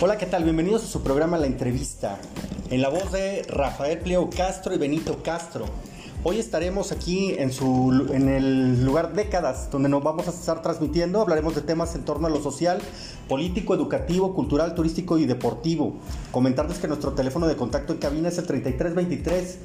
Hola, 0.00 0.16
¿qué 0.16 0.26
tal? 0.26 0.44
Bienvenidos 0.44 0.84
a 0.84 0.86
su 0.86 1.02
programa 1.02 1.38
La 1.38 1.46
Entrevista, 1.46 2.20
en 2.70 2.82
la 2.82 2.88
voz 2.88 3.10
de 3.10 3.42
Rafael 3.48 3.98
Pliego 3.98 4.30
Castro 4.30 4.72
y 4.72 4.78
Benito 4.78 5.24
Castro. 5.24 5.64
Hoy 6.22 6.38
estaremos 6.38 6.92
aquí 6.92 7.34
en, 7.36 7.52
su, 7.52 8.08
en 8.12 8.28
el 8.28 8.84
lugar 8.84 9.12
Décadas, 9.14 9.72
donde 9.72 9.88
nos 9.88 10.04
vamos 10.04 10.28
a 10.28 10.30
estar 10.30 10.62
transmitiendo. 10.62 11.20
Hablaremos 11.20 11.56
de 11.56 11.62
temas 11.62 11.96
en 11.96 12.04
torno 12.04 12.28
a 12.28 12.30
lo 12.30 12.40
social, 12.40 12.80
político, 13.28 13.74
educativo, 13.74 14.34
cultural, 14.34 14.76
turístico 14.76 15.18
y 15.18 15.26
deportivo. 15.26 15.94
Comentarles 16.30 16.78
que 16.78 16.86
nuestro 16.86 17.14
teléfono 17.14 17.48
de 17.48 17.56
contacto 17.56 17.92
en 17.92 17.98
cabina 17.98 18.28
es 18.28 18.38
el 18.38 18.46
3323 18.46 19.58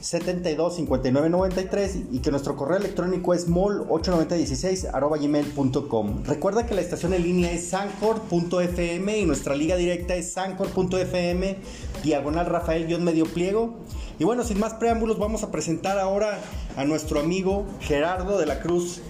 72 0.00 0.76
59 0.76 1.30
93 1.30 1.98
y 2.12 2.20
que 2.20 2.30
nuestro 2.30 2.56
correo 2.56 2.78
electrónico 2.78 3.34
es 3.34 3.48
mol8916 3.48 6.24
Recuerda 6.24 6.66
que 6.66 6.74
la 6.74 6.80
estación 6.80 7.12
en 7.14 7.22
línea 7.22 7.52
es 7.52 7.68
sancor.fm 7.68 9.18
y 9.18 9.26
nuestra 9.26 9.54
liga 9.54 9.76
directa 9.76 10.14
es 10.14 10.32
sancor.fm 10.32 11.56
diagonal 12.02 12.46
Rafael-medio 12.46 13.26
pliego. 13.26 13.74
Y 14.18 14.24
bueno, 14.24 14.44
sin 14.44 14.58
más 14.58 14.74
preámbulos, 14.74 15.18
vamos 15.18 15.42
a 15.42 15.50
presentar 15.50 15.98
ahora 15.98 16.38
a 16.76 16.84
nuestro 16.84 17.20
amigo 17.20 17.66
Gerardo 17.80 18.38
de 18.38 18.46
la 18.46 18.60
Cruz, 18.60 19.00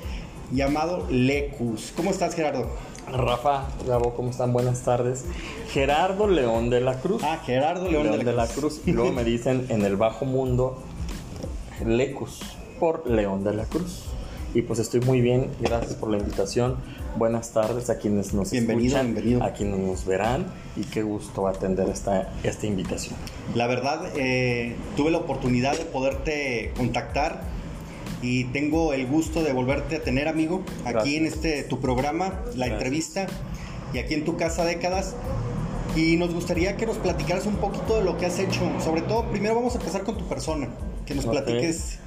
llamado 0.53 1.07
Lecus. 1.11 1.93
¿Cómo 1.97 2.11
estás, 2.11 2.35
Gerardo? 2.35 2.69
Rafa, 3.13 3.69
Gabo, 3.87 4.15
¿cómo 4.15 4.31
están? 4.31 4.53
Buenas 4.53 4.83
tardes. 4.83 5.25
Gerardo 5.71 6.27
León 6.27 6.71
de 6.71 6.81
la 6.81 7.01
Cruz. 7.01 7.23
Ah, 7.25 7.41
Gerardo 7.45 7.89
León, 7.89 8.25
de, 8.25 8.33
la, 8.33 8.47
Cruz. 8.49 8.81
Y 8.85 8.93
luego 8.93 9.13
me 9.13 9.23
dicen 9.25 9.67
en 9.69 9.85
el 9.85 9.97
bajo 9.97 10.25
mundo, 10.25 10.83
Lecus, 11.85 12.41
por 12.81 13.09
León 13.09 13.45
de 13.45 13.55
la 13.55 13.65
Cruz. 13.65 14.05
Y 14.55 14.63
pues 14.63 14.79
estoy 14.79 15.01
muy 15.01 15.21
bien, 15.21 15.51
gracias 15.61 15.95
por 15.95 16.11
la 16.11 16.19
invitación. 16.19 16.77
Buenas 17.17 17.53
tardes 17.53 17.91
a 17.91 17.99
quienes 17.99 18.35
nos 18.35 18.51
bienvenido, 18.51 18.97
escuchan, 18.97 19.15
bienvenido. 19.15 19.45
a 19.45 19.53
quienes 19.53 19.79
nos 19.79 20.05
verán 20.05 20.47
y 20.77 20.83
qué 20.83 21.03
gusto 21.03 21.47
atender 21.47 21.89
esta, 21.89 22.33
esta 22.43 22.67
invitación. 22.67 23.15
La 23.55 23.67
verdad, 23.67 24.11
eh, 24.17 24.75
tuve 24.97 25.11
la 25.11 25.19
oportunidad 25.19 25.77
de 25.77 25.85
poderte 25.85 26.73
contactar 26.77 27.43
y 28.23 28.45
tengo 28.45 28.93
el 28.93 29.07
gusto 29.07 29.43
de 29.43 29.53
volverte 29.53 29.97
a 29.97 30.03
tener, 30.03 30.29
amigo, 30.29 30.63
aquí 30.85 31.17
en 31.17 31.27
este 31.27 31.63
tu 31.63 31.81
programa, 31.81 32.43
la 32.55 32.67
entrevista, 32.67 33.27
y 33.93 33.99
aquí 33.99 34.15
en 34.15 34.25
tu 34.25 34.37
casa 34.37 34.65
décadas. 34.65 35.15
Y 35.95 36.17
nos 36.17 36.35
gustaría 36.35 36.77
que 36.77 36.85
nos 36.85 36.99
platicaras 36.99 37.47
un 37.47 37.57
poquito 37.57 37.97
de 37.97 38.05
lo 38.05 38.19
que 38.19 38.27
has 38.27 38.39
hecho. 38.39 38.71
Sobre 38.85 39.01
todo, 39.03 39.31
primero 39.31 39.55
vamos 39.55 39.75
a 39.75 39.79
empezar 39.79 40.05
con 40.05 40.19
tu 40.19 40.29
persona, 40.29 40.69
que 41.07 41.15
nos 41.15 41.27
platiques 41.27 41.99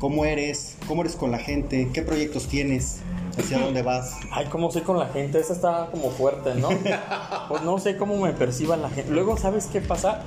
cómo 0.00 0.24
eres, 0.24 0.76
cómo 0.88 1.02
eres 1.02 1.14
con 1.14 1.30
la 1.30 1.38
gente, 1.38 1.88
qué 1.92 2.02
proyectos 2.02 2.48
tienes, 2.48 2.98
hacia 3.38 3.58
dónde 3.58 3.82
vas. 3.82 4.16
Ay, 4.30 4.46
cómo 4.46 4.70
soy 4.70 4.82
con 4.82 4.98
la 4.98 5.08
gente, 5.08 5.38
esa 5.38 5.52
está 5.52 5.88
como 5.90 6.10
fuerte, 6.10 6.54
¿no? 6.54 6.68
pues 7.48 7.62
no 7.62 7.78
sé 7.78 7.96
cómo 7.96 8.16
me 8.16 8.32
perciba 8.32 8.76
la 8.76 8.90
gente. 8.90 9.10
Luego, 9.10 9.36
¿sabes 9.36 9.66
qué 9.66 9.80
pasa? 9.80 10.22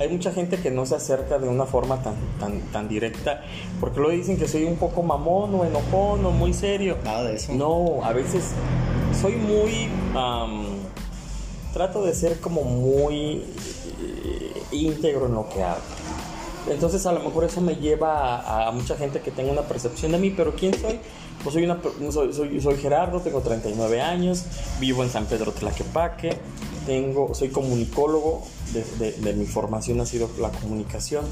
hay 0.00 0.08
mucha 0.08 0.32
gente 0.32 0.58
que 0.58 0.70
no 0.70 0.86
se 0.86 0.96
acerca 0.96 1.38
de 1.38 1.48
una 1.48 1.66
forma 1.66 2.02
tan, 2.02 2.14
tan, 2.40 2.60
tan 2.72 2.88
directa, 2.88 3.42
porque 3.80 4.00
luego 4.00 4.16
dicen 4.16 4.36
que 4.36 4.48
soy 4.48 4.64
un 4.64 4.76
poco 4.76 5.02
mamón 5.02 5.54
o 5.54 5.64
enojón 5.64 6.24
o 6.26 6.30
muy 6.30 6.52
serio. 6.52 6.98
Nada 7.04 7.24
de 7.24 7.36
eso. 7.36 7.52
No, 7.52 8.00
a 8.02 8.12
veces 8.12 8.50
soy 9.20 9.36
muy... 9.36 9.88
trato 11.72 12.04
de 12.04 12.14
ser 12.14 12.40
como 12.40 12.62
muy 12.62 13.44
eh, 14.00 14.62
íntegro 14.72 15.26
en 15.26 15.34
lo 15.34 15.48
que 15.48 15.62
hago. 15.62 15.80
Entonces 16.68 17.04
a 17.06 17.12
lo 17.12 17.20
mejor 17.20 17.44
eso 17.44 17.60
me 17.60 17.76
lleva 17.76 18.66
a, 18.66 18.70
mucha 18.72 18.96
gente 18.96 19.20
que 19.20 19.30
tenga 19.30 19.52
una 19.52 19.62
percepción 19.62 20.12
de 20.12 20.18
mí, 20.18 20.30
pero 20.30 20.54
¿quién 20.54 20.72
soy? 20.74 20.98
Pues 21.44 21.52
soy, 21.52 21.64
una, 21.64 21.78
soy, 22.10 22.32
soy, 22.32 22.60
soy 22.60 22.76
Gerardo, 22.78 23.20
tengo 23.20 23.42
39 23.42 24.00
años, 24.00 24.44
vivo 24.80 25.02
en 25.04 25.10
San 25.10 25.26
Pedro 25.26 25.52
Tlaquepaque, 25.52 26.38
tengo, 26.86 27.34
soy 27.34 27.50
comunicólogo, 27.50 28.42
de, 28.72 29.34
mi 29.34 29.44
formación 29.44 30.00
ha 30.00 30.06
sido 30.06 30.30
la 30.40 30.48
comunicación. 30.48 31.24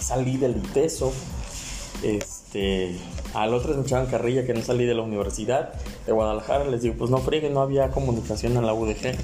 Salí 0.00 0.36
del 0.36 0.56
ITESO, 0.58 1.12
este, 2.04 2.96
al 3.32 3.52
otro 3.52 3.74
me 3.74 3.82
echaban 3.82 4.06
carrilla 4.06 4.46
que 4.46 4.54
no 4.54 4.62
salí 4.62 4.84
de 4.84 4.94
la 4.94 5.02
universidad 5.02 5.72
de 6.06 6.12
Guadalajara, 6.12 6.64
les 6.66 6.82
digo, 6.82 6.94
pues 6.96 7.10
no 7.10 7.18
friegue, 7.18 7.50
no 7.50 7.62
había 7.62 7.90
comunicación 7.90 8.56
en 8.56 8.64
la 8.64 8.74
UDG, 8.74 9.16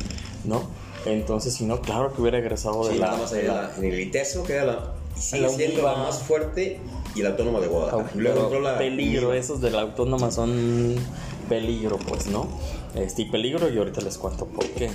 ¿no? 0.47 0.63
Entonces, 1.07 1.55
si 1.55 1.65
no, 1.65 1.81
claro 1.81 2.13
que 2.13 2.21
hubiera 2.21 2.39
egresado 2.39 2.89
de, 2.89 2.97
la, 2.97 3.17
En 3.79 3.85
el 3.85 4.01
ITESO, 4.01 4.43
que 4.43 4.55
era 4.55 4.65
la, 4.65 4.95
sigue 5.17 5.49
siendo 5.51 5.83
la 5.83 5.97
más 5.97 6.23
fuerte, 6.23 6.81
y 7.15 7.21
el 7.21 7.27
autónomo 7.27 7.61
de 7.61 7.69
Guadalajara. 7.69 8.11
Luego 8.15 8.51
peligro, 8.79 9.33
esos 9.33 9.61
de 9.61 9.71
la 9.71 9.83
autónoma 9.83 10.31
son 10.31 10.97
peligro, 11.49 11.99
pues, 11.99 12.27
¿no? 12.27 12.47
Este, 12.95 13.23
y 13.23 13.25
peligro, 13.27 13.69
y 13.69 13.79
ahorita 13.79 14.01
les 14.01 14.19
cuento 14.19 14.47
por 14.47 14.67
qué. 14.67 14.91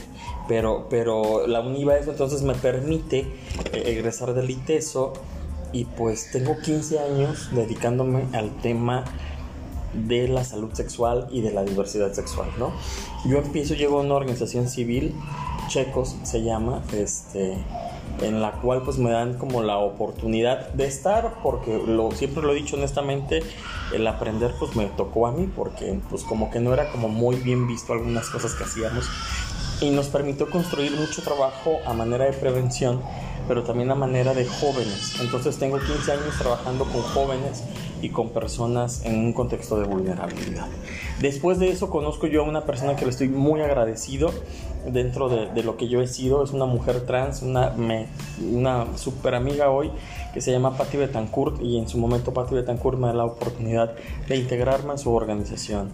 Pero, 0.47 0.87
pero 0.89 1.47
la 1.47 1.61
UNIVA 1.61 1.97
eso 1.97 2.11
entonces 2.11 2.41
me 2.41 2.55
permite 2.55 3.19
eh, 3.19 3.83
egresar 3.85 4.33
del 4.33 4.49
ITESO 4.49 5.13
y 5.71 5.85
pues 5.85 6.31
tengo 6.31 6.57
15 6.57 6.99
años 6.99 7.49
dedicándome 7.51 8.23
al 8.33 8.55
tema 8.61 9.03
de 9.93 10.27
la 10.27 10.43
salud 10.43 10.73
sexual 10.73 11.27
y 11.31 11.41
de 11.41 11.51
la 11.51 11.63
diversidad 11.63 12.13
sexual, 12.13 12.49
¿no? 12.57 12.71
Yo 13.25 13.37
empiezo, 13.37 13.73
llego 13.75 13.99
a 13.99 14.01
una 14.01 14.15
organización 14.15 14.67
civil, 14.67 15.13
Checos 15.67 16.15
se 16.23 16.43
llama, 16.43 16.83
este, 16.93 17.57
en 18.21 18.41
la 18.41 18.53
cual 18.53 18.81
pues 18.83 18.97
me 18.97 19.11
dan 19.11 19.37
como 19.37 19.61
la 19.61 19.77
oportunidad 19.77 20.69
de 20.69 20.85
estar, 20.85 21.35
porque 21.43 21.81
lo, 21.85 22.11
siempre 22.11 22.43
lo 22.43 22.51
he 22.51 22.55
dicho 22.55 22.75
honestamente, 22.75 23.43
el 23.93 24.07
aprender 24.07 24.53
pues 24.59 24.75
me 24.75 24.85
tocó 24.85 25.27
a 25.27 25.31
mí, 25.31 25.49
porque 25.53 25.99
pues 26.09 26.23
como 26.23 26.49
que 26.49 26.59
no 26.59 26.73
era 26.73 26.91
como 26.91 27.09
muy 27.09 27.35
bien 27.37 27.67
visto 27.67 27.93
algunas 27.93 28.29
cosas 28.29 28.53
que 28.53 28.63
hacíamos 28.63 29.09
y 29.81 29.89
nos 29.89 30.07
permitió 30.07 30.49
construir 30.49 30.95
mucho 30.95 31.21
trabajo 31.21 31.79
a 31.85 31.93
manera 31.93 32.25
de 32.25 32.33
prevención, 32.33 33.01
pero 33.47 33.63
también 33.63 33.91
a 33.91 33.95
manera 33.95 34.33
de 34.33 34.45
jóvenes. 34.45 35.19
Entonces 35.19 35.57
tengo 35.57 35.79
15 35.79 36.11
años 36.11 36.37
trabajando 36.37 36.85
con 36.85 37.01
jóvenes 37.01 37.63
y 38.01 38.09
con 38.09 38.29
personas 38.29 39.03
en 39.03 39.19
un 39.19 39.33
contexto 39.33 39.77
de 39.77 39.85
vulnerabilidad. 39.85 40.67
Después 41.19 41.59
de 41.59 41.69
eso 41.69 41.89
conozco 41.89 42.27
yo 42.27 42.43
a 42.43 42.47
una 42.47 42.65
persona 42.65 42.95
que 42.95 43.05
le 43.05 43.11
estoy 43.11 43.29
muy 43.29 43.61
agradecido 43.61 44.31
dentro 44.85 45.29
de, 45.29 45.63
lo 45.63 45.77
que 45.77 45.87
yo 45.87 46.01
he 46.01 46.07
sido. 46.07 46.43
Es 46.43 46.51
una 46.51 46.65
mujer 46.65 47.05
trans, 47.05 47.41
una, 47.41 47.69
me, 47.71 48.07
una 48.51 48.97
super 48.97 49.33
amiga 49.33 49.69
hoy 49.69 49.91
que 50.33 50.41
se 50.41 50.51
llama 50.51 50.77
Patti 50.77 50.97
Betancourt 50.97 51.61
y 51.61 51.77
en 51.77 51.87
su 51.87 51.97
momento 51.97 52.33
Patti 52.33 52.55
Betancourt 52.55 52.99
me 52.99 53.07
da 53.07 53.13
la 53.13 53.25
oportunidad 53.25 53.95
de 54.27 54.35
integrarme 54.35 54.91
en 54.91 54.97
su 54.97 55.13
organización 55.13 55.91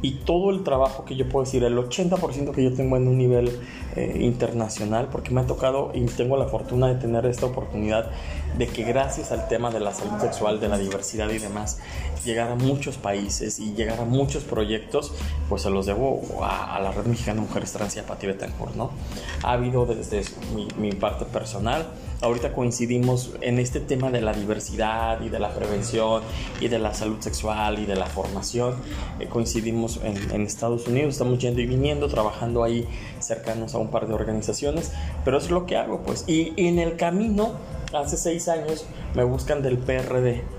y 0.00 0.12
todo 0.12 0.50
el 0.50 0.62
trabajo 0.62 1.04
que 1.04 1.16
yo 1.16 1.28
puedo 1.28 1.44
decir, 1.44 1.64
el 1.64 1.76
80% 1.76 2.52
que 2.52 2.62
yo 2.62 2.72
tengo 2.72 2.96
en 2.96 3.08
un 3.08 3.18
nivel 3.18 3.58
eh, 3.96 4.18
internacional, 4.20 5.08
porque 5.10 5.30
me 5.32 5.40
ha 5.40 5.46
tocado 5.46 5.90
y 5.94 6.04
tengo 6.06 6.36
la 6.36 6.46
fortuna 6.46 6.86
de 6.86 6.94
tener 6.94 7.26
esta 7.26 7.46
oportunidad 7.46 8.10
de 8.56 8.68
que 8.68 8.84
gracias 8.84 9.32
al 9.32 9.48
tema 9.48 9.70
de 9.70 9.80
la 9.80 9.92
salud 9.92 10.20
sexual, 10.20 10.60
de 10.60 10.68
la 10.68 10.78
diversidad 10.78 11.28
y 11.30 11.38
demás, 11.38 11.80
llegar 12.24 12.50
a 12.50 12.54
muchos 12.54 12.96
países 12.96 13.58
y 13.58 13.74
llegar 13.74 14.00
a 14.00 14.04
muchos 14.04 14.44
proyectos, 14.44 15.12
pues 15.48 15.62
se 15.62 15.70
los 15.70 15.86
debo 15.86 16.22
a, 16.42 16.78
la 16.80 16.92
Red 16.92 17.06
Mexicana 17.06 17.40
de 17.40 17.46
Mujeres 17.48 17.72
Trans 17.72 17.96
y 17.96 17.98
a 17.98 18.06
Pati 18.06 18.26
Betancourt, 18.28 18.76
¿no? 18.76 18.90
Ha 19.42 19.52
habido 19.52 19.84
desde 19.84 20.22
mi, 20.54 20.68
mi 20.78 20.92
parte 20.92 21.24
personal, 21.24 21.86
ahorita 22.20 22.52
coincidimos 22.52 23.32
en 23.40 23.58
este 23.58 23.80
tema 23.80 24.10
de 24.10 24.20
la 24.20 24.32
diversidad 24.32 25.20
y 25.20 25.28
de 25.28 25.38
la 25.38 25.54
prevención 25.54 26.22
y 26.60 26.68
de 26.68 26.78
la 26.78 26.94
salud 26.94 27.20
sexual 27.20 27.78
y 27.78 27.86
de 27.86 27.96
la 27.96 28.06
formación. 28.06 28.74
Eh, 29.20 29.26
coincidimos 29.26 30.00
en, 30.02 30.18
Estados 30.48 30.86
Unidos, 30.86 31.14
estamos 31.14 31.38
yendo 31.38 31.60
y 31.60 31.66
viniendo, 31.66 32.08
trabajando 32.08 32.64
ahí 32.64 32.86
cercanos 33.20 33.74
a 33.74 33.78
un 33.78 33.90
par 33.90 34.08
de 34.08 34.14
organizaciones, 34.14 34.92
pero 35.24 35.38
es 35.38 35.50
lo 35.50 35.66
que 35.66 35.76
hago, 35.76 36.02
pues. 36.02 36.24
Y, 36.26 36.52
y 36.56 36.68
en 36.68 36.78
el 36.78 36.96
camino, 36.96 37.52
hace 37.92 38.16
seis 38.16 38.48
años, 38.48 38.86
me 39.14 39.24
buscan 39.24 39.62
del 39.62 39.78
PRD 39.78 40.57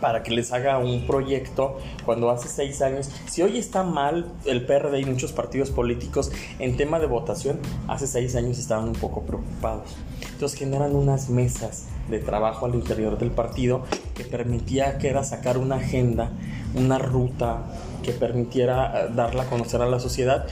para 0.00 0.22
que 0.22 0.30
les 0.30 0.52
haga 0.52 0.78
un 0.78 1.06
proyecto 1.06 1.78
cuando 2.04 2.30
hace 2.30 2.48
seis 2.48 2.82
años. 2.82 3.10
Si 3.28 3.42
hoy 3.42 3.58
está 3.58 3.82
mal 3.82 4.32
el 4.44 4.64
PRD 4.64 5.00
y 5.00 5.04
muchos 5.04 5.32
partidos 5.32 5.70
políticos 5.70 6.32
en 6.58 6.76
tema 6.76 6.98
de 6.98 7.06
votación, 7.06 7.58
hace 7.88 8.06
seis 8.06 8.34
años 8.36 8.58
estaban 8.58 8.88
un 8.88 8.94
poco 8.94 9.22
preocupados. 9.22 9.96
Entonces 10.32 10.58
generan 10.58 10.96
unas 10.96 11.28
mesas 11.28 11.86
de 12.08 12.18
trabajo 12.18 12.66
al 12.66 12.74
interior 12.74 13.18
del 13.18 13.30
partido 13.30 13.84
que 14.14 14.24
permitía 14.24 14.98
que 14.98 15.08
era 15.08 15.22
sacar 15.22 15.58
una 15.58 15.76
agenda, 15.76 16.30
una 16.74 16.98
ruta 16.98 17.62
que 18.02 18.12
permitiera 18.12 19.04
eh, 19.04 19.08
darla 19.14 19.44
a 19.44 19.46
conocer 19.46 19.82
a 19.82 19.86
la 19.86 20.00
sociedad 20.00 20.46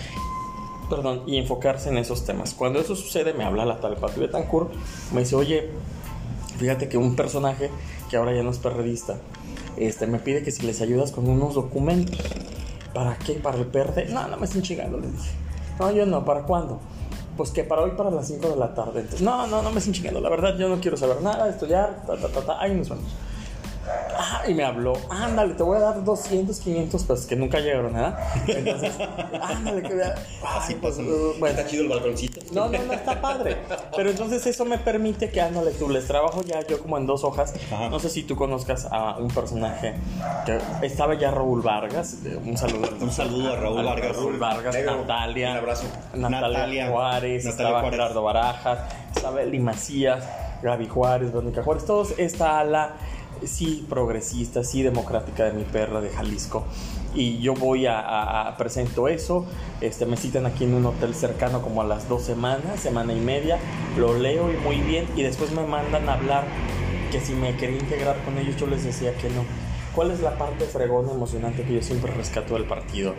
perdón, 0.88 1.22
y 1.26 1.36
enfocarse 1.36 1.90
en 1.90 1.98
esos 1.98 2.24
temas. 2.24 2.54
Cuando 2.54 2.80
eso 2.80 2.96
sucede, 2.96 3.34
me 3.34 3.44
habla 3.44 3.64
la 3.64 3.78
tal 3.78 3.96
Pati 3.96 4.20
Betancourt, 4.20 4.72
me 5.12 5.20
dice, 5.20 5.36
oye, 5.36 5.70
fíjate 6.58 6.88
que 6.88 6.96
un 6.96 7.14
personaje 7.14 7.70
que 8.08 8.16
ahora 8.16 8.34
ya 8.34 8.43
no 8.43 8.50
es 8.50 8.58
perredista, 8.58 9.16
este, 9.76 10.06
me 10.06 10.19
pide 10.19 10.43
que 10.43 10.50
si 10.50 10.66
les 10.66 10.81
ayudas 10.81 11.12
con 11.12 11.28
unos 11.28 11.55
documentos. 11.55 12.19
¿Para 12.93 13.16
qué? 13.19 13.34
¿Para 13.34 13.58
el 13.58 13.66
PRD? 13.66 14.08
No, 14.08 14.26
no 14.28 14.37
me 14.37 14.46
estén 14.46 14.62
chingando, 14.62 14.99
le 14.99 15.08
dije. 15.08 15.31
No, 15.78 15.90
yo 15.93 16.06
no, 16.06 16.25
¿para 16.25 16.43
cuándo? 16.43 16.81
Pues 17.37 17.50
que 17.50 17.62
para 17.62 17.82
hoy 17.82 17.93
para 17.93 18.10
las 18.10 18.26
5 18.26 18.49
de 18.49 18.56
la 18.56 18.75
tarde. 18.75 19.00
Entonces, 19.00 19.22
no, 19.22 19.46
no, 19.46 19.62
no 19.62 19.70
me 19.70 19.78
estén 19.78 19.94
chingando. 19.94 20.20
La 20.20 20.31
verdad, 20.31 20.56
yo 20.58 20.69
no 20.69 20.81
quiero 20.81 20.96
saber 20.96 21.22
nada, 21.22 21.49
estudiar, 21.49 22.02
ta, 22.06 22.16
ta, 22.16 22.28
ta, 22.28 22.40
ta. 22.40 22.60
Ahí 22.60 22.75
nos 22.75 22.88
vamos. 22.88 23.05
Y 24.48 24.54
me 24.54 24.64
habló, 24.64 24.94
ándale, 25.10 25.52
te 25.54 25.62
voy 25.62 25.76
a 25.76 25.80
dar 25.80 26.04
200, 26.04 26.58
500 26.58 27.04
pesos, 27.04 27.26
que 27.26 27.36
nunca 27.36 27.60
llegaron, 27.60 27.92
¿verdad? 27.92 28.18
Entonces, 28.46 28.94
ándale, 29.42 29.82
que 29.82 29.94
vea. 29.94 30.14
Así 30.42 30.74
pues, 30.74 30.96
bueno. 30.96 31.46
Está 31.46 31.66
chido 31.66 31.82
el 31.82 31.90
balconcito. 31.90 32.40
No, 32.52 32.68
no, 32.68 32.82
no, 32.82 32.92
está 32.94 33.20
padre. 33.20 33.58
Pero 33.94 34.10
entonces 34.10 34.46
eso 34.46 34.64
me 34.64 34.78
permite 34.78 35.30
que, 35.30 35.42
ándale, 35.42 35.72
tú 35.72 35.90
les 35.90 36.06
trabajo 36.06 36.42
ya 36.42 36.66
yo 36.66 36.80
como 36.80 36.96
en 36.96 37.06
dos 37.06 37.24
hojas. 37.24 37.52
No 37.90 37.98
sé 37.98 38.08
si 38.08 38.22
tú 38.22 38.36
conozcas 38.36 38.88
a 38.90 39.18
un 39.18 39.28
personaje 39.28 39.94
que 40.46 40.58
estaba 40.86 41.14
ya 41.14 41.30
Raúl 41.30 41.60
Vargas. 41.60 42.18
Un 42.44 42.56
saludo. 42.56 42.88
Un 43.00 43.12
saludo 43.12 43.52
a 43.52 43.56
Raúl 43.56 43.84
Vargas. 43.84 44.16
Raúl 44.16 44.38
Vargas, 44.38 44.76
Natalia. 44.84 45.50
Un 45.50 45.56
abrazo. 45.58 45.84
Natalia, 46.14 46.88
Juárez, 46.88 47.44
estaba 47.44 47.88
Gerardo 47.90 48.22
Barajas, 48.22 48.78
estaba 49.14 49.42
Eli 49.42 49.58
Macías, 49.58 50.24
Gaby 50.62 50.88
Juárez, 50.88 51.32
Verónica 51.32 51.62
Juárez, 51.62 51.84
todos 51.84 52.14
esta 52.18 52.60
ala 52.60 52.96
sí 53.46 53.85
progresista, 53.88 54.64
sí 54.64 54.82
democrática 54.82 55.44
de 55.44 55.52
mi 55.52 55.64
perra 55.64 56.00
de 56.00 56.11
Jalisco. 56.11 56.64
Y 57.14 57.38
yo 57.38 57.55
voy 57.55 57.87
a, 57.87 58.55
presento 58.58 59.08
eso, 59.08 59.46
este, 59.81 60.05
me 60.06 60.17
citan 60.17 60.46
aquí 60.46 60.64
en 60.64 60.75
un 60.75 60.87
hotel 60.87 61.14
cercano 61.14 61.62
como 61.62 61.81
a 61.81 61.85
las 61.85 62.08
dos 62.08 62.23
semanas, 62.23 62.81
semana 62.81 63.12
y 63.12 63.20
media, 63.20 63.58
lo 63.96 64.19
leo 64.19 64.52
y 64.52 64.56
muy 64.58 64.76
bien 64.76 65.06
y 65.17 65.23
después 65.23 65.50
me 65.52 65.67
mandan 65.67 66.08
a 66.08 66.14
hablar 66.14 66.44
que 67.11 67.20
si 67.20 67.32
me 67.32 67.56
quería 67.56 67.79
integrar 67.79 68.23
con 68.25 68.37
ellos 68.37 68.56
yo 68.56 68.67
les 68.67 68.85
decía 68.85 69.17
que 69.17 69.31
no. 69.31 69.43
¿Cuál 69.94 70.11
es 70.11 70.20
la 70.20 70.37
parte 70.37 70.67
fregona 70.67 71.12
emocionante 71.12 71.62
que 71.62 71.75
yo 71.75 71.82
siempre 71.82 72.12
rescato 72.12 72.55
del 72.55 72.64
partido? 72.64 73.14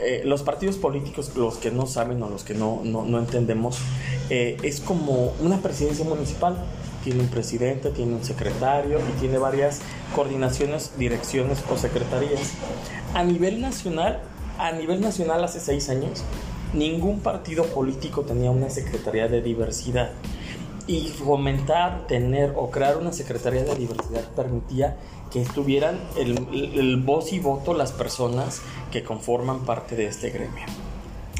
Eh, 0.00 0.22
los 0.24 0.42
partidos 0.42 0.76
políticos, 0.76 1.32
los 1.36 1.56
que 1.56 1.70
no 1.70 1.86
saben 1.86 2.22
o 2.22 2.28
los 2.28 2.44
que 2.44 2.54
no, 2.54 2.82
no, 2.84 3.18
entendemos, 3.18 3.78
eh, 4.28 4.56
es 4.62 4.80
como 4.80 5.32
una 5.40 5.58
presidencia 5.58 6.04
municipal 6.04 6.56
tiene 7.04 7.20
un 7.20 7.28
presidente, 7.28 7.90
tiene 7.90 8.14
un 8.14 8.24
secretario 8.24 8.98
y 8.98 9.20
tiene 9.20 9.38
varias 9.38 9.80
coordinaciones, 10.14 10.92
direcciones 10.98 11.62
o 11.70 11.76
secretarías. 11.76 12.54
A 13.12 13.22
nivel 13.22 13.60
nacional, 13.60 14.22
a 14.58 14.72
nivel 14.72 15.00
nacional 15.00 15.44
hace 15.44 15.60
seis 15.60 15.90
años, 15.90 16.24
ningún 16.72 17.20
partido 17.20 17.64
político 17.66 18.22
tenía 18.22 18.50
una 18.50 18.70
secretaría 18.70 19.28
de 19.28 19.42
diversidad. 19.42 20.10
Y 20.86 21.08
fomentar, 21.08 22.06
tener 22.06 22.52
o 22.56 22.70
crear 22.70 22.96
una 22.98 23.12
secretaría 23.12 23.64
de 23.64 23.74
diversidad 23.74 24.24
permitía 24.34 24.96
que 25.30 25.40
estuvieran 25.40 25.98
el, 26.18 26.36
el 26.78 26.96
voz 27.00 27.32
y 27.32 27.38
voto 27.38 27.74
las 27.74 27.92
personas 27.92 28.60
que 28.90 29.02
conforman 29.02 29.64
parte 29.64 29.96
de 29.96 30.06
este 30.06 30.30
gremio 30.30 30.83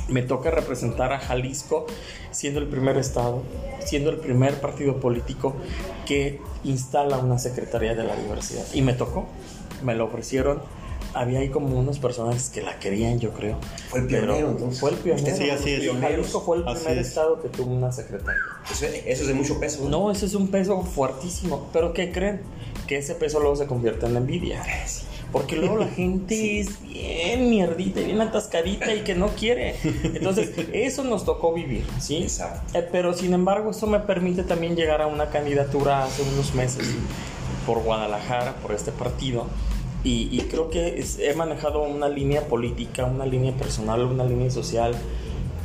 me 0.09 0.23
toca 0.23 0.51
representar 0.51 1.13
a 1.13 1.19
Jalisco 1.19 1.87
siendo 2.31 2.61
el 2.61 2.67
primer 2.67 2.97
estado, 2.99 3.43
siendo 3.85 4.11
el 4.11 4.19
primer 4.19 4.61
partido 4.61 5.01
político 5.01 5.55
que 6.07 6.41
instala 6.65 7.19
una 7.19 7.39
Secretaría 7.39 7.95
de 7.95 8.05
la 8.05 8.17
Diversidad. 8.17 8.65
Y 8.75 8.83
me 8.83 8.93
tocó, 8.93 9.27
me 9.83 9.95
lo 9.95 10.05
ofrecieron. 10.05 10.61
Había 11.13 11.39
ahí 11.39 11.49
como 11.49 11.79
unos 11.79 12.01
personajes 12.01 12.51
que 12.51 12.61
la 12.61 12.81
querían, 12.81 13.21
yo 13.21 13.33
creo. 13.33 13.57
Fue 13.89 14.01
el 14.01 14.07
pionero, 14.09 14.51
entonces. 14.51 14.81
Fue 14.81 14.91
el 14.91 14.97
pionero. 14.97 15.37
Sí, 15.37 15.49
así 15.49 15.71
es. 15.71 16.01
Jalisco 16.01 16.41
fue 16.41 16.57
el 16.57 16.65
primer 16.65 16.99
estado 16.99 17.41
que 17.41 17.49
tuvo 17.49 17.73
una 17.73 17.93
secretaria. 17.93 18.41
Eso, 18.69 18.87
es 18.87 19.27
de 19.27 19.35
mucho 19.35 19.61
peso. 19.61 19.89
¿no? 19.89 20.11
ese 20.11 20.27
es 20.27 20.35
un 20.35 20.49
peso 20.49 20.83
fuertísimo. 20.83 21.69
Pero 21.73 21.93
¿qué 21.93 22.11
creen? 22.11 22.41
Que 22.89 22.99
ese 22.99 23.15
peso 23.15 23.39
luego 23.39 23.55
se 23.55 23.67
convierte 23.67 24.07
en 24.07 24.17
envidia. 24.17 24.65
Sí. 24.87 25.05
Porque 25.35 25.57
luego 25.57 25.77
la 25.77 25.89
gente 25.97 26.61
es 26.61 26.81
bien 26.81 27.51
mierdita, 27.51 28.01
bien 28.01 28.21
atascadita 28.21 28.95
y 28.95 29.01
que 29.01 29.17
no 29.17 29.31
quiere. 29.31 29.75
Entonces, 29.83 30.53
eso 30.73 31.03
nos 31.03 31.25
tocó 31.25 31.53
vivir, 31.53 31.85
¿sí? 31.99 32.19
Exacto. 32.23 32.79
Eh, 32.79 32.89
pero 32.91 33.13
sin 33.13 33.35
embargo, 33.35 33.73
eso 33.73 33.89
me 33.89 33.99
permite 33.99 34.45
también 34.45 34.77
llegar 34.77 35.03
a 35.03 35.09
una 35.09 35.31
candidatura 35.31 36.05
hace 36.05 36.23
unos 36.23 36.55
meses 36.55 36.95
por 37.67 37.83
Guadalajara, 37.83 38.55
por 38.63 38.73
este 38.73 38.93
partido. 38.93 39.47
Y, 40.07 40.39
creo 40.51 40.69
que 40.69 41.03
he 41.19 41.35
manejado 41.35 41.83
una 41.83 42.11
línea 42.11 42.43
política, 42.43 43.07
una 43.07 43.25
línea 43.25 43.53
personal, 43.53 44.03
una 44.03 44.25
línea 44.25 44.51
social. 44.51 44.95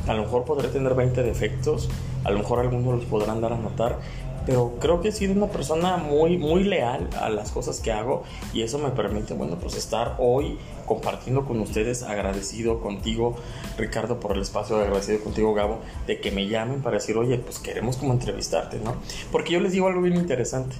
A 0.08 0.14
lo 0.14 0.22
mejor 0.22 0.44
podré 0.44 0.68
tener 0.68 0.94
20 0.94 1.22
defectos, 1.22 1.90
a 2.24 2.30
lo 2.30 2.38
mejor 2.38 2.60
algunos 2.60 3.00
los 3.00 3.04
podrán 3.04 3.42
dar 3.42 3.52
a 3.52 3.58
notar, 3.58 3.98
pero 4.46 4.74
creo 4.80 5.00
que 5.00 5.08
he 5.08 5.12
sido 5.12 5.32
una 5.32 5.46
persona 5.46 5.96
muy, 5.96 6.36
muy 6.38 6.64
leal 6.64 7.08
a 7.20 7.28
las 7.28 7.50
cosas 7.50 7.80
que 7.80 7.92
hago 7.92 8.24
y 8.52 8.62
eso 8.62 8.78
me 8.78 8.90
permite, 8.90 9.34
bueno, 9.34 9.56
pues 9.60 9.76
estar 9.76 10.16
hoy 10.18 10.58
compartiendo 10.86 11.44
con 11.44 11.60
ustedes, 11.60 12.02
agradecido 12.02 12.80
contigo, 12.80 13.36
Ricardo, 13.78 14.18
por 14.18 14.32
el 14.36 14.42
espacio, 14.42 14.76
agradecido 14.76 15.20
contigo, 15.20 15.54
Gabo, 15.54 15.78
de 16.06 16.20
que 16.20 16.30
me 16.30 16.48
llamen 16.48 16.82
para 16.82 16.96
decir, 16.96 17.16
oye, 17.16 17.38
pues 17.38 17.58
queremos 17.58 17.96
como 17.96 18.12
entrevistarte, 18.12 18.78
¿no? 18.78 18.94
Porque 19.30 19.52
yo 19.52 19.60
les 19.60 19.72
digo 19.72 19.86
algo 19.86 20.02
bien 20.02 20.16
interesante. 20.16 20.76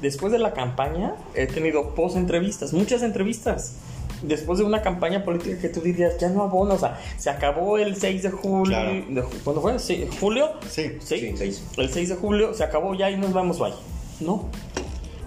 Después 0.00 0.32
de 0.32 0.38
la 0.40 0.52
campaña 0.52 1.14
he 1.34 1.46
tenido 1.46 1.94
post 1.94 2.16
entrevistas, 2.16 2.72
muchas 2.72 3.02
entrevistas 3.02 3.76
después 4.22 4.58
de 4.58 4.64
una 4.64 4.82
campaña 4.82 5.24
política 5.24 5.58
que 5.60 5.68
tú 5.68 5.80
dirías, 5.80 6.18
ya 6.18 6.28
no 6.28 6.42
abono, 6.42 6.74
o 6.74 6.78
sea, 6.78 7.00
se 7.16 7.30
acabó 7.30 7.78
el 7.78 7.96
6 7.96 8.22
de 8.22 8.30
julio. 8.30 8.78
¿Cuándo 9.44 9.60
fue? 9.60 9.76
¿Julio? 10.20 10.50
Sí, 10.68 10.98
sí, 11.00 11.34
El 11.76 11.90
6 11.90 12.08
de 12.08 12.14
julio 12.16 12.54
se 12.54 12.64
acabó 12.64 12.94
ya 12.94 13.10
y 13.10 13.16
nos 13.16 13.32
vamos, 13.32 13.58
vaya. 13.58 13.76
No. 14.20 14.48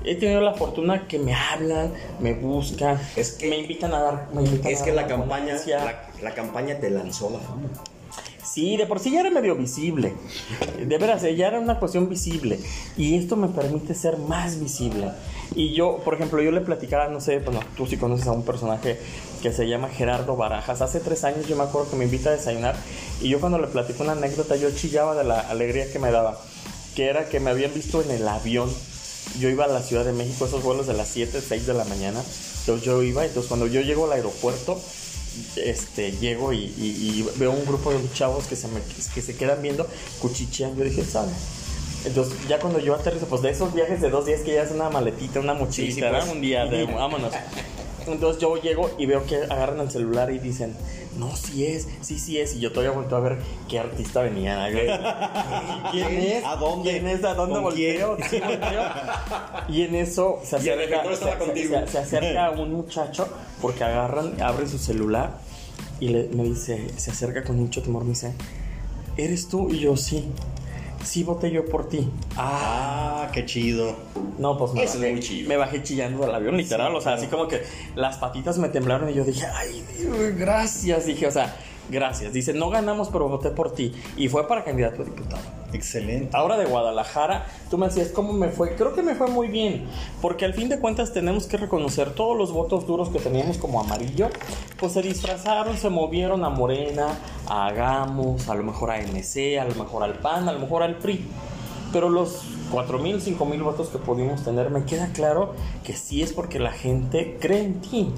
He 0.03 0.15
tenido 0.15 0.39
la 0.41 0.53
fortuna 0.53 1.07
que 1.07 1.17
me 1.17 1.33
hablan, 1.33 1.91
me 2.19 2.33
buscan, 2.33 2.99
es 3.15 3.31
que, 3.31 3.49
me 3.49 3.57
invitan 3.57 3.91
a 3.93 3.99
dar. 3.99 4.29
Me 4.33 4.43
es 4.71 4.83
que 4.83 4.91
la 4.91 5.07
campaña, 5.07 5.55
la, 6.21 6.33
campaña 6.35 6.77
te 6.79 6.91
lanzó 6.91 7.31
la 7.31 7.39
fama. 7.39 7.69
Sí, 8.43 8.77
de 8.77 8.85
por 8.85 8.99
sí 8.99 9.11
ya 9.11 9.21
era 9.21 9.31
medio 9.31 9.55
visible. 9.55 10.13
De 10.79 10.97
veras, 10.99 11.23
ya 11.23 11.47
era 11.47 11.59
una 11.59 11.79
cuestión 11.79 12.07
visible. 12.07 12.59
Y 12.95 13.17
esto 13.17 13.35
me 13.35 13.47
permite 13.47 13.95
ser 13.95 14.17
más 14.17 14.59
visible. 14.59 15.09
Y 15.53 15.73
yo, 15.73 15.97
por 16.03 16.15
ejemplo, 16.15 16.41
yo 16.41 16.51
le 16.51 16.61
platicaba, 16.61 17.07
no 17.07 17.21
sé, 17.21 17.39
bueno, 17.39 17.59
tú 17.77 17.85
sí 17.85 17.97
conoces 17.97 18.27
a 18.27 18.31
un 18.31 18.43
personaje 18.43 18.99
que 19.41 19.53
se 19.53 19.67
llama 19.67 19.89
Gerardo 19.89 20.35
Barajas. 20.35 20.81
Hace 20.81 20.99
tres 20.99 21.23
años 21.23 21.47
yo 21.47 21.55
me 21.55 21.63
acuerdo 21.63 21.91
que 21.91 21.97
me 21.97 22.05
invita 22.05 22.29
a 22.29 22.33
desayunar 22.33 22.75
y 23.21 23.29
yo 23.29 23.39
cuando 23.39 23.59
le 23.59 23.67
platico 23.67 24.03
una 24.03 24.13
anécdota 24.13 24.55
yo 24.55 24.71
chillaba 24.71 25.15
de 25.15 25.23
la 25.23 25.39
alegría 25.39 25.91
que 25.91 25.99
me 25.99 26.11
daba, 26.11 26.39
que 26.95 27.05
era 27.05 27.29
que 27.29 27.39
me 27.39 27.51
habían 27.51 27.73
visto 27.73 28.01
en 28.01 28.11
el 28.11 28.27
avión. 28.27 28.69
Yo 29.39 29.49
iba 29.49 29.65
a 29.65 29.67
la 29.67 29.81
Ciudad 29.81 30.05
de 30.05 30.13
México, 30.13 30.45
esos 30.45 30.63
vuelos 30.63 30.87
de 30.87 30.93
las 30.93 31.09
7, 31.09 31.41
6 31.41 31.67
de 31.67 31.73
la 31.73 31.83
mañana. 31.85 32.21
Entonces 32.59 32.85
yo 32.85 33.03
iba, 33.03 33.25
entonces 33.25 33.47
cuando 33.47 33.67
yo 33.67 33.81
llego 33.81 34.05
al 34.05 34.13
aeropuerto, 34.13 34.79
este, 35.55 36.11
llego 36.13 36.53
y, 36.53 37.25
veo 37.37 37.51
un 37.51 37.65
grupo 37.65 37.91
de 37.91 37.99
chavos 38.13 38.45
que 38.45 38.55
se, 38.55 38.67
me, 38.67 38.79
que 39.13 39.21
se 39.21 39.35
quedan 39.35 39.61
viendo, 39.61 39.87
cuchichean. 40.21 40.75
Yo 40.75 40.83
dije, 40.83 41.03
¿sabes? 41.03 41.33
Entonces, 42.05 42.47
ya 42.47 42.59
cuando 42.59 42.79
yo 42.79 42.95
aterrizo, 42.95 43.25
pues 43.25 43.41
de 43.41 43.49
esos 43.49 43.73
viajes 43.73 43.99
de 44.01 44.09
dos 44.09 44.25
días 44.25 44.41
que 44.41 44.53
ya 44.53 44.63
es 44.63 44.71
una 44.71 44.89
maletita, 44.89 45.39
una 45.39 45.53
mochilita, 45.53 46.11
pues. 46.11 46.29
un 46.29 46.41
día 46.41 46.65
de 46.65 46.85
vámonos. 46.85 47.33
Entonces 48.07 48.39
yo 48.39 48.55
llego 48.57 48.91
y 48.99 49.07
veo 49.07 49.25
que 49.25 49.37
agarran 49.37 49.79
el 49.79 49.89
celular 49.89 50.31
y 50.31 50.37
dicen, 50.37 50.75
no, 51.17 51.35
sí 51.35 51.65
es, 51.65 51.87
sí, 52.01 52.19
sí 52.19 52.39
es. 52.39 52.53
Y 52.55 52.59
yo 52.59 52.71
todavía 52.71 52.91
vuelto 52.91 53.15
a 53.15 53.19
ver 53.19 53.39
qué 53.67 53.79
artista 53.79 54.21
venía. 54.21 54.67
¿Quién 55.91 56.17
es? 56.19 56.45
¿A 56.45 56.55
dónde? 56.55 56.91
¿Quién 56.91 57.07
es? 57.07 57.23
¿A 57.23 57.33
dónde 57.33 57.59
volteo? 57.61 58.17
y 59.67 59.81
en 59.81 59.95
eso 59.95 60.39
se 60.43 60.57
acerca, 60.57 61.03
se, 61.87 61.97
acerca 61.97 62.51
un 62.51 62.73
muchacho 62.73 63.27
porque 63.61 63.83
agarran, 63.83 64.39
abre 64.41 64.67
su 64.67 64.77
celular 64.77 65.39
y 65.99 66.09
le, 66.09 66.27
me 66.29 66.43
dice, 66.43 66.87
se 66.97 67.11
acerca 67.11 67.43
con 67.43 67.57
mucho 67.57 67.81
temor, 67.81 68.03
me 68.03 68.09
dice, 68.09 68.33
¿eres 69.17 69.47
tú? 69.47 69.69
Y 69.71 69.79
yo 69.79 69.97
sí 69.97 70.31
sí 71.05 71.23
voté 71.23 71.51
yo 71.51 71.65
por 71.65 71.87
ti. 71.87 72.09
Ah, 72.35 73.29
qué 73.31 73.45
chido. 73.45 73.95
No, 74.37 74.57
pues 74.57 74.73
me, 74.73 74.85
bajé, 74.85 75.43
me 75.47 75.57
bajé 75.57 75.83
chillando 75.83 76.25
del 76.25 76.35
avión, 76.35 76.57
literal. 76.57 76.95
o 76.95 77.01
sea, 77.01 77.13
así 77.13 77.27
como 77.27 77.47
que 77.47 77.63
las 77.95 78.17
patitas 78.17 78.57
me 78.57 78.69
temblaron 78.69 79.09
y 79.09 79.13
yo 79.13 79.23
dije, 79.23 79.45
ay, 79.55 79.85
Dios, 79.97 80.35
gracias. 80.37 81.05
Dije, 81.05 81.27
o 81.27 81.31
sea, 81.31 81.55
gracias. 81.89 82.33
Dice, 82.33 82.53
no 82.53 82.69
ganamos, 82.69 83.09
pero 83.09 83.29
voté 83.29 83.49
por 83.51 83.73
ti. 83.73 83.93
Y 84.17 84.27
fue 84.27 84.47
para 84.47 84.63
candidato 84.63 85.01
a 85.01 85.05
diputado. 85.05 85.54
Excelente. 85.75 86.29
Ahora 86.35 86.57
de 86.57 86.65
Guadalajara, 86.65 87.45
tú 87.69 87.77
me 87.77 87.87
decías 87.87 88.07
cómo 88.07 88.31
me 88.31 88.47
fue. 88.47 88.75
Creo 88.75 88.95
que 88.95 89.03
me 89.03 89.13
fue 89.13 89.27
muy 89.27 89.49
bien, 89.49 89.85
porque 90.21 90.45
al 90.45 90.53
fin 90.53 90.69
de 90.69 90.79
cuentas 90.79 91.11
tenemos 91.11 91.47
que 91.47 91.57
reconocer 91.57 92.11
todos 92.13 92.37
los 92.37 92.53
votos 92.53 92.87
duros 92.87 93.09
que 93.09 93.19
teníamos 93.19 93.57
como 93.57 93.81
amarillo, 93.81 94.29
pues 94.79 94.93
se 94.93 95.01
disfrazaron, 95.01 95.77
se 95.77 95.89
movieron 95.89 96.45
a 96.45 96.49
Morena, 96.49 97.07
a 97.47 97.67
Agamos, 97.67 98.47
a 98.47 98.55
lo 98.55 98.63
mejor 98.63 98.91
a 98.91 99.01
MC, 99.01 99.59
a 99.59 99.65
lo 99.65 99.75
mejor 99.75 100.03
al 100.03 100.13
PAN, 100.13 100.47
a 100.47 100.53
lo 100.53 100.59
mejor 100.59 100.81
al 100.81 100.95
PRI. 100.95 101.27
Pero 101.91 102.09
los 102.09 102.43
4.000, 102.71 103.37
5.000 103.37 103.63
votos 103.63 103.89
que 103.89 103.97
pudimos 103.97 104.43
tener, 104.43 104.69
me 104.69 104.85
queda 104.85 105.09
claro 105.11 105.55
que 105.83 105.93
sí 105.93 106.21
es 106.21 106.31
porque 106.31 106.57
la 106.57 106.71
gente 106.71 107.37
cree 107.39 107.63
en 107.63 107.81
ti 107.81 108.13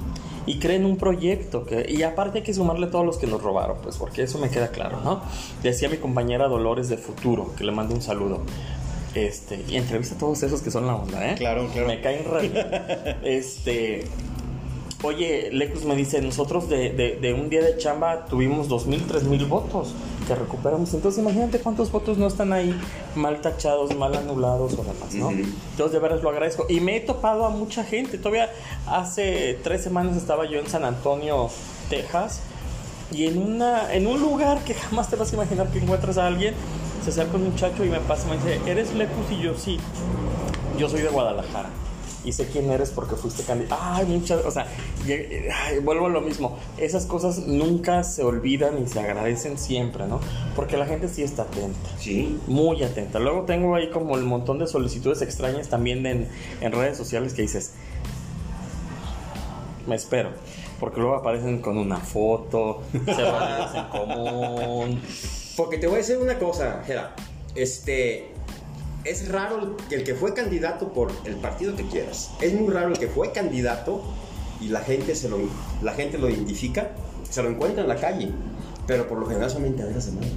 y 0.48 0.58
creen 0.58 0.86
un 0.86 0.98
proyecto. 0.98 1.66
Que, 1.66 1.86
y 1.88 2.02
aparte 2.02 2.40
hay 2.40 2.44
que 2.44 2.54
sumarle 2.54 2.88
a 2.88 2.90
todos 2.90 3.06
los 3.06 3.18
que 3.18 3.28
nos 3.28 3.44
robaron, 3.44 3.78
pues 3.84 3.98
porque 3.98 4.24
eso 4.24 4.40
me 4.40 4.50
queda 4.50 4.70
claro, 4.70 5.02
¿no? 5.04 5.22
Decía 5.62 5.90
mi 5.90 5.98
compañera 5.98 6.48
Dolores 6.48 6.90
de 6.90 6.98
Futuro, 6.98 7.54
que 7.56 7.64
le 7.64 7.72
mando 7.72 7.94
un 7.94 8.02
saludo. 8.02 8.42
Este, 9.14 9.64
y 9.68 9.76
entrevista 9.76 10.16
a 10.16 10.18
todos 10.18 10.42
esos 10.44 10.62
que 10.62 10.72
son 10.72 10.88
la 10.88 10.96
onda, 10.96 11.30
¿eh? 11.30 11.36
Claro, 11.36 11.68
claro. 11.72 11.88
Me 11.88 12.02
caen 12.02 12.26
re. 12.26 13.18
este. 13.24 14.06
Oye, 15.04 15.50
Lecus 15.52 15.86
me 15.86 15.96
dice, 15.96 16.22
nosotros 16.22 16.70
de, 16.70 16.92
de, 16.92 17.18
de 17.22 17.34
un 17.34 17.50
día 17.50 17.62
de 17.62 17.78
chamba 17.78 18.26
tuvimos 18.26 18.68
2.000, 18.68 19.06
3.000 19.06 19.48
votos. 19.48 19.94
Que 20.28 20.36
recuperamos. 20.36 20.94
Entonces 20.94 21.22
imagínate 21.22 21.60
cuántos 21.60 21.92
votos 21.92 22.18
no 22.18 22.28
están 22.28 22.54
ahí 22.54 22.78
mal 23.16 23.42
tachados, 23.42 23.96
mal 23.96 24.16
anulados 24.16 24.74
o 24.74 24.84
demás, 24.84 25.14
¿no? 25.14 25.32
Entonces 25.32 25.94
de 25.94 26.00
veras 26.00 26.22
lo 26.22 26.30
agradezco. 26.30 26.66
Y 26.70 26.80
me 26.82 26.98
he 26.98 27.00
topado 27.00 27.46
a 27.46 27.50
mucha 27.50 27.84
gente. 27.84 28.18
Todavía 28.18 28.52
hace 28.86 29.60
tres 29.64 29.82
semanas 29.84 30.18
estaba 30.18 30.46
yo 30.46 30.60
en 30.60 30.68
San 30.68 30.84
Antonio, 30.84 31.50
Texas. 31.90 32.42
Y 33.12 33.26
en, 33.26 33.42
una, 33.42 33.94
en 33.94 34.06
un 34.06 34.20
lugar 34.20 34.60
que 34.66 34.74
jamás 34.74 35.10
te 35.10 35.16
vas 35.16 35.32
a 35.32 35.36
imaginar 35.36 35.70
que 35.70 35.80
encuentras 35.80 36.18
a 36.18 36.28
alguien, 36.28 36.54
se 37.04 37.12
acerca 37.12 37.38
un 37.38 37.46
muchacho 37.46 37.86
y 37.86 37.90
me 37.90 38.02
pasa, 38.02 38.28
me 38.28 38.36
dice, 38.36 38.60
¿eres 38.70 38.94
Lecus? 38.94 39.32
Y 39.32 39.42
yo, 39.42 39.56
sí, 39.58 39.80
yo 40.78 40.90
soy 40.90 41.02
de 41.02 41.08
Guadalajara 41.08 41.70
y 42.28 42.34
sé 42.34 42.46
quién 42.48 42.70
eres 42.70 42.90
porque 42.90 43.16
fuiste 43.16 43.44
candidato. 43.44 43.78
Ay, 43.82 44.06
muchas, 44.06 44.44
o 44.46 44.52
sea, 44.52 44.68
vuelvo 45.82 46.08
a 46.08 46.10
lo 46.10 46.20
mismo. 46.20 46.58
Esas 46.78 47.06
cosas 47.06 47.40
nunca 47.40 48.04
se 48.04 48.22
olvidan 48.22 48.84
y 48.84 48.88
se 48.88 49.00
agradecen 49.00 49.58
siempre, 49.58 50.06
¿no? 50.08 50.20
Porque 50.56 50.76
la 50.76 50.86
gente 50.86 51.08
sí 51.08 51.24
está 51.24 51.44
atenta. 51.44 51.90
Sí. 51.98 52.38
Muy 52.48 52.84
atenta. 52.84 53.20
Luego 53.20 53.44
tengo 53.44 53.76
ahí 53.76 53.90
como 53.90 54.18
el 54.18 54.24
montón 54.24 54.60
de 54.60 54.68
solicitudes 54.68 55.22
extrañas 55.22 55.70
también 55.70 56.06
en, 56.06 56.28
en 56.60 56.72
redes 56.74 56.98
sociales 56.98 57.34
que 57.34 57.44
dices, 57.44 57.72
me 59.88 59.96
espero. 59.96 60.32
Porque 60.82 61.00
luego 61.00 61.16
aparecen 61.16 61.62
con 61.62 61.78
una 61.78 61.98
foto, 61.98 62.84
se 62.92 63.24
van 63.24 63.76
en 63.76 63.86
común. 63.86 65.02
Porque 65.56 65.78
te 65.78 65.88
voy 65.88 65.96
a 65.96 65.98
decir 66.00 66.18
una 66.18 66.38
cosa, 66.38 66.84
Gera. 66.86 67.16
Este, 67.56 68.32
es 69.10 69.30
raro 69.30 69.78
el 69.90 70.04
que 70.04 70.16
fue 70.16 70.34
candidato 70.34 70.92
por 70.92 71.12
el 71.24 71.36
partido 71.36 71.76
que 71.76 71.88
quieras. 71.88 72.32
Es 72.42 72.54
muy 72.54 72.74
raro 72.74 72.90
el 72.90 73.00
que 73.00 73.08
fue 73.08 73.32
candidato 73.32 74.04
y 74.60 74.68
la 74.68 74.82
gente, 74.82 75.16
se 75.16 75.30
lo, 75.30 75.40
la 75.82 75.94
gente 75.94 76.18
lo 76.18 76.30
identifica, 76.30 76.92
se 77.30 77.42
lo 77.42 77.50
encuentra 77.50 77.84
en 77.84 77.90
la 77.90 77.96
calle. 77.96 78.32
Pero 78.86 79.08
por 79.08 79.20
lo 79.20 79.26
general 79.26 79.50
son 79.50 79.64
mentiras 79.64 80.06
de 80.06 80.12
madre. 80.12 80.32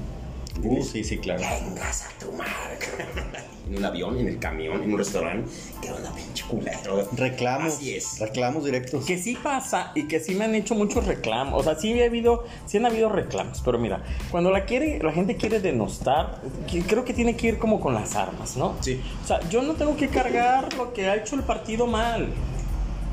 Uh, 0.62 0.82
sí, 0.82 1.04
sí, 1.04 1.18
claro. 1.18 1.40
Vengas 1.40 2.06
a 2.06 2.18
tu 2.18 2.32
madre. 2.32 2.78
en 3.70 3.76
un 3.76 3.84
avión, 3.84 4.18
en 4.18 4.26
el 4.26 4.38
camión, 4.38 4.82
en 4.82 4.92
un 4.92 4.98
restaurante. 4.98 5.48
Que 5.80 5.92
una 5.92 6.12
pinche 6.12 6.44
culero. 6.46 7.08
Reclamos. 7.12 7.74
Así 7.74 7.94
es. 7.94 8.18
Reclamos 8.18 8.64
directos. 8.64 9.04
Que 9.04 9.18
sí 9.18 9.36
pasa 9.40 9.92
y 9.94 10.08
que 10.08 10.20
sí 10.20 10.34
me 10.34 10.44
han 10.44 10.54
hecho 10.54 10.74
muchos 10.74 11.06
reclamos. 11.06 11.60
O 11.60 11.62
sea, 11.62 11.76
sí 11.76 12.00
ha 12.00 12.06
habido, 12.06 12.44
sí 12.66 12.78
han 12.78 12.86
habido 12.86 13.08
reclamos. 13.08 13.62
Pero 13.64 13.78
mira, 13.78 14.02
cuando 14.30 14.50
la 14.50 14.64
quiere, 14.64 14.98
la 15.02 15.12
gente 15.12 15.36
quiere 15.36 15.60
denostar, 15.60 16.40
creo 16.88 17.04
que 17.04 17.14
tiene 17.14 17.36
que 17.36 17.48
ir 17.48 17.58
como 17.58 17.80
con 17.80 17.94
las 17.94 18.16
armas, 18.16 18.56
¿no? 18.56 18.76
Sí. 18.80 19.00
O 19.22 19.26
sea, 19.26 19.40
yo 19.48 19.62
no 19.62 19.74
tengo 19.74 19.96
que 19.96 20.08
cargar 20.08 20.72
lo 20.74 20.92
que 20.92 21.08
ha 21.08 21.16
hecho 21.16 21.36
el 21.36 21.42
partido 21.42 21.86
mal. 21.86 22.28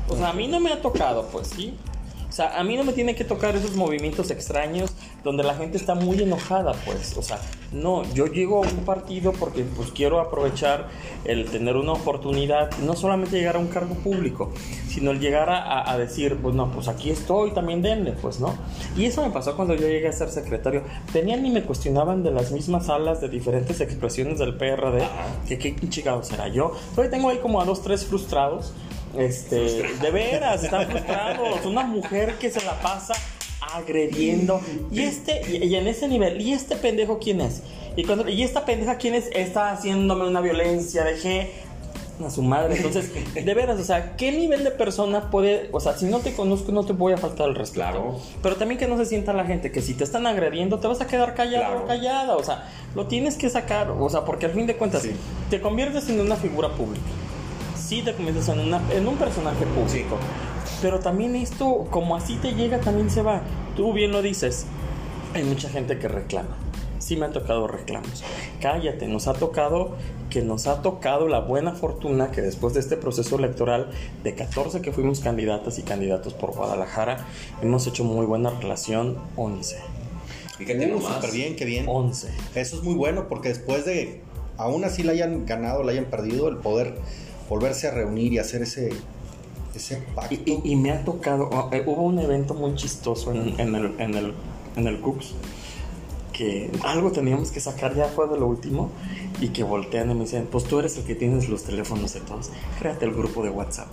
O 0.08 0.16
sea, 0.16 0.30
a 0.30 0.32
mí 0.32 0.48
no 0.48 0.58
me 0.58 0.72
ha 0.72 0.80
tocado, 0.80 1.28
pues 1.30 1.48
sí. 1.48 1.76
O 2.28 2.32
sea, 2.32 2.58
a 2.58 2.64
mí 2.64 2.76
no 2.76 2.84
me 2.84 2.92
tiene 2.92 3.14
que 3.14 3.24
tocar 3.24 3.56
esos 3.56 3.74
movimientos 3.74 4.30
extraños 4.30 4.92
donde 5.24 5.42
la 5.42 5.54
gente 5.54 5.76
está 5.76 5.94
muy 5.94 6.22
enojada, 6.22 6.72
pues. 6.84 7.16
O 7.16 7.22
sea, 7.22 7.38
no, 7.72 8.02
yo 8.14 8.26
llego 8.26 8.64
a 8.64 8.68
un 8.68 8.84
partido 8.84 9.32
porque 9.32 9.62
pues 9.62 9.90
quiero 9.90 10.20
aprovechar 10.20 10.88
el 11.24 11.46
tener 11.46 11.76
una 11.76 11.92
oportunidad, 11.92 12.70
no 12.78 12.94
solamente 12.94 13.36
llegar 13.36 13.56
a 13.56 13.58
un 13.58 13.68
cargo 13.68 13.94
público, 13.96 14.52
sino 14.88 15.10
el 15.10 15.20
llegar 15.20 15.48
a, 15.50 15.98
decir, 15.98 16.36
pues 16.40 16.54
no, 16.54 16.70
pues 16.70 16.88
aquí 16.88 17.10
estoy, 17.10 17.52
también 17.52 17.82
denle, 17.82 18.12
pues, 18.12 18.40
¿no? 18.40 18.54
Y 18.96 19.04
eso 19.04 19.22
me 19.22 19.30
pasó 19.30 19.56
cuando 19.56 19.74
yo 19.74 19.86
llegué 19.88 20.08
a 20.08 20.12
ser 20.12 20.30
secretario. 20.30 20.82
Tenían 21.12 21.44
y 21.44 21.50
me 21.50 21.62
cuestionaban 21.62 22.22
de 22.22 22.30
las 22.30 22.52
mismas 22.52 22.86
salas 22.86 23.20
de 23.20 23.28
diferentes 23.28 23.80
expresiones 23.80 24.38
del 24.38 24.54
PRD, 24.56 25.02
que 25.48 25.58
qué 25.58 25.88
chingado 25.88 26.22
será 26.22 26.48
yo. 26.48 26.72
Hoy 26.96 27.08
tengo 27.10 27.28
ahí 27.28 27.38
como 27.38 27.60
a 27.60 27.64
dos, 27.64 27.82
tres 27.82 28.04
frustrados 28.04 28.72
este, 29.16 29.82
de 30.00 30.10
veras, 30.10 30.62
están 30.62 30.86
frustrados. 30.86 31.64
Una 31.66 31.82
mujer 31.82 32.38
que 32.38 32.50
se 32.50 32.64
la 32.64 32.78
pasa 32.80 33.14
agrediendo. 33.60 34.60
Y 34.90 35.00
este, 35.00 35.42
y, 35.64 35.74
en 35.74 35.86
ese 35.86 36.08
nivel, 36.08 36.40
¿y 36.40 36.52
este 36.52 36.76
pendejo 36.76 37.18
quién 37.18 37.40
es? 37.40 37.62
Y, 37.96 38.04
cuando, 38.04 38.28
y 38.28 38.42
esta 38.42 38.64
pendeja 38.64 38.96
quién 38.96 39.14
es, 39.14 39.28
está 39.32 39.72
haciéndome 39.72 40.26
una 40.26 40.40
violencia, 40.40 41.04
dejé 41.04 41.52
a 42.24 42.30
su 42.30 42.42
madre. 42.42 42.76
Entonces, 42.76 43.10
de 43.34 43.54
veras, 43.54 43.78
o 43.80 43.84
sea, 43.84 44.16
¿qué 44.16 44.32
nivel 44.32 44.64
de 44.64 44.70
persona 44.70 45.30
puede, 45.30 45.68
o 45.72 45.80
sea, 45.80 45.96
si 45.96 46.06
no 46.06 46.18
te 46.20 46.34
conozco 46.34 46.72
no 46.72 46.84
te 46.84 46.92
voy 46.92 47.12
a 47.12 47.16
faltar 47.16 47.48
el 47.48 47.54
respeto. 47.54 47.80
Claro. 47.80 48.20
Pero 48.42 48.56
también 48.56 48.78
que 48.78 48.86
no 48.86 48.96
se 48.96 49.06
sienta 49.06 49.32
la 49.32 49.44
gente 49.44 49.70
que 49.72 49.82
si 49.82 49.94
te 49.94 50.04
están 50.04 50.26
agrediendo 50.26 50.78
te 50.78 50.86
vas 50.86 51.00
a 51.00 51.06
quedar 51.06 51.34
callado 51.34 51.84
o 51.84 51.86
callada, 51.86 52.36
o 52.36 52.44
sea, 52.44 52.68
lo 52.94 53.06
tienes 53.06 53.36
que 53.36 53.50
sacar, 53.50 53.90
o 53.90 54.08
sea, 54.08 54.24
porque 54.24 54.46
al 54.46 54.52
fin 54.52 54.66
de 54.66 54.76
cuentas 54.76 55.02
te 55.50 55.60
conviertes 55.60 56.08
en 56.08 56.20
una 56.20 56.36
figura 56.36 56.70
pública 56.70 57.02
sí 57.88 58.02
te 58.02 58.12
conviertes 58.12 58.48
en, 58.48 58.60
una, 58.60 58.82
en 58.92 59.08
un 59.08 59.16
personaje 59.16 59.64
público. 59.66 60.18
Pero 60.80 61.00
también 61.00 61.34
esto, 61.36 61.86
como 61.90 62.16
así 62.16 62.36
te 62.36 62.54
llega, 62.54 62.80
también 62.80 63.10
se 63.10 63.22
va. 63.22 63.42
Tú 63.76 63.92
bien 63.92 64.12
lo 64.12 64.22
dices, 64.22 64.66
hay 65.34 65.42
mucha 65.44 65.68
gente 65.68 65.98
que 65.98 66.08
reclama. 66.08 66.56
Sí 66.98 67.16
me 67.16 67.26
han 67.26 67.32
tocado 67.32 67.66
reclamos. 67.66 68.24
Cállate, 68.60 69.06
nos 69.08 69.28
ha 69.28 69.32
tocado 69.32 69.96
que 70.30 70.42
nos 70.42 70.66
ha 70.66 70.82
tocado 70.82 71.26
la 71.26 71.40
buena 71.40 71.72
fortuna 71.72 72.30
que 72.30 72.42
después 72.42 72.74
de 72.74 72.80
este 72.80 72.96
proceso 72.96 73.36
electoral 73.36 73.90
de 74.22 74.34
14 74.34 74.82
que 74.82 74.92
fuimos 74.92 75.20
candidatas 75.20 75.78
y 75.78 75.82
candidatos 75.82 76.34
por 76.34 76.54
Guadalajara, 76.54 77.26
hemos 77.62 77.86
hecho 77.86 78.04
muy 78.04 78.26
buena 78.26 78.50
relación 78.50 79.16
11. 79.36 79.78
¿Y 80.58 80.64
qué 80.64 80.74
tenemos? 80.74 81.04
Súper 81.04 81.30
bien, 81.30 81.56
qué 81.56 81.64
bien. 81.64 81.86
11. 81.88 82.28
Eso 82.54 82.76
es 82.76 82.82
muy 82.82 82.94
bueno 82.94 83.28
porque 83.28 83.48
después 83.48 83.84
de, 83.84 84.20
aún 84.56 84.84
así 84.84 85.02
la 85.02 85.12
hayan 85.12 85.46
ganado, 85.46 85.82
la 85.82 85.92
hayan 85.92 86.06
perdido, 86.06 86.48
el 86.48 86.58
poder 86.58 86.94
volverse 87.48 87.88
a 87.88 87.90
reunir 87.92 88.32
y 88.32 88.38
hacer 88.38 88.62
ese, 88.62 88.90
ese 89.74 89.96
pacto. 90.14 90.34
Y, 90.44 90.76
me 90.76 90.92
ha 90.92 91.04
tocado, 91.04 91.48
oh, 91.50 91.68
eh, 91.72 91.82
hubo 91.86 92.02
un 92.02 92.18
evento 92.18 92.54
muy 92.54 92.74
chistoso 92.74 93.32
en, 93.32 93.58
el, 93.58 93.94
en, 93.98 94.14
el, 94.14 94.34
en 94.76 94.86
el 94.86 95.00
Cooks, 95.00 95.34
que 96.32 96.70
algo 96.84 97.10
teníamos 97.12 97.50
que 97.50 97.60
sacar, 97.60 97.94
ya 97.94 98.06
fue 98.06 98.28
de 98.28 98.38
lo 98.38 98.46
último, 98.46 98.90
y 99.40 99.48
que 99.48 99.62
voltean 99.62 100.10
y 100.10 100.14
me 100.14 100.20
dicen, 100.20 100.48
pues 100.50 100.64
tú 100.64 100.78
eres 100.78 100.96
el 100.96 101.04
que 101.04 101.14
tienes 101.14 101.48
los 101.48 101.64
teléfonos 101.64 102.14
de 102.14 102.20
todos, 102.20 102.50
créate 102.78 103.04
el 103.04 103.12
grupo 103.12 103.42
de 103.42 103.50
WhatsApp. 103.50 103.88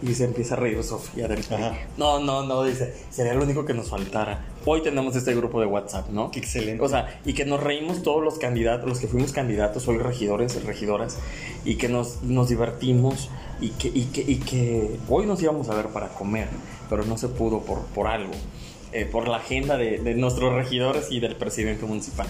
Y 0.00 0.14
se 0.14 0.24
empieza 0.24 0.54
a 0.54 0.58
reír 0.58 0.82
Sofía 0.84 1.26
del 1.26 1.44
No, 1.96 2.20
no, 2.20 2.44
no, 2.44 2.62
dice, 2.62 2.94
sería 3.10 3.34
lo 3.34 3.42
único 3.42 3.64
que 3.64 3.74
nos 3.74 3.88
faltara. 3.90 4.44
Hoy 4.64 4.82
tenemos 4.82 5.16
este 5.16 5.34
grupo 5.34 5.60
de 5.60 5.66
WhatsApp, 5.66 6.10
¿no? 6.10 6.30
excelente. 6.34 6.82
O 6.84 6.88
sea, 6.88 7.20
y 7.24 7.32
que 7.32 7.44
nos 7.44 7.62
reímos 7.62 8.02
todos 8.02 8.22
los 8.22 8.38
candidatos, 8.38 8.88
los 8.88 9.00
que 9.00 9.08
fuimos 9.08 9.32
candidatos, 9.32 9.88
hoy 9.88 9.98
regidores, 9.98 10.62
regidoras, 10.64 11.18
y 11.64 11.76
que 11.76 11.88
nos, 11.88 12.22
nos 12.22 12.48
divertimos 12.48 13.28
y 13.60 13.70
que, 13.70 13.88
y, 13.88 14.04
que, 14.06 14.20
y 14.20 14.36
que 14.36 14.98
hoy 15.08 15.26
nos 15.26 15.42
íbamos 15.42 15.68
a 15.68 15.74
ver 15.74 15.86
para 15.88 16.08
comer, 16.08 16.48
pero 16.88 17.04
no 17.04 17.18
se 17.18 17.28
pudo 17.28 17.60
por, 17.60 17.80
por 17.86 18.06
algo. 18.06 18.32
Eh, 18.90 19.04
por 19.04 19.28
la 19.28 19.36
agenda 19.36 19.76
de, 19.76 19.98
de, 19.98 20.14
nuestros 20.14 20.54
regidores 20.54 21.12
y 21.12 21.20
del 21.20 21.36
presidente 21.36 21.84
municipal. 21.84 22.26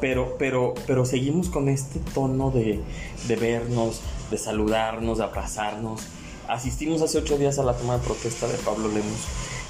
Pero, 0.00 0.34
pero, 0.40 0.74
pero 0.84 1.04
seguimos 1.04 1.50
con 1.50 1.68
este 1.68 2.00
tono 2.12 2.50
de, 2.50 2.80
de 3.28 3.36
vernos, 3.36 4.00
de 4.28 4.36
saludarnos, 4.36 5.18
de 5.18 5.24
abrazarnos 5.24 6.08
asistimos 6.50 7.02
hace 7.02 7.18
ocho 7.18 7.38
días 7.38 7.58
a 7.58 7.62
la 7.62 7.74
toma 7.74 7.98
de 7.98 8.04
protesta 8.04 8.46
de 8.46 8.58
Pablo 8.58 8.88
Lemus. 8.88 9.20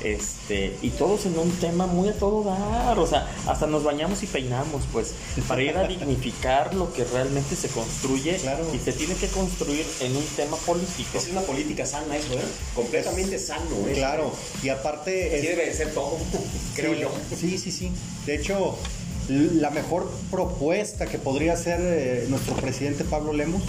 Este, 0.02 0.78
y 0.80 0.88
todos 0.90 1.26
en 1.26 1.38
un 1.38 1.50
tema 1.58 1.86
muy 1.86 2.08
a 2.08 2.14
todo 2.14 2.42
dar, 2.42 2.98
o 2.98 3.06
sea, 3.06 3.30
hasta 3.46 3.66
nos 3.66 3.84
bañamos 3.84 4.22
y 4.22 4.26
peinamos, 4.26 4.84
pues, 4.92 5.12
para 5.46 5.62
ir 5.62 5.76
a 5.76 5.86
dignificar 5.86 6.74
lo 6.74 6.90
que 6.90 7.04
realmente 7.04 7.54
se 7.54 7.68
construye 7.68 8.40
y 8.74 8.78
se 8.78 8.92
tiene 8.94 9.14
que 9.14 9.28
construir 9.28 9.84
en 10.00 10.16
un 10.16 10.24
tema 10.36 10.56
político. 10.56 11.18
Es 11.18 11.28
una 11.28 11.42
política 11.42 11.84
sana 11.84 12.16
eso, 12.16 12.32
¿eh? 12.32 12.42
Completamente 12.74 13.38
sano, 13.38 13.76
¿eh? 13.88 13.92
Claro, 13.94 14.32
y 14.62 14.70
aparte... 14.70 15.36
Es, 15.36 15.42
debe 15.42 15.66
de 15.66 15.74
ser 15.74 15.92
todo, 15.92 16.16
creo 16.74 16.94
yo. 16.94 17.10
Sí, 17.38 17.58
sí, 17.58 17.70
sí. 17.70 17.92
De 18.24 18.36
hecho, 18.36 18.78
la 19.28 19.68
mejor 19.68 20.10
propuesta 20.30 21.06
que 21.06 21.18
podría 21.18 21.52
hacer 21.52 21.78
eh, 21.82 22.26
nuestro 22.30 22.56
presidente 22.56 23.04
Pablo 23.04 23.34
Lemus 23.34 23.62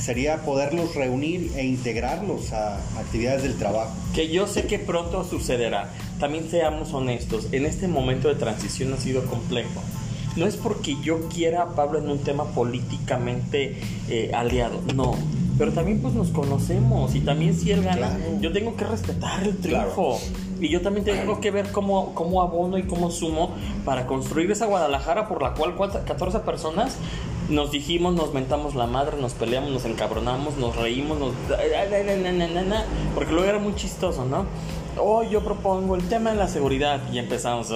sería 0.00 0.38
poderlos 0.38 0.94
reunir 0.94 1.52
e 1.56 1.64
integrarlos 1.64 2.52
a 2.52 2.76
actividades 2.98 3.42
del 3.42 3.56
trabajo. 3.56 3.92
Que 4.14 4.28
yo 4.28 4.46
sé 4.46 4.64
que 4.64 4.78
pronto 4.78 5.24
sucederá. 5.24 5.90
También 6.18 6.48
seamos 6.50 6.92
honestos, 6.94 7.48
en 7.52 7.66
este 7.66 7.86
momento 7.86 8.28
de 8.28 8.34
transición 8.34 8.92
ha 8.94 8.96
sido 8.96 9.26
complejo. 9.26 9.82
No 10.36 10.46
es 10.46 10.56
porque 10.56 10.96
yo 11.02 11.28
quiera 11.28 11.62
a 11.62 11.74
Pablo 11.74 11.98
en 11.98 12.08
un 12.08 12.18
tema 12.18 12.44
políticamente 12.44 13.80
eh, 14.08 14.30
aliado, 14.32 14.80
no. 14.94 15.14
Pero 15.58 15.72
también 15.72 16.00
pues 16.00 16.14
nos 16.14 16.30
conocemos 16.30 17.14
y 17.14 17.20
también 17.20 17.54
si 17.54 17.70
él 17.70 17.82
gana, 17.82 18.18
yo 18.40 18.50
tengo 18.50 18.76
que 18.76 18.84
respetar 18.84 19.42
el 19.42 19.58
triunfo. 19.58 20.18
Y 20.58 20.68
yo 20.68 20.80
también 20.80 21.04
tengo 21.04 21.40
que 21.40 21.50
ver 21.50 21.70
cómo, 21.72 22.14
cómo 22.14 22.40
abono 22.40 22.78
y 22.78 22.84
cómo 22.84 23.10
sumo 23.10 23.50
para 23.84 24.06
construir 24.06 24.50
esa 24.50 24.66
Guadalajara 24.66 25.28
por 25.28 25.42
la 25.42 25.52
cual 25.52 25.74
14 25.76 26.38
personas 26.40 26.96
nos 27.50 27.72
dijimos, 27.72 28.14
nos 28.14 28.32
mentamos 28.32 28.74
la 28.74 28.86
madre, 28.86 29.16
nos 29.20 29.34
peleamos, 29.34 29.70
nos 29.70 29.84
encabronamos, 29.84 30.56
nos 30.56 30.76
reímos, 30.76 31.18
nos... 31.18 31.34
porque 33.14 33.32
luego 33.32 33.48
era 33.48 33.58
muy 33.58 33.74
chistoso, 33.74 34.24
¿no? 34.24 34.46
Hoy 34.98 35.28
yo 35.30 35.42
propongo 35.42 35.96
el 35.96 36.08
tema 36.08 36.30
de 36.30 36.36
la 36.36 36.48
seguridad 36.48 37.00
y 37.12 37.18
empezamos, 37.18 37.72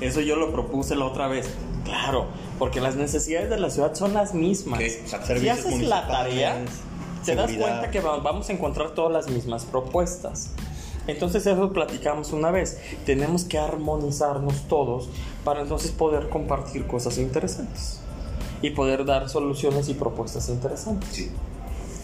eso 0.00 0.20
yo 0.20 0.36
lo 0.36 0.52
propuse 0.52 0.96
la 0.96 1.04
otra 1.04 1.28
vez. 1.28 1.48
Claro, 1.84 2.26
porque 2.58 2.80
las 2.80 2.96
necesidades 2.96 3.50
de 3.50 3.58
la 3.58 3.68
ciudad 3.68 3.94
son 3.94 4.14
las 4.14 4.32
mismas. 4.32 4.80
si 4.80 5.48
haces 5.48 5.82
la 5.82 6.08
tarea, 6.08 6.64
te 7.24 7.34
das 7.34 7.52
cuenta 7.52 7.90
que 7.90 8.00
vamos 8.00 8.48
a 8.48 8.52
encontrar 8.52 8.90
todas 8.90 9.12
las 9.12 9.28
mismas 9.28 9.66
propuestas. 9.66 10.52
Entonces 11.06 11.46
eso 11.46 11.70
platicamos 11.74 12.32
una 12.32 12.50
vez. 12.50 12.78
Tenemos 13.04 13.44
que 13.44 13.58
armonizarnos 13.58 14.62
todos 14.68 15.10
para 15.44 15.60
entonces 15.60 15.90
poder 15.90 16.30
compartir 16.30 16.86
cosas 16.86 17.18
interesantes 17.18 18.00
y 18.64 18.70
poder 18.70 19.04
dar 19.04 19.28
soluciones 19.28 19.90
y 19.90 19.94
propuestas 19.94 20.48
interesantes. 20.48 21.10
Sí. 21.12 21.30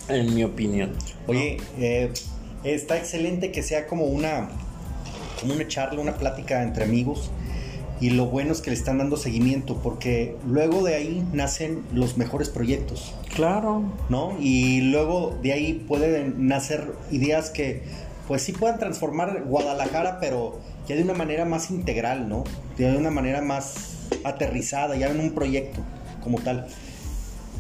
En 0.09 0.35
mi 0.35 0.45
opinión. 0.45 0.93
Oye, 1.26 1.57
eh, 1.79 2.12
está 2.64 2.99
excelente 2.99 3.50
que 3.50 3.62
sea 3.62 3.87
como 3.87 4.05
una, 4.05 4.50
como 5.40 5.55
una 5.55 5.67
charla, 5.67 6.02
una 6.02 6.17
plática 6.19 6.62
entre 6.62 6.85
amigos. 6.85 7.31
Y 7.99 8.11
lo 8.11 8.26
bueno 8.26 8.52
es 8.52 8.61
que 8.61 8.69
le 8.69 8.76
están 8.76 8.99
dando 8.99 9.17
seguimiento, 9.17 9.76
porque 9.83 10.37
luego 10.47 10.85
de 10.85 10.97
ahí 10.97 11.26
nacen 11.33 11.83
los 11.95 12.19
mejores 12.19 12.50
proyectos. 12.50 13.14
Claro. 13.35 13.83
¿No? 14.11 14.37
Y 14.38 14.83
luego 14.83 15.38
de 15.43 15.55
ahí 15.55 15.73
pueden 15.88 16.47
nacer 16.47 16.93
ideas 17.11 17.49
que, 17.49 17.85
pues 18.29 18.43
sí 18.43 18.52
puedan 18.52 18.79
transformar 18.79 19.45
Guadalajara, 19.47 20.21
pero 20.21 20.61
ya 20.87 20.95
de 20.95 21.05
una 21.05 21.14
manera 21.14 21.47
más 21.47 21.71
integral, 21.71 22.29
¿no? 22.29 22.45
Ya 22.76 22.90
de 22.90 22.99
una 22.99 23.11
manera 23.11 23.40
más 23.40 23.95
aterrizada, 24.25 24.97
ya 24.97 25.09
en 25.09 25.21
un 25.21 25.31
proyecto 25.33 25.81
como 26.21 26.39
tal. 26.39 26.67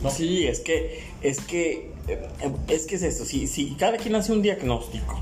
¿no? 0.02 0.10
Sí, 0.10 0.46
es 0.46 0.60
que, 0.60 1.04
es 1.22 1.40
que, 1.40 1.92
eh, 2.08 2.28
es 2.68 2.86
que 2.86 2.96
es 2.96 3.02
eso. 3.02 3.24
Si, 3.24 3.46
si 3.46 3.74
cada 3.74 3.96
quien 3.96 4.14
hace 4.14 4.32
un 4.32 4.42
diagnóstico 4.42 5.20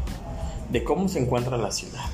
de 0.71 0.85
cómo 0.85 1.09
se 1.09 1.19
encuentra 1.19 1.57
la 1.57 1.71
ciudad, 1.71 2.11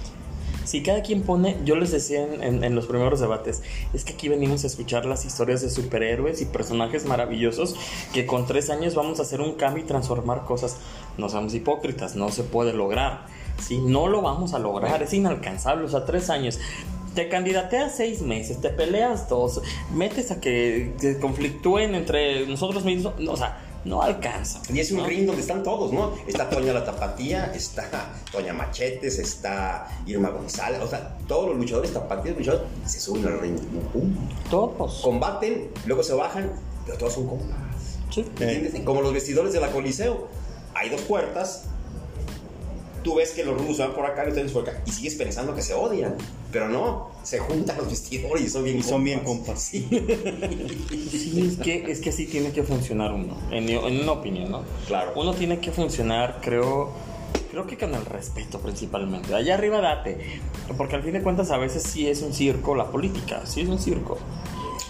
si 0.64 0.83
cada 0.83 1.02
quien 1.02 1.23
pone, 1.23 1.59
yo 1.64 1.76
les 1.76 1.93
decía 1.93 2.23
en, 2.23 2.64
en, 2.64 2.75
los 2.75 2.87
primeros 2.87 3.21
debates, 3.21 3.62
es 3.93 4.02
que 4.02 4.14
aquí 4.14 4.28
venimos 4.28 4.64
a 4.64 4.66
escuchar 4.66 5.04
las 5.04 5.26
historias 5.26 5.61
de 5.61 5.69
superhéroes 5.69 6.40
y 6.40 6.47
personajes 6.47 7.04
maravillosos 7.04 7.76
que 8.14 8.25
con 8.25 8.47
tres 8.47 8.71
años 8.71 8.95
vamos 8.95 9.19
a 9.19 9.23
hacer 9.23 9.43
un 9.43 9.54
cambio 9.57 9.85
y 9.85 9.87
transformar 9.87 10.45
cosas. 10.45 10.78
No 11.19 11.28
somos 11.28 11.54
hipócritas, 11.54 12.16
no 12.16 12.31
se 12.31 12.45
puede 12.45 12.73
lograr. 12.73 13.26
Si 13.62 13.78
no 13.78 14.09
lo 14.09 14.23
vamos 14.23 14.54
a 14.54 14.59
lograr, 14.59 15.02
es 15.02 15.12
inalcanzable. 15.12 15.85
O 15.85 15.88
sea, 15.88 16.07
tres 16.07 16.31
años 16.31 16.59
te 17.14 17.28
candidateas 17.28 17.97
seis 17.97 18.21
meses, 18.21 18.61
te 18.61 18.71
peleas 18.71 19.28
dos, 19.28 19.62
metes 19.92 20.30
a 20.30 20.40
que, 20.40 20.94
que 21.00 21.18
conflictúen 21.18 21.94
entre 21.94 22.47
nosotros 22.47 22.85
mismos, 22.85 23.14
o 23.28 23.37
sea, 23.37 23.61
no 23.85 24.02
alcanza. 24.02 24.61
Y 24.73 24.80
es 24.80 24.90
un 24.92 25.04
ring 25.04 25.26
donde 25.26 25.42
están 25.42 25.62
todos, 25.62 25.92
¿no? 25.92 26.14
Está 26.26 26.49
Toña 26.49 26.73
la 26.73 26.85
Tapatía, 26.85 27.52
está 27.54 28.11
Toña 28.33 28.52
Machetes, 28.52 29.18
está 29.18 29.88
Irma 30.06 30.30
González, 30.30 30.80
o 30.80 30.88
sea, 30.88 31.16
todos 31.28 31.50
los 31.50 31.59
luchadores 31.59 31.92
tapatíos, 31.92 32.37
luchadores, 32.37 32.66
se 32.87 33.00
suben 33.00 33.26
al 33.26 33.40
ring. 33.40 33.56
Todos. 34.50 35.00
Combaten, 35.02 35.71
luego 35.87 36.02
se 36.02 36.14
bajan, 36.14 36.50
pero 36.87 36.99
todos 36.99 37.14
son 37.14 37.28
compas. 37.28 37.59
Sí. 38.11 38.21
¿Entiendes? 38.21 38.80
Como 38.85 39.02
los 39.02 39.12
vestidores 39.12 39.52
de 39.52 39.61
la 39.61 39.71
Coliseo. 39.71 40.28
Hay 40.76 40.88
dos 40.88 41.02
puertas, 41.02 41.66
tú 43.04 43.14
ves 43.14 43.30
que 43.30 43.44
los 43.44 43.56
rusos 43.56 43.78
van 43.78 43.92
por 43.92 44.06
acá 44.06 44.25
y 44.25 44.30
ustedes 44.30 44.50
por 44.50 44.68
acá 44.68 44.82
y 44.84 44.90
sigues 44.90 45.14
pensando 45.14 45.54
que 45.54 45.62
se 45.62 45.75
odian, 45.75 46.16
pero 46.50 46.68
no, 46.68 47.11
se 47.23 47.38
juntan 47.38 47.76
los 47.76 47.88
vestidores 47.88 48.44
y 48.44 48.49
son 48.49 48.64
bien 48.64 48.78
y 48.78 48.82
son 48.82 49.04
bien 49.04 49.20
compas. 49.20 49.62
Sí. 49.62 49.87
sí, 51.11 51.46
es 51.46 51.58
que 51.58 51.90
es 51.90 52.00
que 52.00 52.11
así 52.11 52.26
tiene 52.26 52.50
que 52.50 52.64
funcionar 52.64 53.12
uno, 53.12 53.37
en, 53.52 53.68
en 53.68 54.00
una 54.00 54.12
opinión, 54.12 54.50
¿no? 54.50 54.62
Claro. 54.88 55.12
Uno 55.14 55.34
tiene 55.34 55.61
que 55.61 55.70
funcionar, 55.70 56.40
creo, 56.42 56.92
creo 57.50 57.66
que 57.66 57.76
con 57.76 57.94
el 57.94 58.04
respeto 58.06 58.58
principalmente. 58.58 59.34
Allá 59.34 59.54
arriba 59.54 59.80
date, 59.80 60.40
porque 60.76 60.96
al 60.96 61.02
fin 61.02 61.12
de 61.12 61.23
cuentas 61.23 61.50
a 61.50 61.58
veces 61.58 61.82
sí 61.82 62.08
es 62.08 62.23
un 62.23 62.32
circo 62.32 62.75
la 62.75 62.90
política, 62.90 63.46
sí 63.46 63.61
es 63.61 63.68
un 63.68 63.78
circo. 63.78 64.18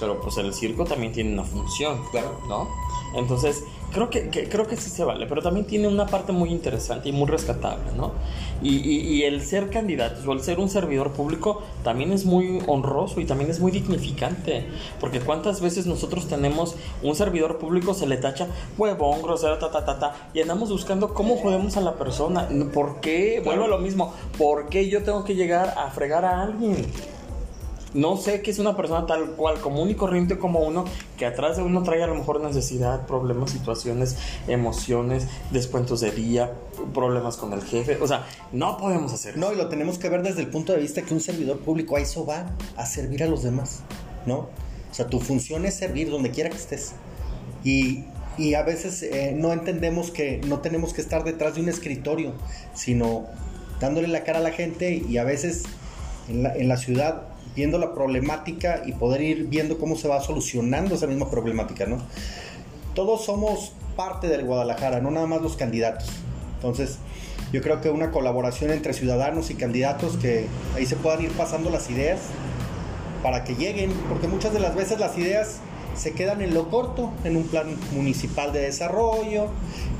Pero 0.04 0.20
pues 0.20 0.36
el 0.36 0.52
circo 0.52 0.84
también 0.84 1.12
tiene 1.14 1.32
una 1.32 1.44
función, 1.44 1.98
claro, 2.10 2.38
¿no? 2.46 2.68
Entonces, 3.14 3.64
creo 3.90 4.10
que, 4.10 4.28
que, 4.28 4.50
creo 4.50 4.66
que 4.66 4.76
sí 4.76 4.90
se 4.90 5.02
vale, 5.02 5.24
pero 5.24 5.40
también 5.40 5.66
tiene 5.66 5.88
una 5.88 6.04
parte 6.04 6.30
muy 6.30 6.50
interesante 6.50 7.08
y 7.08 7.12
muy 7.12 7.26
rescatable, 7.26 7.90
¿no? 7.96 8.12
Y, 8.60 8.76
y, 8.76 8.98
y, 9.00 9.22
el 9.22 9.40
ser 9.40 9.70
candidato 9.70 10.28
o 10.28 10.34
el 10.34 10.42
ser 10.42 10.60
un 10.60 10.68
servidor 10.68 11.12
público 11.12 11.62
también 11.82 12.12
es 12.12 12.26
muy 12.26 12.60
honroso 12.66 13.18
y 13.18 13.24
también 13.24 13.50
es 13.50 13.60
muy 13.60 13.72
dignificante, 13.72 14.66
porque 15.00 15.20
cuántas 15.20 15.62
veces 15.62 15.86
nosotros 15.86 16.28
tenemos 16.28 16.76
un 17.02 17.14
servidor 17.14 17.56
público 17.56 17.94
se 17.94 18.06
le 18.06 18.18
tacha 18.18 18.48
huevón, 18.76 19.22
grosero, 19.22 19.56
ta, 19.56 19.70
ta, 19.70 19.86
ta, 19.86 19.98
ta, 19.98 20.28
y 20.34 20.42
andamos 20.42 20.68
buscando 20.68 21.14
cómo 21.14 21.38
jodemos 21.38 21.78
a 21.78 21.80
la 21.80 21.94
persona, 21.94 22.46
¿por 22.74 23.00
qué? 23.00 23.40
Vuelvo 23.42 23.64
a 23.64 23.68
lo 23.68 23.78
mismo, 23.78 24.12
¿por 24.36 24.68
qué 24.68 24.86
yo 24.90 25.02
tengo 25.02 25.24
que 25.24 25.34
llegar 25.34 25.72
a 25.78 25.88
fregar 25.90 26.26
a 26.26 26.42
alguien? 26.42 26.84
No 27.94 28.16
sé 28.16 28.42
que 28.42 28.50
es 28.50 28.58
una 28.58 28.76
persona 28.76 29.06
tal 29.06 29.30
cual, 29.30 29.60
común 29.60 29.88
y 29.88 29.94
corriente 29.94 30.36
como 30.36 30.60
uno, 30.60 30.84
que 31.16 31.26
atrás 31.26 31.56
de 31.56 31.62
uno 31.62 31.84
trae 31.84 32.02
a 32.02 32.08
lo 32.08 32.16
mejor 32.16 32.40
necesidad, 32.40 33.06
problemas, 33.06 33.52
situaciones, 33.52 34.16
emociones, 34.48 35.28
descuentos 35.52 36.00
de 36.00 36.10
día, 36.10 36.52
problemas 36.92 37.36
con 37.36 37.52
el 37.52 37.62
jefe. 37.62 37.98
O 38.02 38.08
sea, 38.08 38.26
no 38.52 38.76
podemos 38.76 39.12
hacer 39.12 39.38
No, 39.38 39.52
y 39.52 39.56
lo 39.56 39.68
tenemos 39.68 39.98
que 39.98 40.08
ver 40.08 40.22
desde 40.22 40.42
el 40.42 40.48
punto 40.48 40.72
de 40.72 40.80
vista 40.80 41.02
que 41.02 41.14
un 41.14 41.20
servidor 41.20 41.58
público 41.58 41.96
a 41.96 42.00
eso 42.00 42.26
va, 42.26 42.50
a 42.76 42.84
servir 42.84 43.22
a 43.22 43.26
los 43.26 43.44
demás, 43.44 43.80
¿no? 44.26 44.48
O 44.90 44.94
sea, 44.94 45.06
tu 45.06 45.20
función 45.20 45.64
es 45.64 45.74
servir 45.74 46.10
donde 46.10 46.30
quiera 46.30 46.50
que 46.50 46.56
estés. 46.56 46.92
Y, 47.62 48.04
y 48.36 48.54
a 48.54 48.62
veces 48.62 49.02
eh, 49.04 49.32
no 49.36 49.52
entendemos 49.52 50.10
que 50.10 50.40
no 50.48 50.58
tenemos 50.58 50.92
que 50.92 51.00
estar 51.00 51.22
detrás 51.22 51.54
de 51.54 51.60
un 51.60 51.68
escritorio, 51.68 52.32
sino 52.74 53.26
dándole 53.80 54.08
la 54.08 54.24
cara 54.24 54.40
a 54.40 54.42
la 54.42 54.50
gente 54.50 54.94
y 55.08 55.18
a 55.18 55.24
veces 55.24 55.62
en 56.28 56.42
la, 56.42 56.54
en 56.54 56.68
la 56.68 56.76
ciudad 56.76 57.33
viendo 57.54 57.78
la 57.78 57.94
problemática 57.94 58.82
y 58.84 58.92
poder 58.92 59.22
ir 59.22 59.46
viendo 59.46 59.78
cómo 59.78 59.96
se 59.96 60.08
va 60.08 60.20
solucionando 60.20 60.94
esa 60.94 61.06
misma 61.06 61.30
problemática, 61.30 61.86
¿no? 61.86 61.98
Todos 62.94 63.24
somos 63.24 63.72
parte 63.96 64.28
del 64.28 64.44
Guadalajara, 64.44 65.00
no 65.00 65.10
nada 65.10 65.26
más 65.26 65.40
los 65.40 65.56
candidatos. 65.56 66.08
Entonces, 66.56 66.98
yo 67.52 67.62
creo 67.62 67.80
que 67.80 67.90
una 67.90 68.10
colaboración 68.10 68.70
entre 68.70 68.92
ciudadanos 68.92 69.50
y 69.50 69.54
candidatos 69.54 70.16
que 70.16 70.46
ahí 70.74 70.86
se 70.86 70.96
puedan 70.96 71.22
ir 71.22 71.30
pasando 71.32 71.70
las 71.70 71.90
ideas 71.90 72.20
para 73.22 73.44
que 73.44 73.54
lleguen, 73.54 73.92
porque 74.08 74.26
muchas 74.26 74.52
de 74.52 74.60
las 74.60 74.74
veces 74.74 74.98
las 74.98 75.16
ideas 75.16 75.60
se 75.96 76.12
quedan 76.12 76.42
en 76.42 76.54
lo 76.54 76.70
corto, 76.70 77.12
en 77.24 77.36
un 77.36 77.44
plan 77.44 77.76
municipal 77.92 78.52
de 78.52 78.60
desarrollo, 78.60 79.48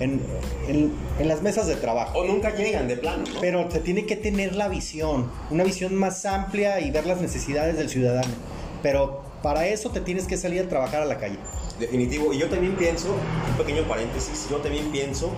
en, 0.00 0.20
en, 0.68 0.92
en, 1.18 1.28
las 1.28 1.42
mesas 1.42 1.66
de 1.66 1.76
trabajo. 1.76 2.18
O 2.18 2.24
nunca 2.24 2.54
llegan 2.54 2.88
de 2.88 2.96
plano. 2.96 3.24
¿no? 3.32 3.40
Pero 3.40 3.70
se 3.70 3.80
tiene 3.80 4.06
que 4.06 4.16
tener 4.16 4.54
la 4.54 4.68
visión, 4.68 5.30
una 5.50 5.64
visión 5.64 5.94
más 5.94 6.24
amplia 6.26 6.80
y 6.80 6.90
ver 6.90 7.06
las 7.06 7.20
necesidades 7.20 7.76
del 7.76 7.88
ciudadano. 7.88 8.32
Pero 8.82 9.22
para 9.42 9.66
eso 9.66 9.90
te 9.90 10.00
tienes 10.00 10.26
que 10.26 10.36
salir 10.36 10.62
a 10.62 10.68
trabajar 10.68 11.02
a 11.02 11.06
la 11.06 11.18
calle. 11.18 11.38
Definitivo. 11.78 12.32
Y 12.32 12.38
yo 12.38 12.48
también 12.48 12.76
pienso, 12.76 13.08
un 13.50 13.56
pequeño 13.56 13.82
paréntesis, 13.88 14.46
yo 14.50 14.58
también 14.58 14.90
pienso, 14.90 15.30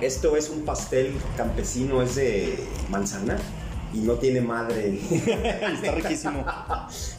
esto 0.00 0.36
es 0.36 0.50
un 0.50 0.64
pastel 0.64 1.14
campesino, 1.36 2.02
es 2.02 2.16
de 2.16 2.58
manzana 2.90 3.38
y 3.94 3.98
no 3.98 4.14
tiene 4.14 4.40
madre. 4.40 4.98
Está 5.10 5.92
riquísimo. 5.92 6.44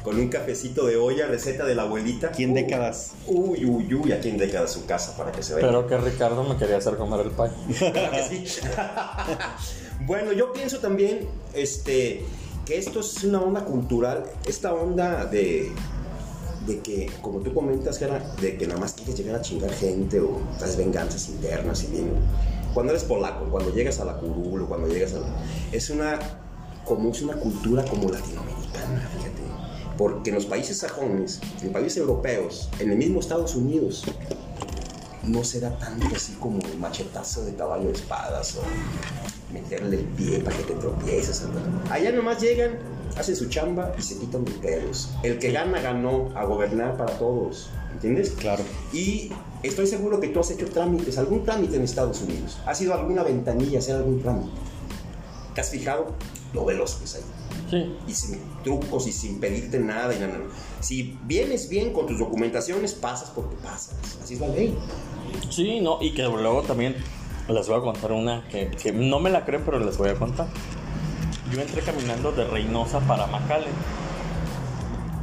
Con 0.03 0.19
un 0.19 0.27
cafecito 0.27 0.85
de 0.85 0.97
olla, 0.97 1.25
receta 1.27 1.65
de 1.65 1.73
la 1.73 1.83
abuelita. 1.83 2.31
¿Quién 2.31 2.53
décadas? 2.53 3.13
Uy, 3.27 3.65
uy, 3.65 3.93
uy, 3.93 4.11
aquí 4.11 4.29
en 4.29 4.37
décadas 4.37 4.73
su 4.73 4.85
casa 4.85 5.15
para 5.15 5.31
que 5.31 5.41
se 5.41 5.55
vea. 5.55 5.65
Pero 5.65 5.87
que 5.87 5.97
Ricardo 5.97 6.43
me 6.43 6.57
quería 6.57 6.77
hacer 6.77 6.97
comer 6.97 7.21
el 7.21 7.31
pay. 7.31 7.49
claro 7.91 8.11
que 8.11 8.45
sí. 8.45 8.61
bueno, 10.01 10.33
yo 10.33 10.51
pienso 10.51 10.79
también 10.79 11.27
este, 11.53 12.25
que 12.65 12.77
esto 12.77 12.99
es 12.99 13.23
una 13.23 13.41
onda 13.41 13.63
cultural, 13.63 14.25
esta 14.45 14.73
onda 14.73 15.25
de, 15.25 15.71
de 16.67 16.79
que, 16.79 17.09
como 17.21 17.39
tú 17.39 17.53
comentas, 17.53 17.97
Gera, 17.97 18.19
de 18.41 18.57
que 18.57 18.67
nada 18.67 18.81
más 18.81 18.93
quieres 18.93 19.15
llegar 19.17 19.35
a 19.35 19.41
chingar 19.41 19.71
gente 19.71 20.19
o 20.19 20.41
las 20.59 20.75
venganzas 20.75 21.29
internas 21.29 21.85
y 21.85 21.87
bien. 21.87 22.11
Cuando 22.73 22.91
eres 22.91 23.05
polaco, 23.05 23.45
cuando 23.45 23.73
llegas 23.73 24.01
a 24.01 24.05
la 24.05 24.17
curul 24.17 24.63
o 24.63 24.67
cuando 24.67 24.89
llegas 24.89 25.13
a 25.13 25.19
la... 25.19 25.27
Es 25.71 25.89
una 25.89 26.19
como 26.85 27.09
es 27.11 27.21
una 27.21 27.33
cultura 27.33 27.83
como 27.85 28.09
latinoamericana, 28.09 29.09
fíjate. 29.17 29.41
Porque 29.97 30.29
en 30.29 30.35
los 30.35 30.45
países 30.45 30.77
sajones, 30.77 31.39
en 31.61 31.71
países 31.71 31.97
europeos, 31.97 32.69
en 32.79 32.91
el 32.91 32.97
mismo 32.97 33.19
Estados 33.19 33.55
Unidos, 33.55 34.03
no 35.23 35.43
se 35.43 35.59
da 35.59 35.77
tanto 35.79 36.07
así 36.15 36.33
como 36.33 36.59
el 36.59 36.77
machetazo 36.77 37.45
de 37.45 37.55
caballo 37.55 37.87
de 37.87 37.93
espadas 37.93 38.57
o 38.57 38.61
meterle 39.53 39.99
el 39.99 40.05
pie 40.05 40.39
para 40.39 40.55
que 40.57 40.63
te 40.63 40.73
tropieces. 40.73 41.43
Allá 41.89 42.11
nomás 42.11 42.41
llegan, 42.41 42.77
hacen 43.17 43.35
su 43.35 43.47
chamba 43.49 43.93
y 43.97 44.01
se 44.01 44.17
quitan 44.17 44.45
de 44.45 44.51
pelos. 44.51 45.09
El 45.23 45.39
que 45.39 45.51
gana, 45.51 45.81
ganó 45.81 46.31
a 46.35 46.43
gobernar 46.45 46.97
para 46.97 47.17
todos. 47.17 47.69
¿Entiendes? 47.93 48.31
Claro. 48.31 48.63
Y 48.91 49.31
estoy 49.63 49.87
seguro 49.87 50.19
que 50.19 50.27
tú 50.27 50.41
has 50.41 50.51
hecho 50.51 50.67
trámites, 50.67 51.17
algún 51.17 51.45
trámite 51.45 51.77
en 51.77 51.83
Estados 51.83 52.21
Unidos. 52.21 52.57
¿Has 52.65 52.81
ido 52.81 52.93
a 52.93 52.99
alguna 52.99 53.23
ventanilla 53.23 53.77
a 53.77 53.79
hacer 53.79 53.95
algún 53.95 54.21
trámite? 54.21 54.51
¿Te 55.53 55.61
has 55.61 55.69
fijado? 55.69 56.13
Lo 56.55 56.65
veloz 56.65 56.95
que 56.95 57.05
es 57.05 57.15
ahí. 57.15 57.21
Sí. 57.69 57.97
Y 58.07 58.13
sin 58.13 58.39
trucos 58.63 59.05
y 59.07 59.11
sin 59.11 59.39
pedirte 59.39 59.79
nada. 59.79 60.15
Y 60.15 60.19
nada. 60.19 60.39
Si 60.79 61.17
vienes 61.23 61.69
bien 61.69 61.93
con 61.93 62.07
tus 62.07 62.17
documentaciones, 62.17 62.93
pasas 62.93 63.29
porque 63.29 63.55
pasas. 63.57 63.95
Así 64.23 64.35
es 64.35 64.39
la 64.39 64.47
ley. 64.47 64.75
Sí, 65.49 65.81
no, 65.81 65.99
y 66.01 66.13
que 66.13 66.23
luego 66.23 66.63
también 66.63 66.95
les 67.47 67.67
voy 67.67 67.77
a 67.77 67.81
contar 67.81 68.11
una 68.11 68.47
que, 68.49 68.71
que 68.71 68.91
no 68.91 69.19
me 69.19 69.29
la 69.29 69.45
creen, 69.45 69.61
pero 69.63 69.79
les 69.79 69.97
voy 69.97 70.09
a 70.09 70.15
contar. 70.15 70.47
Yo 71.51 71.61
entré 71.61 71.81
caminando 71.81 72.31
de 72.31 72.45
Reynosa 72.45 72.99
para 73.01 73.27
Macale. 73.27 73.67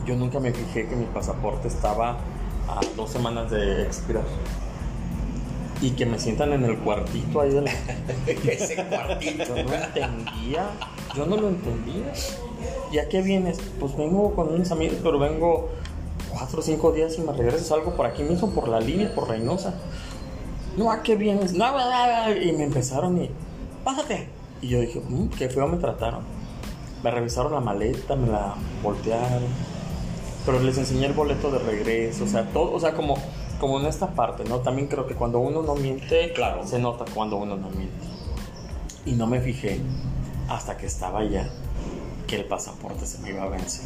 Yo 0.07 0.17
nunca 0.17 0.41
me 0.41 0.53
fijé 0.53 0.89
que 0.89 0.97
mi 0.97 1.07
pasaporte 1.07 1.69
estaba 1.69 2.19
a 2.69 2.81
dos 2.97 3.11
semanas 3.11 3.51
de 3.51 3.83
expirar. 3.83 4.25
y 5.81 5.91
que 5.91 6.07
me 6.07 6.19
sientan 6.19 6.53
en 6.53 6.65
el 6.65 6.79
cuartito 6.79 7.41
ahí 7.41 7.51
del... 7.51 7.67
Ese 8.27 8.77
cuartito. 8.87 9.57
Yo 9.57 9.65
no 9.65 9.75
entendía, 9.75 10.71
yo 11.15 11.27
no 11.27 11.37
lo 11.37 11.49
entendía. 11.49 12.13
¿Y 12.91 12.99
a 12.99 13.09
qué 13.09 13.23
vienes? 13.23 13.59
Pues 13.81 13.97
vengo 13.97 14.35
con 14.35 14.53
unos 14.53 14.71
amigos, 14.71 14.99
pero 15.03 15.19
vengo 15.19 15.69
cuatro 16.31 16.61
o 16.61 16.63
cinco 16.63 16.93
días 16.93 17.19
y 17.19 17.23
me 17.23 17.33
regreso 17.33 17.75
algo 17.75 17.95
por 17.95 18.07
aquí 18.07 18.23
mismo, 18.23 18.51
por 18.51 18.69
la 18.69 18.81
línea, 18.81 19.15
por 19.15 19.29
Reynosa. 19.29 19.75
No, 20.77 20.91
¿a 20.91 21.03
qué 21.03 21.17
vienes? 21.17 21.53
No, 21.53 21.67
y 22.31 22.53
me 22.53 22.65
empezaron 22.65 23.23
y, 23.23 23.31
pásate. 23.85 24.29
Y 24.61 24.69
yo 24.69 24.81
dije, 24.81 25.01
mmm, 25.01 25.29
qué 25.29 25.49
feo 25.49 25.67
me 25.67 25.77
trataron. 25.77 26.21
Me 27.03 27.11
revisaron 27.11 27.53
la 27.53 27.61
maleta, 27.61 28.17
me 28.17 28.29
la 28.29 28.55
voltearon. 28.83 29.43
Pero 30.47 30.61
les 30.61 30.79
enseñé 30.79 31.07
el 31.07 31.13
boleto 31.13 31.51
de 31.51 31.59
regreso, 31.59 32.25
o 32.25 32.27
sea, 32.27 32.45
todo, 32.53 32.73
o 32.73 32.81
sea, 32.81 32.95
como 32.95 33.17
como 33.63 33.79
en 33.79 33.87
esta 33.87 34.09
parte, 34.09 34.43
¿no? 34.45 34.59
También 34.59 34.89
creo 34.89 35.07
que 35.07 35.15
cuando 35.15 35.39
uno 35.39 35.63
no 35.63 35.77
miente, 35.77 36.33
claro. 36.33 36.67
se 36.67 36.81
nota 36.81 37.05
cuando 37.15 37.37
uno 37.37 37.57
no 37.57 37.71
miente. 37.71 37.95
Y 39.07 39.13
no 39.13 39.29
me 39.29 39.41
fijé 39.41 39.81
hasta 40.49 40.77
que 40.77 40.87
estaba 40.87 41.25
ya 41.25 41.49
que 42.27 42.37
el 42.37 42.45
pasaporte 42.45 43.07
se 43.07 43.19
me 43.19 43.31
iba 43.31 43.43
a 43.43 43.49
vencer. 43.49 43.85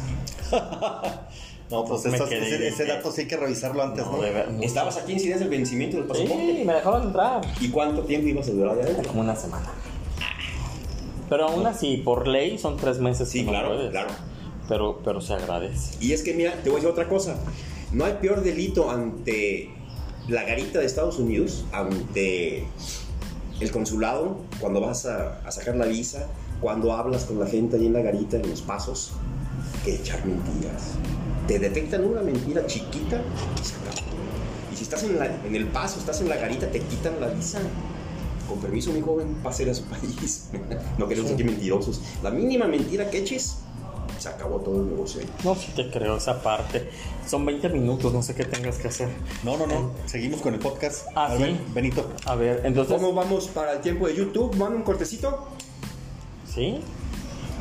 no, 1.71 1.85
pues 1.85 2.05
ese, 2.05 2.85
dato 2.85 3.11
sí 3.11 3.21
hay 3.21 3.27
que 3.27 3.37
revisarlo 3.37 3.83
antes, 3.83 4.05
¿no? 4.05 4.23
¿Estabas 4.61 4.97
aquí 4.97 5.13
en 5.13 5.17
días 5.17 5.39
del 5.39 5.49
vencimiento 5.49 5.97
del 5.97 6.05
pasaporte? 6.05 6.35
Sí, 6.35 6.63
me 6.63 6.73
dejaron 6.73 7.07
entrar. 7.07 7.41
¿Y 7.59 7.69
cuánto 7.69 8.03
tiempo 8.03 8.27
ibas 8.27 8.47
a 8.47 8.51
durar 8.51 8.75
de 8.77 9.03
Como 9.07 9.21
una 9.21 9.35
semana. 9.35 9.69
Pero 11.29 11.49
aún 11.49 11.65
así, 11.65 11.97
por 11.97 12.27
ley 12.27 12.57
son 12.57 12.77
tres 12.77 12.99
meses. 12.99 13.29
Sí, 13.29 13.45
claro, 13.45 13.89
claro. 13.91 14.09
Pero, 14.69 15.01
pero 15.03 15.19
se 15.19 15.33
agradece. 15.33 15.97
Y 15.99 16.13
es 16.13 16.23
que, 16.23 16.33
mira, 16.33 16.53
te 16.63 16.69
voy 16.69 16.77
a 16.79 16.81
decir 16.81 16.89
otra 16.89 17.07
cosa. 17.07 17.35
No 17.91 18.05
hay 18.05 18.13
peor 18.21 18.43
delito 18.43 18.89
ante 18.89 19.69
la 20.27 20.43
garita 20.43 20.79
de 20.79 20.85
Estados 20.85 21.19
Unidos, 21.19 21.65
ante 21.71 22.65
el 23.59 23.71
consulado, 23.71 24.37
cuando 24.59 24.81
vas 24.81 25.05
a, 25.05 25.49
sacar 25.51 25.75
la 25.75 25.85
visa, 25.85 26.27
cuando 26.61 26.93
hablas 26.93 27.25
con 27.25 27.39
la 27.39 27.47
gente 27.47 27.77
ahí 27.77 27.85
en 27.85 27.93
la 27.93 28.01
garita, 28.01 28.37
en 28.37 28.49
los 28.49 28.61
pasos, 28.61 29.11
que 29.83 29.95
echar 29.95 30.25
mentiras. 30.25 30.93
Te 31.47 31.59
detectan 31.59 32.03
una 32.03 32.21
mentira 32.21 32.65
chiquita 32.65 33.21
y 33.59 33.65
se 33.65 33.75
acaba. 33.75 33.95
Y 34.71 34.75
si 34.75 34.83
estás 34.83 35.03
en, 35.03 35.17
en 35.45 35.55
el 35.55 35.67
paso, 35.67 35.99
estás 35.99 36.21
en 36.21 36.29
la 36.29 36.37
garita, 36.37 36.69
te 36.69 36.79
quitan 36.79 37.19
la 37.19 37.27
visa 37.27 37.59
con 38.47 38.59
permiso, 38.59 38.91
mi 38.93 39.01
joven, 39.01 39.35
pase 39.43 39.69
a 39.69 39.73
su 39.73 39.83
país. 39.83 40.49
no 40.97 41.07
queremos 41.07 41.31
ser 41.31 41.45
mentirosos. 41.45 42.01
La 42.23 42.31
mínima 42.31 42.65
mentira 42.67 43.09
que 43.09 43.19
eches, 43.19 43.57
se 44.17 44.29
acabó 44.29 44.59
todo 44.59 44.81
el 44.81 44.89
negocio. 44.89 45.21
No, 45.43 45.55
sí 45.55 45.71
te 45.75 45.91
creo 45.91 46.17
esa 46.17 46.41
parte. 46.41 46.89
Son 47.27 47.45
20 47.45 47.69
minutos, 47.69 48.13
no 48.13 48.23
sé 48.23 48.33
qué 48.33 48.45
tengas 48.45 48.77
que 48.77 48.87
hacer. 48.87 49.09
No, 49.43 49.57
no, 49.57 49.67
no. 49.67 49.91
Seguimos 50.05 50.41
con 50.41 50.53
el 50.53 50.59
podcast. 50.59 51.07
Ah, 51.13 51.27
a 51.27 51.35
ver, 51.35 51.57
Benito. 51.73 52.09
A 52.25 52.35
ver, 52.35 52.61
entonces. 52.65 52.95
¿Cómo 52.95 53.13
vamos 53.13 53.47
para 53.47 53.73
el 53.73 53.81
tiempo 53.81 54.07
de 54.07 54.15
YouTube? 54.15 54.55
¿Mano 54.55 54.77
un 54.77 54.83
cortecito? 54.83 55.49
Sí. 56.57 56.79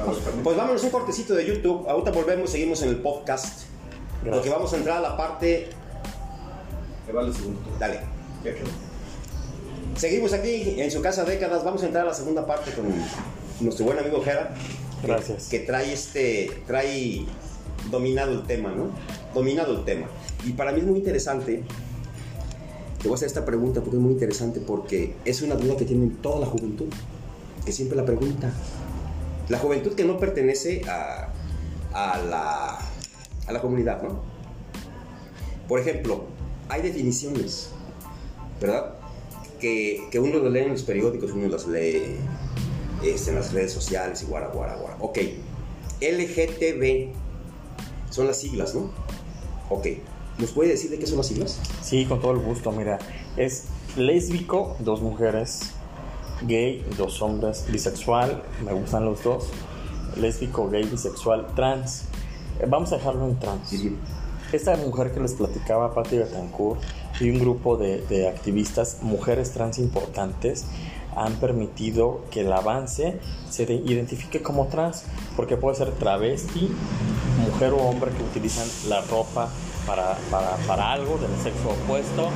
Pues, 0.03 0.19
pues 0.43 0.57
vámonos 0.57 0.83
un 0.83 0.91
cortecito 0.91 1.35
de 1.35 1.45
YouTube. 1.45 1.87
Ahorita 1.87 2.13
volvemos, 2.13 2.49
seguimos 2.49 2.81
en 2.81 2.89
el 2.89 2.97
podcast. 2.97 3.65
Porque 4.25 4.49
vamos 4.49 4.73
a 4.73 4.77
entrar 4.79 4.97
a 4.97 5.01
la 5.01 5.17
parte. 5.19 5.69
vale 7.13 7.33
segundo. 7.35 7.61
Dale. 7.79 8.01
Seguimos 9.97 10.33
aquí 10.33 10.81
en 10.81 10.91
su 10.91 11.03
casa 11.03 11.25
décadas. 11.25 11.63
Vamos 11.63 11.83
a 11.83 11.87
entrar 11.87 12.05
a 12.05 12.09
la 12.09 12.15
segunda 12.15 12.47
parte 12.47 12.73
con 12.73 12.87
nuestro 13.61 13.85
buen 13.85 13.99
amigo 13.99 14.23
Jera. 14.23 14.55
Gracias. 15.03 15.49
Que, 15.49 15.59
trae 15.61 15.93
este, 15.93 16.63
trae 16.67 17.27
dominado 17.91 18.33
el 18.33 18.45
tema, 18.45 18.73
¿no? 18.73 18.89
Dominado 19.35 19.77
el 19.77 19.85
tema. 19.85 20.07
Y 20.47 20.53
para 20.53 20.73
mí 20.73 20.81
es 20.81 20.87
muy 20.87 20.99
interesante, 21.01 21.63
te 23.03 23.09
voy 23.09 23.13
a 23.13 23.17
hacer 23.17 23.27
esta 23.27 23.45
pregunta 23.45 23.83
porque 23.83 23.97
es 23.97 24.03
muy 24.03 24.13
interesante, 24.13 24.61
porque 24.61 25.17
es 25.27 25.43
una 25.43 25.55
duda 25.55 25.77
que 25.77 25.85
tiene 25.85 26.11
toda 26.23 26.41
la 26.41 26.47
juventud, 26.47 26.87
que 27.65 27.73
siempre 27.73 27.95
la 27.95 28.07
pregunta. 28.07 28.51
La 29.49 29.59
juventud 29.59 29.95
que 29.95 30.05
no 30.05 30.19
pertenece 30.19 30.83
a, 30.89 31.29
a, 31.93 32.19
la, 32.19 32.79
a 33.47 33.53
la 33.53 33.61
comunidad, 33.61 34.03
¿no? 34.03 34.21
Por 35.69 35.81
ejemplo, 35.81 36.25
hay 36.69 36.83
definiciones, 36.83 37.71
¿verdad? 38.61 38.95
Que, 39.61 40.09
que 40.11 40.19
uno 40.19 40.39
lo 40.39 40.51
lee 40.51 40.61
en 40.61 40.71
los 40.71 40.83
periódicos, 40.83 41.33
uno 41.33 41.49
las 41.49 41.67
lee 41.67 42.17
este, 43.03 43.31
en 43.31 43.37
las 43.37 43.53
redes 43.53 43.73
sociales 43.73 44.23
y 44.23 44.27
guara, 44.27 44.49
guara, 44.49 44.77
guara. 44.77 44.97
Ok, 45.01 45.19
LGTB 46.01 47.13
son 48.11 48.27
las 48.27 48.39
siglas, 48.39 48.75
¿no? 48.75 48.91
Ok, 49.71 49.87
¿nos 50.39 50.53
puede 50.53 50.71
decir 50.71 50.91
de 50.91 50.99
qué 50.99 51.07
son 51.07 51.19
las 51.19 51.27
siglas? 51.27 51.61
Sí, 51.83 52.05
con 52.07 52.21
todo 52.21 52.33
el 52.33 52.39
gusto, 52.39 52.73
mira. 52.73 52.99
Es 53.37 53.65
lésbico, 53.97 54.77
dos 54.81 55.01
mujeres, 55.01 55.73
gay, 56.43 56.85
dos 56.97 57.23
hombres, 57.23 57.67
bisexual, 57.71 58.43
me 58.65 58.73
gustan 58.73 59.05
los 59.05 59.23
dos, 59.23 59.49
lésbico, 60.17 60.69
gay, 60.69 60.85
bisexual, 60.85 61.47
trans. 61.55 62.05
Eh, 62.61 62.67
vamos 62.69 62.93
a 62.93 62.97
dejarlo 62.97 63.27
en 63.27 63.39
trans. 63.39 63.75
Esta 64.53 64.77
mujer 64.77 65.13
que 65.13 65.21
les 65.21 65.35
platicaba, 65.35 65.93
Patti 65.95 66.19
Betancourt, 66.19 66.81
y 67.21 67.31
un 67.31 67.39
grupo 67.39 67.77
de, 67.77 68.03
de 68.07 68.29
activistas, 68.29 68.99
mujeres 69.03 69.53
trans 69.53 69.79
importantes, 69.79 70.67
han 71.17 71.33
permitido 71.37 72.21
que 72.31 72.43
el 72.43 72.53
avance 72.53 73.19
se 73.49 73.63
identifique 73.63 74.43
como 74.43 74.67
trans, 74.67 75.05
porque 75.35 75.57
puede 75.57 75.77
ser 75.77 75.91
travesti, 75.93 76.71
mujer 77.39 77.73
o 77.73 77.79
hombre 77.79 78.11
que 78.13 78.23
utilizan 78.23 78.69
la 78.89 79.01
ropa 79.01 79.49
para, 79.87 80.17
para, 80.31 80.57
para 80.67 80.93
algo 80.93 81.17
del 81.19 81.31
sexo 81.43 81.71
opuesto. 81.71 82.31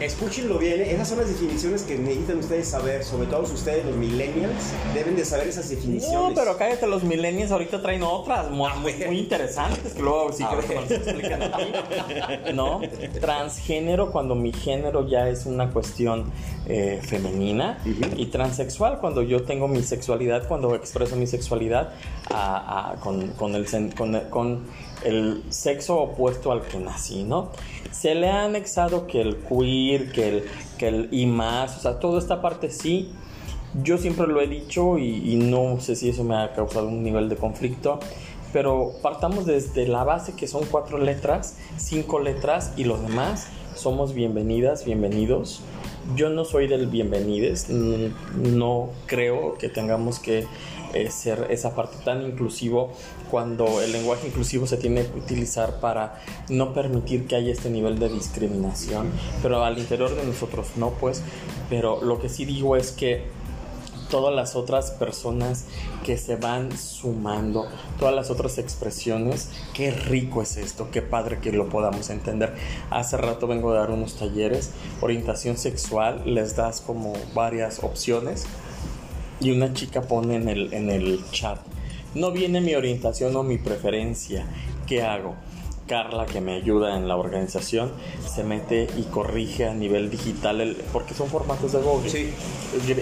Escúchenlo 0.00 0.58
bien, 0.58 0.80
¿eh? 0.80 0.92
esas 0.92 1.08
son 1.08 1.18
las 1.18 1.28
definiciones 1.28 1.82
que 1.82 1.96
necesitan 1.96 2.38
ustedes 2.38 2.68
saber, 2.68 3.04
sobre 3.04 3.28
todo 3.28 3.42
ustedes 3.42 3.86
los 3.86 3.94
millennials, 3.94 4.72
deben 4.92 5.14
de 5.14 5.24
saber 5.24 5.48
esas 5.48 5.68
definiciones. 5.68 6.12
No, 6.12 6.34
pero 6.34 6.56
cállate, 6.56 6.86
los 6.88 7.04
millennials 7.04 7.52
ahorita 7.52 7.80
traen 7.80 8.02
otras 8.02 8.50
muy, 8.50 8.72
muy 9.06 9.18
interesantes 9.18 9.92
que 9.92 10.02
luego 10.02 10.32
si 10.32 10.42
quiero 10.44 10.66
que 10.66 10.74
nos 10.74 10.90
expliquen. 10.90 12.56
¿No? 12.56 12.80
Transgénero, 13.20 14.10
cuando 14.10 14.34
mi 14.34 14.52
género 14.52 15.06
ya 15.06 15.28
es 15.28 15.46
una 15.46 15.70
cuestión 15.70 16.32
eh, 16.66 17.00
femenina, 17.02 17.78
y 18.16 18.26
transexual, 18.26 18.98
cuando 18.98 19.22
yo 19.22 19.44
tengo 19.44 19.68
mi 19.68 19.82
sexualidad, 19.82 20.48
cuando 20.48 20.74
expreso 20.74 21.14
mi 21.16 21.26
sexualidad 21.26 21.92
con, 23.00 23.28
con, 23.32 23.54
el, 23.54 23.66
con, 23.94 24.20
con 24.30 24.64
el 25.04 25.42
sexo 25.50 26.00
opuesto 26.00 26.52
al 26.52 26.62
que 26.62 26.78
nací, 26.78 27.24
¿no? 27.24 27.50
Se 27.90 28.14
le 28.14 28.28
ha 28.28 28.44
anexado 28.44 29.06
que 29.06 29.20
el 29.20 29.36
queer, 29.36 30.10
que 30.12 30.28
el, 30.28 30.44
que 30.78 30.88
el 30.88 31.08
y 31.12 31.26
más, 31.26 31.76
o 31.76 31.80
sea, 31.80 32.00
toda 32.00 32.18
esta 32.18 32.42
parte 32.42 32.70
sí. 32.70 33.12
Yo 33.82 33.98
siempre 33.98 34.26
lo 34.28 34.40
he 34.40 34.46
dicho 34.46 34.98
y, 34.98 35.34
no 35.34 35.80
sé 35.80 35.96
si 35.96 36.08
eso 36.08 36.22
me 36.22 36.36
ha 36.36 36.52
causado 36.52 36.86
un 36.86 37.02
nivel 37.02 37.28
de 37.28 37.36
conflicto, 37.36 37.98
pero 38.52 38.92
partamos 39.02 39.46
desde 39.46 39.88
la 39.88 40.04
base 40.04 40.34
que 40.36 40.46
son 40.46 40.64
cuatro 40.70 40.98
letras, 40.98 41.58
cinco 41.76 42.20
letras 42.20 42.72
y 42.76 42.84
los 42.84 43.02
demás 43.02 43.48
somos 43.74 44.14
bienvenidas, 44.14 44.84
bienvenidos. 44.84 45.60
Yo 46.14 46.30
no 46.30 46.44
soy 46.44 46.68
del 46.68 46.86
bienvenides, 46.86 47.68
no 47.68 48.90
creo 49.06 49.54
que 49.58 49.68
tengamos 49.68 50.20
que 50.20 50.46
eh, 50.92 51.10
ser 51.10 51.48
esa 51.50 51.74
parte 51.74 51.96
tan 52.04 52.22
inclusivo 52.22 52.92
cuando 53.34 53.80
el 53.80 53.90
lenguaje 53.90 54.28
inclusivo 54.28 54.64
se 54.64 54.76
tiene 54.76 55.04
que 55.04 55.18
utilizar 55.18 55.80
para 55.80 56.20
no 56.50 56.72
permitir 56.72 57.26
que 57.26 57.34
haya 57.34 57.50
este 57.50 57.68
nivel 57.68 57.98
de 57.98 58.08
discriminación, 58.08 59.10
pero 59.42 59.64
al 59.64 59.76
interior 59.76 60.14
de 60.14 60.24
nosotros 60.24 60.68
no, 60.76 60.90
pues, 60.90 61.20
pero 61.68 62.00
lo 62.00 62.20
que 62.20 62.28
sí 62.28 62.44
digo 62.44 62.76
es 62.76 62.92
que 62.92 63.24
todas 64.08 64.32
las 64.32 64.54
otras 64.54 64.92
personas 64.92 65.64
que 66.04 66.16
se 66.16 66.36
van 66.36 66.78
sumando, 66.78 67.66
todas 67.98 68.14
las 68.14 68.30
otras 68.30 68.58
expresiones, 68.58 69.50
qué 69.72 69.90
rico 69.90 70.40
es 70.40 70.56
esto, 70.56 70.92
qué 70.92 71.02
padre 71.02 71.40
que 71.40 71.50
lo 71.50 71.68
podamos 71.68 72.10
entender. 72.10 72.54
Hace 72.90 73.16
rato 73.16 73.48
vengo 73.48 73.72
a 73.72 73.80
dar 73.80 73.90
unos 73.90 74.14
talleres, 74.14 74.70
orientación 75.00 75.56
sexual, 75.56 76.22
les 76.24 76.54
das 76.54 76.80
como 76.80 77.14
varias 77.34 77.82
opciones 77.82 78.46
y 79.40 79.50
una 79.50 79.72
chica 79.72 80.02
pone 80.02 80.36
en 80.36 80.48
el, 80.48 80.72
en 80.72 80.88
el 80.88 81.24
chat, 81.32 81.58
no 82.14 82.30
viene 82.30 82.60
mi 82.60 82.74
orientación 82.74 83.34
o 83.36 83.42
mi 83.42 83.58
preferencia, 83.58 84.46
¿qué 84.86 85.02
hago? 85.02 85.34
Carla, 85.86 86.24
que 86.24 86.40
me 86.40 86.54
ayuda 86.54 86.96
en 86.96 87.08
la 87.08 87.16
organización, 87.16 87.92
se 88.26 88.42
mete 88.42 88.88
y 88.96 89.02
corrige 89.02 89.66
a 89.66 89.74
nivel 89.74 90.10
digital, 90.10 90.60
el, 90.60 90.76
porque 90.92 91.12
son 91.12 91.28
formatos 91.28 91.72
de 91.72 91.78
Google. 91.80 92.08
Sí. 92.08 92.32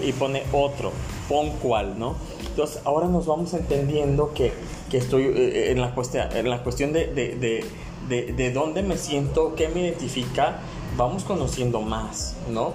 Y 0.03 0.11
pone 0.11 0.43
otro, 0.51 0.91
pon 1.29 1.51
cuál, 1.61 1.97
¿no? 1.97 2.15
Entonces, 2.45 2.81
ahora 2.83 3.07
nos 3.07 3.25
vamos 3.25 3.53
entendiendo 3.53 4.33
que, 4.33 4.51
que 4.91 4.97
estoy 4.97 5.23
eh, 5.23 5.71
en, 5.71 5.79
la 5.79 5.95
cuestión, 5.95 6.27
en 6.35 6.49
la 6.49 6.61
cuestión 6.61 6.91
de, 6.91 7.07
de, 7.07 7.35
de, 7.35 7.65
de, 8.09 8.33
de 8.33 8.51
dónde 8.51 8.83
me 8.83 8.97
siento, 8.97 9.55
qué 9.55 9.69
me 9.69 9.81
identifica, 9.81 10.59
vamos 10.97 11.23
conociendo 11.23 11.81
más, 11.81 12.35
¿no? 12.51 12.73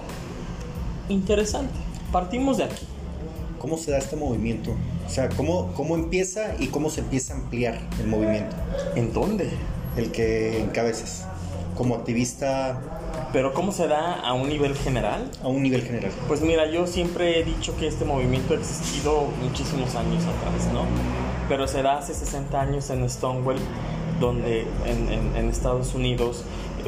Interesante. 1.07 1.73
Partimos 2.11 2.57
de 2.57 2.63
aquí. 2.63 2.85
¿Cómo 3.59 3.77
se 3.77 3.91
da 3.91 3.99
este 3.99 4.15
movimiento? 4.15 4.71
O 5.09 5.11
sea, 5.11 5.27
¿cómo, 5.29 5.73
¿cómo 5.73 5.95
empieza 5.95 6.53
y 6.59 6.67
cómo 6.67 6.91
se 6.91 6.99
empieza 6.99 7.33
a 7.33 7.37
ampliar 7.37 7.79
el 7.99 8.05
movimiento? 8.05 8.55
¿En 8.95 9.11
dónde? 9.11 9.49
El 9.97 10.11
que 10.11 10.59
encabezas. 10.61 11.25
Como 11.75 11.95
activista 11.95 12.79
Pero 13.33 13.53
¿cómo 13.55 13.71
se 13.71 13.87
da 13.87 14.19
a 14.19 14.33
un 14.33 14.49
nivel 14.49 14.75
general? 14.75 15.31
A 15.41 15.47
un 15.47 15.63
nivel 15.63 15.81
general. 15.81 16.11
Pues 16.27 16.41
mira, 16.41 16.69
yo 16.69 16.85
siempre 16.85 17.39
he 17.39 17.43
dicho 17.43 17.75
que 17.77 17.87
este 17.87 18.05
movimiento 18.05 18.53
ha 18.53 18.57
existido 18.57 19.25
muchísimos 19.41 19.95
años 19.95 20.23
atrás, 20.25 20.71
¿no? 20.71 20.83
Pero 21.47 21.67
se 21.67 21.81
da 21.81 21.97
hace 21.97 22.13
60 22.13 22.61
años 22.61 22.87
en 22.91 23.09
Stonewall, 23.09 23.57
donde 24.19 24.67
en, 24.85 25.35
en 25.35 25.49
Estados 25.49 25.95
Unidos, 25.95 26.43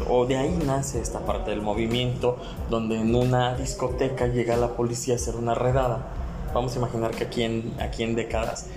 o 0.07 0.27
de 0.27 0.37
ahí 0.37 0.59
nace 0.63 1.01
esta 1.01 1.21
parte 1.21 1.49
del 1.49 1.63
movimiento, 1.63 2.37
donde 2.69 2.99
en 2.99 3.15
una 3.15 3.55
discoteca 3.55 4.27
llega 4.27 4.57
la 4.57 4.75
policía 4.75 5.15
a 5.15 5.17
hacer 5.17 5.35
una 5.35 5.55
redada. 5.55 6.20
Vamos 6.53 6.75
a 6.75 6.79
imaginar 6.79 7.11
que 7.11 7.23
aquí 7.25 7.43
en, 7.43 7.73
aquí 7.79 8.03
en 8.03 8.15
décadas 8.15 8.67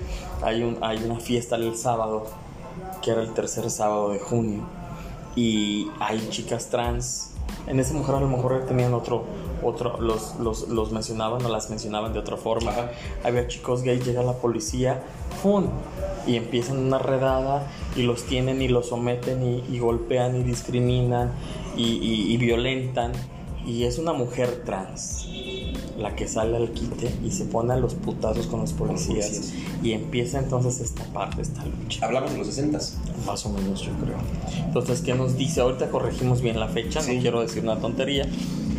hay, 0.43 0.63
un, 0.63 0.79
hay 0.83 1.03
una 1.05 1.21
fiesta 1.21 1.57
el 1.57 1.77
sábado, 1.77 2.27
que 3.03 3.11
era 3.11 3.23
el 3.23 3.33
tercer 3.35 3.71
sábado 3.71 4.11
de 4.11 4.19
junio, 4.19 4.63
y 5.37 5.89
hay 6.01 6.29
chicas 6.31 6.69
trans 6.71 7.35
en 7.67 7.81
ese 7.81 7.95
mujer 7.95 8.17
a 8.17 8.21
lo 8.21 8.29
mejor 8.29 8.67
tenían 8.67 8.93
otro, 8.93 9.25
otro 9.63 9.99
los, 10.01 10.37
los, 10.39 10.69
los 10.69 10.93
mencionaban 10.93 11.45
o 11.45 11.49
las 11.49 11.71
mencionaban 11.71 12.13
de 12.13 12.19
otra 12.19 12.37
forma. 12.37 12.73
Había 13.25 13.49
chicos 13.49 13.83
gays, 13.83 14.05
llega 14.05 14.23
la 14.23 14.35
policía, 14.35 15.03
¡pum! 15.43 15.69
Y 16.27 16.37
empiezan 16.37 16.79
una 16.79 16.99
redada 16.99 17.67
y 17.97 18.03
los 18.03 18.25
tienen 18.25 18.61
y 18.61 18.69
los 18.69 18.89
someten 18.89 19.43
y, 19.43 19.79
golpean 19.79 20.37
y 20.37 20.43
discriminan 20.43 21.33
y, 21.77 22.33
y 22.33 22.37
violentan. 22.37 23.13
Y 23.67 23.85
es 23.85 23.99
una 23.99 24.13
mujer 24.13 24.63
trans 24.65 25.27
la 25.99 26.17
que 26.17 26.27
sale 26.27 26.57
al 26.57 26.71
quite 26.71 27.11
y 27.25 27.31
se 27.31 27.45
pone 27.45 27.73
a 27.73 27.77
los 27.77 27.95
putazos 27.95 28.47
con 28.47 28.61
los 28.61 28.73
policías. 28.73 29.53
Y 29.83 29.93
empieza 29.93 30.39
entonces 30.39 30.81
esta 30.81 31.05
parte, 31.13 31.43
esta 31.43 31.65
lucha. 31.65 32.05
Hablamos 32.05 32.33
de 32.33 32.39
los 32.39 32.47
60 32.49 32.79
Más 33.27 33.47
o 33.47 33.51
menos, 33.51 33.81
yo 33.83 33.93
creo. 33.93 34.17
Entonces, 34.65 35.01
¿qué 35.03 35.15
nos 35.15 35.37
dice? 35.37 35.61
Ahorita 35.61 35.91
corregimos 35.91 36.41
bien 36.41 36.59
la 36.59 36.69
fecha, 36.69 37.01
no 37.01 37.21
quiero 37.21 37.41
decir 37.41 37.63
una 37.63 37.79
tontería, 37.79 38.27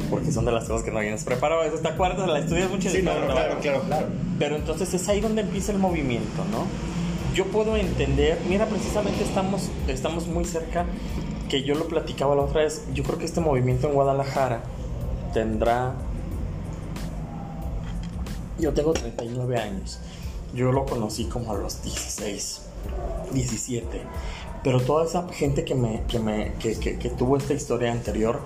porque 0.10 0.32
son 0.32 0.45
de 0.45 0.52
las 0.52 0.65
cosas 0.65 0.84
que 0.84 0.91
no 0.91 1.00
habíamos 1.00 1.24
preparado. 1.24 1.62
¿Te 1.63 1.88
acuerdas? 1.88 2.28
La 2.28 2.39
estudias 2.39 2.69
mucho. 2.69 2.89
Sí, 2.89 3.02
claro, 3.02 3.28
claro, 3.62 3.82
claro. 3.88 4.08
Pero 4.38 4.56
entonces 4.56 4.93
es 4.93 5.08
ahí 5.08 5.21
donde 5.21 5.41
empieza 5.41 5.71
el 5.71 5.80
movimiento, 5.80 6.43
¿no? 6.52 6.65
Yo 7.34 7.45
puedo 7.45 7.76
entender, 7.76 8.39
mira, 8.48 8.65
precisamente 8.65 9.24
estamos, 9.24 9.69
estamos 9.88 10.28
muy 10.28 10.45
cerca, 10.45 10.86
que 11.50 11.63
yo 11.63 11.76
lo 11.76 11.88
platicaba 11.88 12.34
la 12.36 12.43
otra 12.43 12.62
vez, 12.62 12.86
yo 12.93 13.04
creo 13.04 13.17
que 13.17 13.26
este 13.26 13.41
movimiento 13.41 13.88
en 13.88 13.93
Guadalajara 13.93 14.63
tendrá 15.36 15.93
yo 18.60 18.74
tengo 18.74 18.93
39 18.93 19.58
años. 19.58 20.00
Yo 20.54 20.71
lo 20.71 20.86
conocí 20.86 21.26
como 21.26 21.52
a 21.52 21.56
los 21.56 21.84
16, 21.84 22.62
17. 23.34 24.02
Pero 24.63 24.82
toda 24.82 25.06
esa 25.06 25.28
gente 25.30 25.65
que, 25.65 25.76
me, 25.76 26.04
que, 26.08 26.19
me, 26.19 26.54
que, 26.54 26.98
que, 26.98 27.10
tuvo 27.10 27.38
esta 27.38 27.54
historia 27.54 27.91
anterior, 27.91 28.39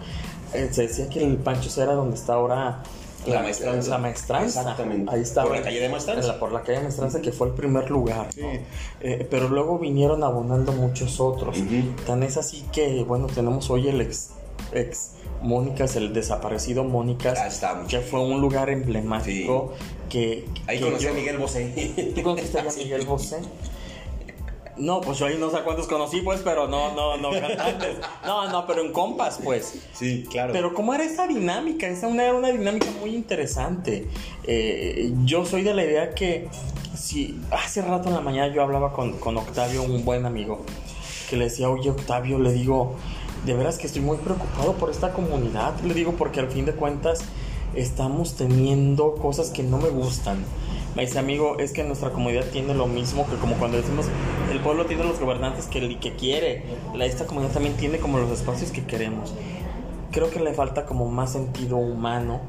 eh, 0.54 0.70
se 0.72 0.88
decía 0.88 1.10
que 1.10 1.24
el 1.24 1.38
Pancho 1.38 1.70
era 1.82 1.94
donde 1.94 2.16
está 2.16 2.34
ahora 2.34 2.84
la, 3.26 3.42
maestranza. 3.42 3.92
La 3.92 3.98
maestranza. 4.00 4.62
Exactamente. 4.62 5.14
Ahí 5.14 5.22
está. 5.22 5.44
Por 5.44 5.56
la 5.56 5.62
calle 5.62 5.80
de 5.80 5.90
Maestranza. 5.90 6.40
por 6.40 6.52
la 6.52 6.62
calle 6.62 6.78
de 6.80 6.84
Maestranza, 6.86 7.22
que 7.22 7.32
fue 7.32 7.48
el 7.48 7.54
primer 7.54 7.92
lugar. 7.92 8.30
Eh, 9.02 9.28
pero 9.30 9.48
luego 9.48 9.78
vinieron 9.78 10.24
abonando 10.24 10.72
muchos 10.72 11.20
otros. 11.20 11.58
Tan 12.08 12.24
es 12.24 12.38
así 12.38 12.66
que, 12.74 13.04
bueno, 13.04 13.28
tenemos 13.28 13.70
hoy 13.70 13.88
el 13.88 14.02
ex, 14.02 14.32
ex 14.74 15.12
Mónicas, 15.42 15.96
el 15.96 16.14
desaparecido 16.14 16.84
Mónicas, 16.84 17.62
que 17.88 18.00
fue 18.00 18.20
un 18.20 18.42
lugar 18.42 18.70
emblemático 18.70 19.74
que... 20.10 20.46
Ahí 20.68 20.80
conocí 20.80 21.08
a 21.08 21.14
Miguel 21.14 21.38
Bosé. 21.38 22.14
¿Tú 22.16 22.24
conociste 22.24 22.60
a 22.60 22.64
Miguel 22.64 23.06
Bosé? 23.06 23.38
No, 24.80 25.02
pues 25.02 25.20
yo 25.20 25.26
ahí 25.26 25.36
no 25.38 25.52
sé 25.52 25.58
cuántos 25.66 25.88
conocí, 25.88 26.22
pues, 26.22 26.40
pero 26.42 26.68
no, 26.68 26.96
no, 26.96 27.18
no 27.18 27.32
No, 28.26 28.50
no, 28.50 28.66
pero 28.66 28.82
en 28.82 28.94
compas, 28.94 29.40
pues. 29.44 29.78
Sí, 29.94 30.26
claro. 30.30 30.54
Pero 30.54 30.74
cómo 30.74 30.94
era 30.94 31.04
esa 31.04 31.28
dinámica, 31.28 31.88
esa 31.88 32.08
una, 32.08 32.24
era 32.24 32.34
una 32.34 32.50
dinámica 32.50 32.88
muy 33.02 33.14
interesante. 33.14 34.08
Eh, 34.46 35.12
yo 35.26 35.46
soy 35.46 35.64
de 35.64 35.74
la 35.74 35.84
idea 35.84 36.16
que 36.16 36.48
si 36.96 37.42
hace 37.52 37.82
rato 37.82 38.08
en 38.08 38.16
la 38.16 38.22
mañana 38.22 38.54
yo 38.54 38.64
hablaba 38.64 38.94
con, 38.94 39.20
con 39.20 39.36
Octavio, 39.38 39.84
un 39.84 40.06
buen 40.06 40.26
amigo, 40.26 40.64
que 41.30 41.36
le 41.36 41.46
decía, 41.46 41.70
oye 41.70 41.90
Octavio, 41.90 42.40
le 42.40 42.54
digo, 42.54 42.96
de 43.46 43.54
veras 43.54 43.78
que 43.78 43.88
estoy 43.88 44.02
muy 44.02 44.18
preocupado 44.18 44.74
por 44.74 44.90
esta 44.90 45.14
comunidad, 45.14 45.80
le 45.82 45.94
digo, 45.94 46.14
porque 46.14 46.40
al 46.40 46.50
fin 46.50 46.66
de 46.66 46.74
cuentas 46.74 47.22
estamos 47.74 48.36
teniendo 48.36 49.16
cosas 49.16 49.50
que 49.50 49.64
no 49.64 49.78
me 49.78 49.90
gustan. 49.90 50.44
Me 50.96 51.06
dice, 51.06 51.20
amigo, 51.20 51.60
es 51.60 51.72
que 51.72 51.84
nuestra 51.84 52.12
comunidad 52.12 52.46
tiene 52.46 52.74
lo 52.74 52.88
mismo 52.88 53.28
que 53.30 53.36
como 53.36 53.56
cuando 53.56 53.78
decimos, 53.78 54.08
el 54.52 54.60
pueblo 54.60 54.86
tiene 54.86 55.04
los 55.04 55.20
gobernantes 55.20 55.68
que, 55.68 56.00
que 56.00 56.16
quiere, 56.16 56.64
esta 57.00 57.26
comunidad 57.26 57.54
también 57.54 57.78
tiene 57.78 58.00
como 58.00 58.18
los 58.18 58.32
espacios 58.32 58.72
que 58.72 58.84
queremos. 58.84 59.34
Creo 60.12 60.32
que 60.32 60.40
le 60.40 60.54
falta 60.54 60.86
como 60.86 61.08
más 61.08 61.34
sentido 61.34 61.78
humano, 61.78 62.42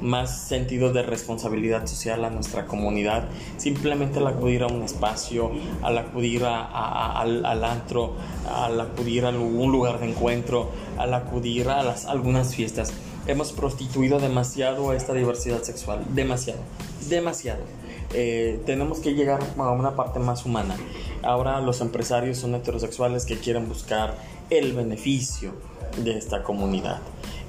más 0.00 0.46
sentido 0.48 0.92
de 0.92 1.02
responsabilidad 1.02 1.86
social 1.86 2.24
a 2.24 2.30
nuestra 2.30 2.66
comunidad. 2.66 3.28
Simplemente 3.56 4.18
al 4.18 4.26
acudir 4.26 4.62
a 4.62 4.66
un 4.66 4.82
espacio, 4.82 5.50
al 5.82 5.98
acudir 5.98 6.44
a, 6.44 7.20
al, 7.20 7.44
al, 7.44 7.64
antro, 7.64 8.14
al 8.54 8.80
acudir 8.80 9.24
a 9.24 9.28
algún 9.28 9.72
lugar 9.72 10.00
de 10.00 10.10
encuentro, 10.10 10.70
al 10.96 11.14
acudir 11.14 11.68
a 11.68 11.82
las, 11.82 12.06
algunas 12.06 12.54
fiestas 12.54 12.92
hemos 13.28 13.52
prostituido 13.52 14.18
demasiado 14.18 14.90
a 14.90 14.96
esta 14.96 15.12
diversidad 15.12 15.62
sexual, 15.62 16.02
demasiado, 16.14 16.60
demasiado. 17.08 17.60
Eh, 18.14 18.62
tenemos 18.64 19.00
que 19.00 19.12
llegar 19.12 19.40
a 19.58 19.70
una 19.70 19.94
parte 19.94 20.18
más 20.18 20.46
humana. 20.46 20.76
Ahora 21.22 21.60
los 21.60 21.82
empresarios 21.82 22.38
son 22.38 22.54
heterosexuales 22.54 23.26
que 23.26 23.36
quieren 23.36 23.68
buscar 23.68 24.16
el 24.48 24.72
beneficio 24.72 25.52
de 26.02 26.16
esta 26.16 26.42
comunidad. 26.42 27.00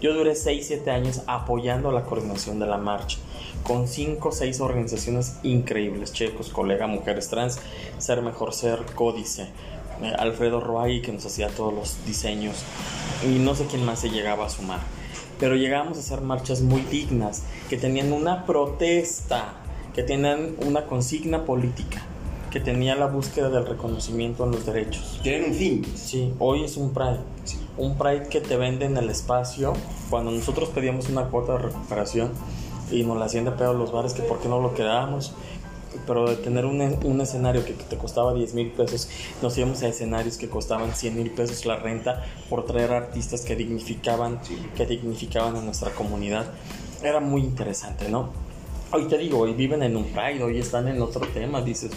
Yo 0.02 0.14
duré 0.14 0.32
6-7 0.32 0.88
años 0.90 1.22
apoyando 1.28 1.92
la 1.92 2.04
coordinación 2.04 2.60
de 2.60 2.68
la 2.68 2.78
marcha 2.78 3.18
con 3.64 3.88
5 3.88 4.30
o 4.30 4.32
6 4.32 4.62
organizaciones 4.62 5.38
increíbles, 5.44 6.14
checos, 6.14 6.50
colega, 6.50 6.88
mujeres 6.88 7.30
trans, 7.30 7.60
Ser 7.98 8.22
Mejor 8.22 8.54
Ser, 8.54 8.80
Códice, 8.96 9.50
eh, 10.02 10.14
Alfredo 10.18 10.62
Roay 10.62 11.02
que 11.02 11.12
nos 11.12 11.26
hacía 11.26 11.50
todos 11.50 11.74
los 11.74 12.06
diseños 12.06 12.64
y 13.26 13.40
no 13.40 13.56
sé 13.56 13.66
quién 13.66 13.84
más 13.84 14.00
se 14.00 14.10
llegaba 14.10 14.46
a 14.46 14.50
sumar. 14.50 14.80
Pero 15.40 15.56
llegamos 15.56 15.98
a 15.98 16.02
hacer 16.02 16.22
marchas 16.22 16.62
muy 16.62 16.82
dignas, 16.82 17.44
que 17.70 17.78
tenían 17.78 18.14
una 18.14 18.46
protesta, 18.46 19.54
que 19.94 20.04
tenían 20.04 20.56
una 20.66 20.86
consigna 20.86 21.46
política, 21.46 22.02
que 22.50 22.60
tenía 22.60 22.96
la 22.96 23.08
búsqueda 23.08 23.50
del 23.50 23.66
reconocimiento 23.66 24.46
en 24.46 24.52
los 24.52 24.66
derechos. 24.66 25.20
Tienen 25.24 25.52
un 25.52 25.56
fin. 25.56 25.86
Sí, 25.96 26.34
hoy 26.40 26.64
es 26.64 26.78
un 26.78 26.94
Pride. 26.94 27.20
Un 27.78 27.98
Pride 27.98 28.28
que 28.30 28.42
te 28.42 28.58
vende 28.58 28.86
en 28.86 28.98
el 28.98 29.10
espacio. 29.10 29.74
Cuando 30.10 30.32
nosotros 30.32 30.70
pedíamos 30.70 31.10
una 31.10 31.26
cuota 31.26 31.54
de 31.54 31.60
recuperación 31.60 32.32
y 32.92 33.04
nos 33.04 33.18
la 33.18 33.26
hacían 33.26 33.46
de 33.46 33.52
pedo 33.52 33.74
los 33.74 33.92
bares, 33.92 34.14
que 34.14 34.24
por 34.24 34.40
qué 34.40 34.50
no 34.50 34.60
lo 34.60 34.74
quedábamos 34.74 35.34
pero 36.06 36.30
de 36.30 36.36
tener 36.36 36.66
un, 36.66 36.82
un 37.04 37.22
escenario 37.22 37.66
que, 37.66 37.74
te 37.74 37.98
costaba 37.98 38.34
10 38.34 38.54
mil 38.54 38.72
pesos, 38.72 39.10
nos 39.42 39.58
íbamos 39.58 39.82
a 39.84 39.88
escenarios 39.88 40.38
que 40.38 40.50
costaban 40.50 40.94
100 40.94 41.16
mil 41.16 41.32
pesos 41.32 41.66
la 41.66 41.78
renta 41.78 42.24
por 42.50 42.66
traer 42.66 42.92
artistas 42.92 43.42
que 43.42 43.56
dignificaban, 43.56 44.40
que 44.76 44.86
dignificaban 44.86 45.56
a 45.56 45.62
nuestra 45.62 45.92
comunidad. 45.92 46.46
Era 47.04 47.20
muy 47.20 47.42
interesante, 47.42 48.10
¿no? 48.10 48.30
Hoy 48.92 49.06
te 49.06 49.18
digo, 49.18 49.40
hoy 49.40 49.54
viven 49.54 49.84
en 49.84 49.96
un 49.96 50.06
pride, 50.06 50.44
hoy 50.44 50.60
están 50.60 50.88
en 50.88 51.02
otro 51.02 51.26
tema, 51.28 51.62
dices, 51.62 51.92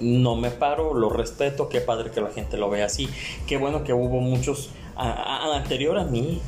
no 0.00 0.36
me 0.36 0.50
paro, 0.50 0.94
lo 0.94 1.10
respeto, 1.10 1.68
qué 1.68 1.80
padre 1.80 2.10
que 2.10 2.20
la 2.20 2.30
gente 2.30 2.56
lo 2.56 2.70
vea 2.70 2.86
así, 2.86 3.08
qué 3.46 3.56
bueno 3.56 3.84
que 3.84 3.92
hubo 3.92 4.20
muchos 4.20 4.70
anterior 4.96 5.98
a 5.98 6.04
mí, 6.04 6.40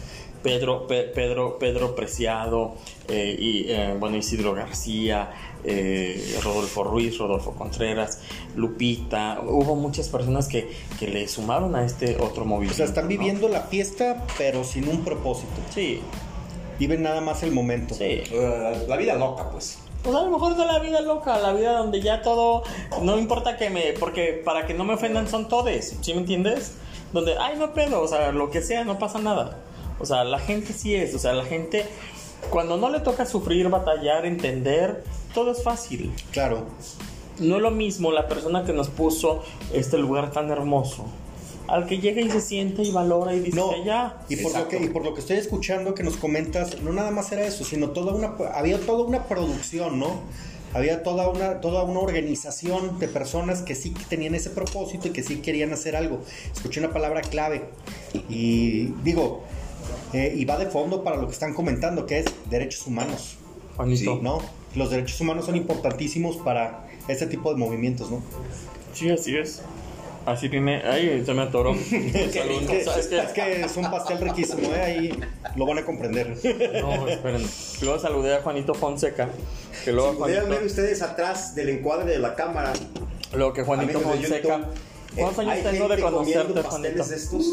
Pedro, 0.42 0.86
Pedro, 0.86 1.58
Pedro 1.58 1.94
Preciado 1.94 2.74
eh, 3.08 3.36
y 3.38 3.70
eh, 3.70 3.94
bueno 3.98 4.16
Isidro 4.16 4.52
García, 4.54 5.30
eh, 5.64 6.38
Rodolfo 6.42 6.84
Ruiz, 6.84 7.16
Rodolfo 7.18 7.52
Contreras, 7.52 8.20
Lupita, 8.56 9.40
hubo 9.46 9.76
muchas 9.76 10.08
personas 10.08 10.48
que, 10.48 10.70
que 10.98 11.08
le 11.08 11.28
sumaron 11.28 11.76
a 11.76 11.84
este 11.84 12.16
otro 12.20 12.44
movimiento. 12.44 12.74
O 12.74 12.76
sea, 12.76 12.86
están 12.86 13.08
viviendo 13.08 13.48
la 13.48 13.62
fiesta, 13.62 14.26
pero 14.36 14.64
sin 14.64 14.88
un 14.88 15.04
propósito. 15.04 15.60
Sí. 15.72 16.00
Viven 16.78 17.02
nada 17.02 17.20
más 17.20 17.44
el 17.44 17.52
momento. 17.52 17.94
Sí. 17.94 18.22
la 18.88 18.96
vida 18.96 19.14
loca, 19.14 19.48
pues. 19.50 19.78
Pues 20.02 20.16
a 20.16 20.22
lo 20.22 20.30
mejor 20.30 20.52
es 20.52 20.58
la 20.58 20.80
vida 20.80 21.00
loca, 21.00 21.38
la 21.38 21.52
vida 21.52 21.78
donde 21.78 22.00
ya 22.00 22.22
todo, 22.22 22.64
no 23.02 23.18
importa 23.18 23.56
que 23.56 23.70
me, 23.70 23.92
porque 23.92 24.42
para 24.44 24.66
que 24.66 24.74
no 24.74 24.82
me 24.82 24.94
ofendan 24.94 25.28
son 25.28 25.48
todes, 25.48 25.96
¿sí 26.00 26.12
me 26.12 26.20
entiendes? 26.20 26.74
Donde, 27.12 27.36
ay, 27.38 27.56
no 27.56 27.72
pedo, 27.72 28.02
o 28.02 28.08
sea, 28.08 28.32
lo 28.32 28.50
que 28.50 28.62
sea, 28.62 28.84
no 28.84 28.98
pasa 28.98 29.20
nada. 29.20 29.58
O 30.00 30.06
sea, 30.06 30.24
la 30.24 30.40
gente 30.40 30.72
sí 30.72 30.94
es, 30.96 31.14
o 31.14 31.20
sea, 31.20 31.32
la 31.34 31.44
gente, 31.44 31.86
cuando 32.50 32.76
no 32.76 32.90
le 32.90 32.98
toca 32.98 33.26
sufrir, 33.26 33.68
batallar, 33.68 34.26
entender, 34.26 35.04
todo 35.34 35.52
es 35.52 35.62
fácil. 35.62 36.12
Claro. 36.32 36.66
No 37.38 37.56
es 37.56 37.62
lo 37.62 37.70
mismo 37.70 38.10
la 38.10 38.26
persona 38.26 38.64
que 38.64 38.72
nos 38.72 38.88
puso 38.88 39.44
este 39.72 39.98
lugar 39.98 40.32
tan 40.32 40.50
hermoso. 40.50 41.06
Al 41.68 41.86
que 41.86 41.98
llega 41.98 42.20
y 42.20 42.30
se 42.30 42.40
siente 42.40 42.82
y 42.82 42.90
valora 42.90 43.34
y 43.34 43.40
dice 43.40 43.60
ya. 43.84 44.20
Y 44.28 44.36
por, 44.36 44.56
lo 44.56 44.68
que, 44.68 44.76
y 44.78 44.88
por 44.88 45.04
lo 45.04 45.14
que 45.14 45.20
estoy 45.20 45.36
escuchando 45.36 45.94
que 45.94 46.02
nos 46.02 46.16
comentas, 46.16 46.80
no 46.82 46.92
nada 46.92 47.10
más 47.10 47.30
era 47.32 47.44
eso, 47.46 47.64
sino 47.64 47.90
toda 47.90 48.12
una, 48.12 48.34
había 48.54 48.78
toda 48.80 49.04
una 49.04 49.24
producción, 49.24 49.98
¿no? 49.98 50.20
Había 50.74 51.02
toda 51.02 51.28
una, 51.28 51.60
toda 51.60 51.84
una 51.84 52.00
organización 52.00 52.98
de 52.98 53.06
personas 53.06 53.62
que 53.62 53.74
sí 53.74 53.94
tenían 54.08 54.34
ese 54.34 54.50
propósito 54.50 55.08
y 55.08 55.10
que 55.10 55.22
sí 55.22 55.36
querían 55.36 55.72
hacer 55.72 55.96
algo. 55.96 56.20
Escuché 56.54 56.80
una 56.80 56.92
palabra 56.92 57.20
clave 57.20 57.64
y 58.28 58.86
digo, 59.04 59.42
eh, 60.12 60.34
y 60.36 60.44
va 60.44 60.58
de 60.58 60.66
fondo 60.66 61.04
para 61.04 61.16
lo 61.16 61.26
que 61.26 61.32
están 61.32 61.54
comentando, 61.54 62.06
que 62.06 62.20
es 62.20 62.26
derechos 62.48 62.86
humanos. 62.86 63.36
Juanito. 63.76 64.18
¿No? 64.22 64.40
Los 64.74 64.90
derechos 64.90 65.20
humanos 65.20 65.46
son 65.46 65.56
importantísimos 65.56 66.36
para 66.38 66.86
este 67.08 67.26
tipo 67.26 67.50
de 67.52 67.58
movimientos, 67.58 68.10
¿no? 68.10 68.22
Sí, 68.94 69.10
así 69.10 69.36
es. 69.36 69.62
Así 70.26 70.48
tiene. 70.48 70.82
Ay, 70.84 71.22
se 71.24 71.34
me 71.34 71.42
atoró. 71.42 71.74
Es 71.92 72.32
que, 72.32 73.18
es, 73.18 73.32
que 73.32 73.62
es 73.62 73.76
un 73.76 73.90
pastel 73.90 74.18
riquísimo, 74.18 74.72
¿eh? 74.74 74.80
Ahí 74.80 75.20
lo 75.56 75.66
van 75.66 75.78
a 75.78 75.84
comprender. 75.84 76.28
No, 76.80 77.08
esperen. 77.08 77.42
Luego 77.80 77.98
saludé 77.98 78.36
a 78.36 78.42
Juanito 78.42 78.74
Fonseca. 78.74 79.28
Que 79.84 79.92
luego 79.92 80.12
Si 80.12 80.18
Juanito, 80.18 80.40
pudieran 80.40 80.48
ver 80.60 80.64
ustedes 80.64 81.02
atrás 81.02 81.54
del 81.54 81.70
encuadre 81.70 82.12
de 82.12 82.18
la 82.18 82.34
cámara. 82.34 82.72
luego 83.34 83.52
que 83.52 83.62
Juanito 83.64 84.00
Fonseca. 84.00 84.68
¿Cuántos 85.16 85.44
eh, 85.44 85.50
años 85.50 85.70
tengo 85.70 85.88
de 85.88 86.00
conocerte, 86.00 86.40
Juanito? 86.40 86.62
pasteles 86.62 87.08
de 87.08 87.16
estos. 87.16 87.46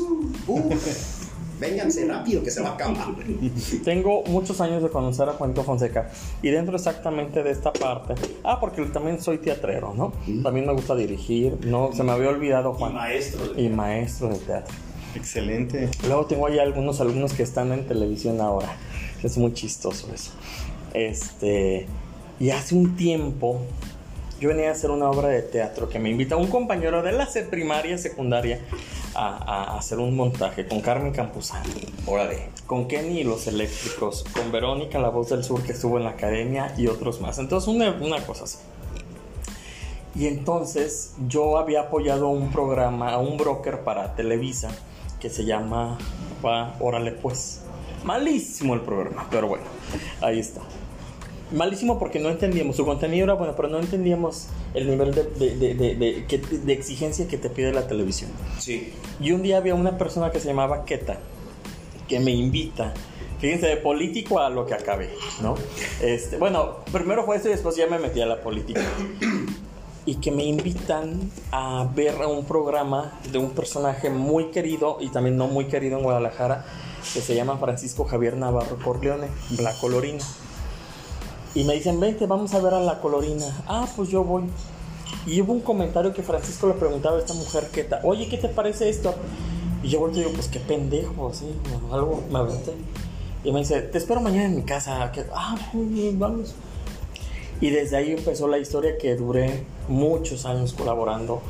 Vénganse 1.60 2.06
rápido 2.06 2.42
que 2.44 2.52
se 2.52 2.62
va 2.62 2.70
a 2.70 2.74
acabar. 2.74 3.08
Tengo 3.84 4.24
muchos 4.26 4.62
años 4.62 4.82
de 4.82 4.90
conocer 4.90 5.28
a 5.30 5.34
Juanito 5.34 5.64
Fonseca 5.64 6.10
y 6.42 6.50
dentro 6.50 6.76
exactamente 6.76 7.44
de 7.44 7.52
esta 7.52 7.74
parte, 7.74 8.16
ah, 8.44 8.60
porque 8.60 8.82
también 8.86 9.22
soy 9.22 9.40
teatrero, 9.40 9.94
¿no? 9.96 10.14
También 10.44 10.66
me 10.66 10.74
gusta 10.74 10.96
dirigir, 10.96 11.58
no, 11.66 11.92
se 11.94 12.04
me 12.04 12.12
había 12.14 12.30
olvidado 12.30 12.74
Juan. 12.74 12.94
maestro 12.94 13.54
de- 13.54 13.62
Y 13.62 13.70
maestro 13.70 14.30
de 14.30 14.38
teatro. 14.38 14.74
Excelente. 15.16 15.90
Luego 16.08 16.26
tengo 16.28 16.48
ahí 16.48 16.60
algunos 16.60 17.02
alumnos 17.02 17.34
que 17.34 17.44
están 17.44 17.72
en 17.72 17.86
televisión 17.88 18.40
ahora. 18.42 18.76
Es 19.24 19.38
muy 19.38 19.54
chistoso 19.54 20.08
eso. 20.14 20.32
Este, 20.94 21.88
y 22.40 22.52
hace 22.52 22.76
un 22.76 22.96
tiempo 22.96 23.62
yo 24.40 24.50
venía 24.50 24.70
a 24.70 24.72
hacer 24.72 24.92
una 24.92 25.10
obra 25.10 25.28
de 25.28 25.42
teatro 25.42 25.90
que 25.90 26.00
me 26.00 26.10
invita 26.10 26.36
un 26.38 26.48
compañero 26.48 27.02
de 27.02 27.12
la 27.12 27.28
primaria, 27.50 27.98
secundaria, 27.98 28.60
a, 29.14 29.74
a 29.74 29.78
hacer 29.78 30.00
un 30.00 30.16
montaje 30.16 30.68
con 30.68 30.82
Carmen 30.82 31.12
Campuzano. 31.12 31.70
Órale. 32.06 32.50
con 32.66 32.88
Kenny 32.88 33.22
y 33.22 33.24
los 33.24 33.48
eléctricos, 33.48 34.24
con 34.34 34.52
Verónica, 34.52 35.00
la 35.00 35.10
voz 35.10 35.30
del 35.30 35.44
sur 35.44 35.64
que 35.64 35.74
estuvo 35.74 35.98
en 35.98 36.04
la 36.06 36.12
academia 36.12 36.74
y 36.78 36.88
otros 36.88 37.20
más. 37.22 37.40
Entonces, 37.40 37.68
una, 37.68 37.92
una 37.92 38.26
cosa 38.26 38.46
así. 38.46 38.58
Y 40.16 40.28
entonces 40.28 41.14
yo 41.28 41.58
había 41.58 41.82
apoyado 41.82 42.30
un 42.30 42.52
programa, 42.52 43.18
un 43.18 43.38
broker 43.38 43.84
para 43.84 44.16
Televisa 44.16 44.70
que 45.20 45.30
se 45.30 45.46
llama 45.46 45.98
va, 46.46 46.76
Órale 46.80 47.12
pues. 47.12 47.62
Malísimo 48.04 48.74
el 48.74 48.82
programa, 48.82 49.28
pero 49.30 49.48
bueno, 49.48 49.66
ahí 50.22 50.40
está. 50.40 50.62
Malísimo 51.52 51.98
porque 51.98 52.20
no 52.20 52.30
entendíamos, 52.30 52.76
su 52.76 52.86
contenido 52.86 53.24
era 53.24 53.34
bueno, 53.34 53.56
pero 53.56 53.70
no 53.70 53.80
entendíamos 53.80 54.48
el 54.76 54.88
nivel 54.90 55.14
de, 55.16 55.24
de- 55.24 55.74
de- 55.74 56.74
exigencia 56.74 57.28
que 57.28 57.38
te 57.38 57.50
pide 57.50 57.72
la 57.74 57.88
televisión. 57.88 58.30
Sí. 58.60 58.94
Y 59.20 59.32
un 59.32 59.42
día 59.42 59.58
había 59.58 59.74
una 59.76 59.98
persona 59.98 60.32
que 60.32 60.40
se 60.40 60.48
llamaba 60.48 60.86
Keta, 60.86 61.18
que 62.08 62.20
me 62.20 62.32
invita. 62.32 62.94
Fíjense, 63.40 63.68
de 63.68 63.78
político 63.78 64.40
a 64.40 64.50
lo 64.50 64.66
que 64.66 64.74
acabé, 64.74 65.10
¿no? 65.42 65.56
Este, 66.02 66.38
bueno, 66.38 66.78
primero 66.92 67.26
fue 67.26 67.38
eso 67.38 67.48
y 67.48 67.52
después 67.52 67.76
ya 67.76 67.88
me 67.88 67.98
metí 67.98 68.20
a 68.22 68.26
la 68.26 68.42
política. 68.42 68.82
Y 70.06 70.16
que 70.16 70.32
me 70.32 70.44
invitan 70.44 71.20
a 71.52 71.88
ver 71.96 72.16
un 72.26 72.44
programa 72.46 73.20
de 73.32 73.38
un 73.38 73.52
personaje 73.52 74.10
muy 74.10 74.46
querido 74.52 74.98
y 75.00 75.10
también 75.10 75.38
no 75.38 75.48
muy 75.48 75.66
querido 75.66 75.98
en 75.98 76.04
Guadalajara, 76.04 76.66
que 77.14 77.22
se 77.22 77.34
llama 77.34 77.58
Francisco 77.58 78.04
Javier 78.06 78.36
Navarro 78.36 78.78
Corleone, 78.84 79.28
La 79.60 79.74
Colorina. 79.80 80.24
Y 81.56 81.64
me 81.64 81.74
dicen, 81.74 82.00
vente, 82.00 82.26
vamos 82.28 82.54
a 82.54 82.60
ver 82.60 82.74
a 82.74 82.80
La 82.80 83.00
Colorina. 83.02 83.46
Ah, 83.68 83.88
pues 83.96 84.10
yo 84.10 84.24
voy. 84.24 84.44
Y 85.26 85.42
hubo 85.42 85.54
un 85.54 85.62
comentario 85.62 86.14
que 86.14 86.22
Francisco 86.24 86.68
le 86.68 86.74
preguntaba 86.76 87.18
a 87.18 87.20
esta 87.20 87.34
mujer 87.34 87.68
que 87.74 87.84
ta- 87.84 88.02
oye, 88.04 88.28
¿qué 88.30 88.38
te 88.38 88.48
parece 88.50 88.90
esto? 88.90 89.14
Y 89.84 89.90
yo 89.90 90.00
volteo 90.00 90.22
y 90.22 90.26
digo, 90.26 90.36
pues 90.36 90.48
qué 90.48 90.60
pendejo, 90.60 91.30
así, 91.30 91.46
o 91.90 91.94
algo, 91.94 92.24
me 92.32 92.40
aventé. 92.40 92.74
Y 93.44 93.52
me 93.52 93.60
dice, 93.60 93.82
te 93.82 93.98
espero 93.98 94.22
mañana 94.22 94.46
en 94.46 94.56
mi 94.58 94.64
casa. 94.64 95.12
Que, 95.12 95.24
ah, 95.34 95.56
muy 95.74 95.86
bien, 95.88 96.20
vamos. 96.20 96.54
Y 97.62 97.72
desde 97.72 97.98
ahí 97.98 98.12
empezó 98.12 98.48
la 98.48 98.58
historia 98.58 98.98
que 98.98 99.16
duré 99.16 99.64
muchos 99.88 100.46
años 100.46 100.74
colaborando 100.74 101.42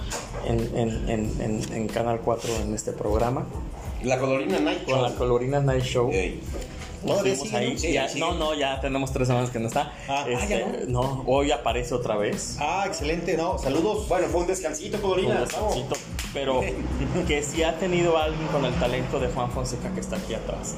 en, 0.47 0.59
en- 0.77 1.09
en- 1.09 1.73
en- 1.73 1.87
Canal 1.87 2.21
4 2.23 2.49
en 2.63 2.73
este 2.73 2.93
programa, 2.93 3.45
La 4.03 4.17
colorina 4.19 4.59
Night 4.59 4.85
con 4.85 5.01
la 5.01 5.09
Show. 5.09 5.17
Colorina 5.17 5.59
Night 5.59 5.83
Show. 5.83 6.09
Ey. 6.11 6.39
Estuvimos 7.05 7.39
sigue, 7.39 7.57
ahí. 7.57 7.73
¿no? 7.73 7.79
Sí, 7.79 7.93
Ya- 7.93 8.07
sigue. 8.07 8.19
no, 8.19 8.33
no, 8.33 8.53
ya 8.53 8.79
tenemos 8.81 9.11
tres 9.13 9.27
semanas 9.27 9.49
que 9.49 9.59
no 9.59 9.67
está. 9.67 9.93
Ah, 10.07 10.23
ah, 10.25 10.29
Este, 10.29 10.59
ya 10.59 10.67
no, 10.87 11.23
hoy 11.27 11.51
aparece 11.51 11.93
otra 11.93 12.15
vez. 12.17 12.57
Ah, 12.59 12.83
excelente, 12.87 13.37
no, 13.37 13.57
saludos. 13.57 14.07
Bueno, 14.07 14.27
fue 14.27 14.41
un 14.41 14.47
descansito, 14.47 14.97
Un 14.97 15.01
colorina. 15.03 15.39
descansito, 15.41 15.95
pero 16.33 16.61
que 17.27 17.41
sí 17.43 17.63
ha 17.63 17.77
tenido 17.79 18.17
alguien 18.17 18.47
con 18.47 18.65
el 18.65 18.73
talento 18.75 19.19
de 19.19 19.27
Juan 19.29 19.49
Fonseca 19.51 19.93
que 19.93 19.99
está 20.01 20.17
aquí 20.17 20.33
atrás, 20.33 20.75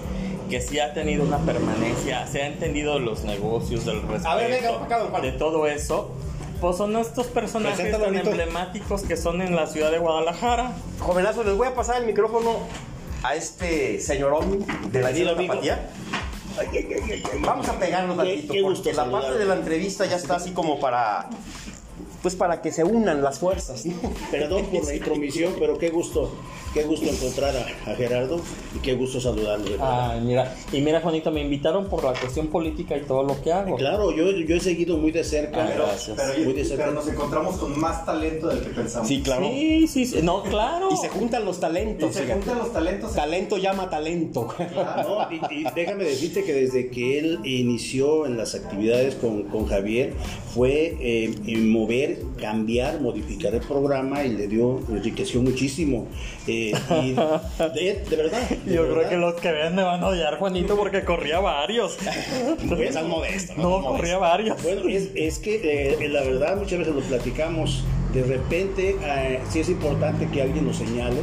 que 0.49 0.61
sí 0.61 0.79
ha 0.79 0.93
tenido 0.93 1.23
una 1.23 1.37
permanencia, 1.39 2.27
se 2.27 2.43
ha 2.43 2.47
entendido 2.47 2.99
los 2.99 3.23
negocios, 3.23 3.85
del 3.85 4.01
respeto, 4.03 4.27
A 4.29 4.35
ver, 4.35 4.51
venga, 4.51 4.83
acá, 4.83 4.99
don 4.99 5.21
de 5.21 5.31
todo 5.31 5.65
eso. 5.67 6.11
Pues 6.59 6.77
son 6.77 6.95
estos 6.95 7.25
personajes 7.25 7.75
Preséntalo, 7.79 8.03
tan 8.05 8.13
Nito. 8.13 8.29
emblemáticos 8.29 9.01
que 9.01 9.17
son 9.17 9.41
en 9.41 9.55
la 9.55 9.65
ciudad 9.65 9.89
de 9.89 9.97
Guadalajara. 9.97 10.73
Jovenazo, 10.99 11.43
les 11.43 11.57
voy 11.57 11.67
a 11.67 11.73
pasar 11.73 11.97
el 11.99 12.05
micrófono 12.05 12.57
a 13.23 13.35
este 13.35 13.99
señorón 13.99 14.65
de 14.91 15.01
la. 15.01 15.35
Tapatía. 15.35 15.89
Vamos 17.41 17.67
a 17.69 17.79
pegarnos 17.79 18.17
tantito, 18.17 18.53
porque 18.61 18.89
la 18.89 18.95
saludarte. 18.95 19.27
parte 19.27 19.39
de 19.39 19.45
la 19.45 19.55
entrevista 19.55 20.05
ya 20.05 20.17
está 20.17 20.35
así 20.35 20.51
como 20.51 20.79
para... 20.79 21.29
Pues 22.21 22.35
para 22.35 22.61
que 22.61 22.71
se 22.71 22.83
unan 22.83 23.23
las 23.23 23.39
fuerzas, 23.39 23.85
¿no? 23.85 23.95
Perdón 24.29 24.67
por 24.67 24.85
la 24.85 24.93
intromisión, 24.93 25.55
pero 25.57 25.79
qué 25.79 25.89
gusto, 25.89 26.35
qué 26.73 26.83
gusto 26.83 27.09
encontrar 27.09 27.55
a, 27.55 27.91
a 27.91 27.95
Gerardo 27.95 28.39
y 28.75 28.79
qué 28.79 28.93
gusto 28.95 29.19
verdad. 29.33 29.59
Ay, 29.79 30.21
mira, 30.21 30.55
y 30.71 30.81
mira 30.81 31.01
Juanito, 31.01 31.31
me 31.31 31.41
invitaron 31.41 31.87
por 31.87 32.03
la 32.03 32.13
cuestión 32.13 32.47
política 32.47 32.97
y 32.97 33.01
todo 33.01 33.23
lo 33.23 33.41
que 33.41 33.51
hago. 33.51 33.75
Claro, 33.75 34.11
yo, 34.15 34.31
yo 34.31 34.55
he 34.55 34.59
seguido 34.59 34.97
muy 34.97 35.11
de 35.11 35.23
cerca. 35.23 35.65
Ah, 35.65 35.71
gracias. 35.75 36.17
Pero, 36.17 36.43
muy 36.45 36.53
de 36.53 36.65
cerca. 36.65 36.83
pero 36.85 36.95
nos 36.95 37.07
encontramos 37.07 37.57
con 37.57 37.79
más 37.79 38.05
talento 38.05 38.47
del 38.47 38.61
que 38.61 38.69
pensamos. 38.69 39.07
Sí, 39.07 39.21
claro. 39.21 39.45
Sí, 39.47 39.87
sí, 39.87 40.05
sí, 40.05 40.19
no, 40.23 40.43
claro. 40.43 40.89
Y 40.91 40.97
se 40.97 41.09
juntan 41.09 41.45
los 41.45 41.57
Y 41.57 41.61
talentos. 41.61 42.13
se 42.13 42.21
fíjate. 42.23 42.39
juntan 42.41 42.57
los 42.59 42.73
talentos. 42.73 43.13
Talento 43.13 43.57
llama 43.57 43.89
talento. 43.89 44.47
No, 44.57 45.27
y, 45.31 45.59
y 45.61 45.63
déjame 45.75 46.03
decirte 46.03 46.43
que 46.43 46.53
desde 46.53 46.89
que 46.89 47.19
él 47.19 47.39
inició 47.43 48.25
en 48.25 48.37
las 48.37 48.55
actividades 48.55 49.15
con, 49.15 49.43
con 49.43 49.65
Javier 49.67 50.13
fue 50.53 50.97
eh, 50.99 51.57
mover, 51.57 52.19
cambiar, 52.39 53.01
modificar 53.01 53.53
el 53.55 53.61
programa 53.61 54.23
y 54.23 54.29
le 54.29 54.47
dio, 54.47 54.79
enriqueció 54.89 55.41
muchísimo. 55.41 56.07
Eh, 56.47 56.60
y 56.69 57.13
de, 57.13 58.03
de 58.09 58.15
verdad. 58.15 58.49
de 58.49 58.73
Yo 58.73 58.91
creo 58.91 59.09
que 59.09 59.17
los 59.17 59.35
que 59.35 59.51
ven 59.51 59.75
me 59.75 59.83
van 59.83 60.03
a 60.03 60.07
odiar, 60.07 60.37
Juanito, 60.37 60.75
porque 60.75 61.03
corría 61.03 61.39
varios. 61.39 61.97
Seas 62.67 63.05
modesto, 63.05 63.53
no 63.57 63.81
corría 63.81 64.17
varios. 64.17 64.61
Bueno, 64.63 64.87
es, 64.87 65.09
es 65.15 65.39
que 65.39 65.95
eh, 65.99 66.09
la 66.09 66.23
verdad 66.23 66.57
muchas 66.57 66.79
veces 66.79 66.95
lo 66.95 67.01
platicamos. 67.01 67.83
De 68.13 68.23
repente 68.23 68.97
eh, 69.01 69.39
sí 69.49 69.61
es 69.61 69.69
importante 69.69 70.27
que 70.27 70.41
alguien 70.41 70.65
lo 70.65 70.73
señale 70.73 71.21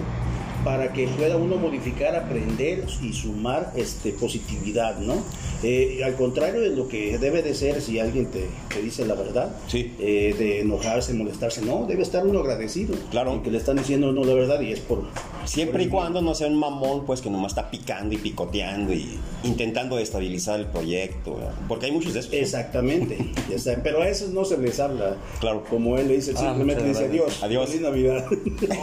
para 0.65 0.93
que 0.93 1.07
pueda 1.09 1.37
uno 1.37 1.57
modificar, 1.57 2.15
aprender 2.17 2.85
y 3.03 3.13
sumar 3.13 3.73
este, 3.77 4.13
positividad, 4.13 4.99
¿no? 4.99 5.17
Eh, 5.63 6.01
al 6.05 6.15
contrario 6.15 6.61
de 6.61 6.71
lo 6.71 6.89
que 6.89 7.19
debe 7.19 7.43
de 7.43 7.55
ser 7.55 7.81
si 7.81 7.99
alguien 7.99 8.27
te, 8.27 8.47
te 8.73 8.81
dice 8.83 9.05
la 9.07 9.15
verdad, 9.15 9.57
Sí. 9.67 9.93
eh, 9.99 10.35
de 10.39 10.61
enojarse, 10.61 11.15
molestarse, 11.15 11.63
no, 11.63 11.87
debe 11.87 12.03
estar 12.03 12.27
uno 12.27 12.41
agradecido. 12.41 12.95
Claro. 13.11 13.43
Que 13.43 13.51
le 13.51 13.59
están 13.59 13.77
diciendo 13.77 14.13
no 14.13 14.25
la 14.25 14.35
verdad 14.35 14.61
y 14.61 14.73
es 14.73 14.81
por... 14.81 15.03
Siempre 15.49 15.85
y 15.85 15.89
cuando 15.89 16.21
no 16.21 16.35
sea 16.35 16.47
un 16.49 16.57
mamón, 16.57 17.07
pues 17.07 17.21
que 17.23 17.31
nomás 17.31 17.53
está 17.53 17.71
picando 17.71 18.15
y 18.15 18.19
picoteando 18.19 18.93
y 18.93 19.19
intentando 19.45 19.97
destabilizar 19.97 20.61
el 20.61 20.67
proyecto, 20.67 21.37
¿verdad? 21.37 21.55
porque 21.67 21.87
hay 21.87 21.93
muchos 21.93 22.13
de 22.13 22.21
esos. 22.21 22.33
Exactamente, 22.33 23.33
está. 23.51 23.83
pero 23.83 24.03
a 24.03 24.09
esos 24.09 24.31
no 24.31 24.45
se 24.45 24.59
les 24.59 24.79
habla. 24.79 25.17
Claro. 25.41 25.65
Como 25.69 25.97
él 25.97 26.09
le 26.09 26.17
dice, 26.17 26.33
Ah, 26.37 26.41
simplemente 26.41 26.85
dice 26.85 27.07
adiós. 27.07 27.43
Adiós. 27.43 27.67
Feliz 27.71 27.83
Navidad. 27.83 28.27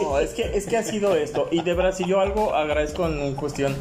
No, 0.00 0.18
es 0.18 0.30
que, 0.30 0.56
es 0.56 0.66
que 0.66 0.76
ha 0.76 0.82
sido 0.82 1.14
esto. 1.14 1.48
Y 1.52 1.62
de 1.62 1.74
verdad, 1.74 1.94
si 1.94 2.04
yo 2.04 2.20
algo 2.20 2.54
agradezco 2.54 3.06
en 3.06 3.34
cuestión 3.34 3.74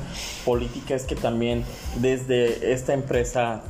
política 0.46 0.96
es 0.96 1.04
que 1.06 1.16
también 1.16 1.64
desde 2.00 2.72
esta 2.72 2.94
empresa, 2.94 3.64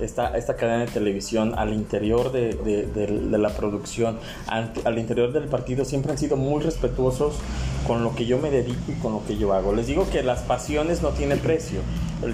esta, 0.00 0.36
esta 0.36 0.56
cadena 0.56 0.80
de 0.80 0.90
televisión, 0.90 1.54
al 1.56 1.72
interior 1.72 2.32
de, 2.32 2.54
de- 2.54 2.86
de- 2.86 3.06
de 3.20 3.38
la 3.38 3.50
producción, 3.50 4.18
al, 4.48 4.72
al 4.84 4.98
interior 4.98 5.32
del 5.32 5.44
partido, 5.44 5.84
siempre 5.84 6.12
han 6.12 6.18
sido 6.18 6.36
muy 6.36 6.62
respetuosos 6.62 7.34
con 7.86 8.02
lo 8.02 8.14
que 8.14 8.26
yo 8.26 8.38
me 8.38 8.50
dedico 8.50 8.80
y 8.90 8.94
con 8.94 9.12
lo 9.12 9.24
que 9.26 9.36
yo 9.36 9.52
hago. 9.52 9.72
Les 9.74 9.86
digo 9.86 10.08
que 10.10 10.22
las 10.22 10.40
pasiones 10.40 11.02
no 11.02 11.10
tienen 11.10 11.38
precio. 11.38 11.80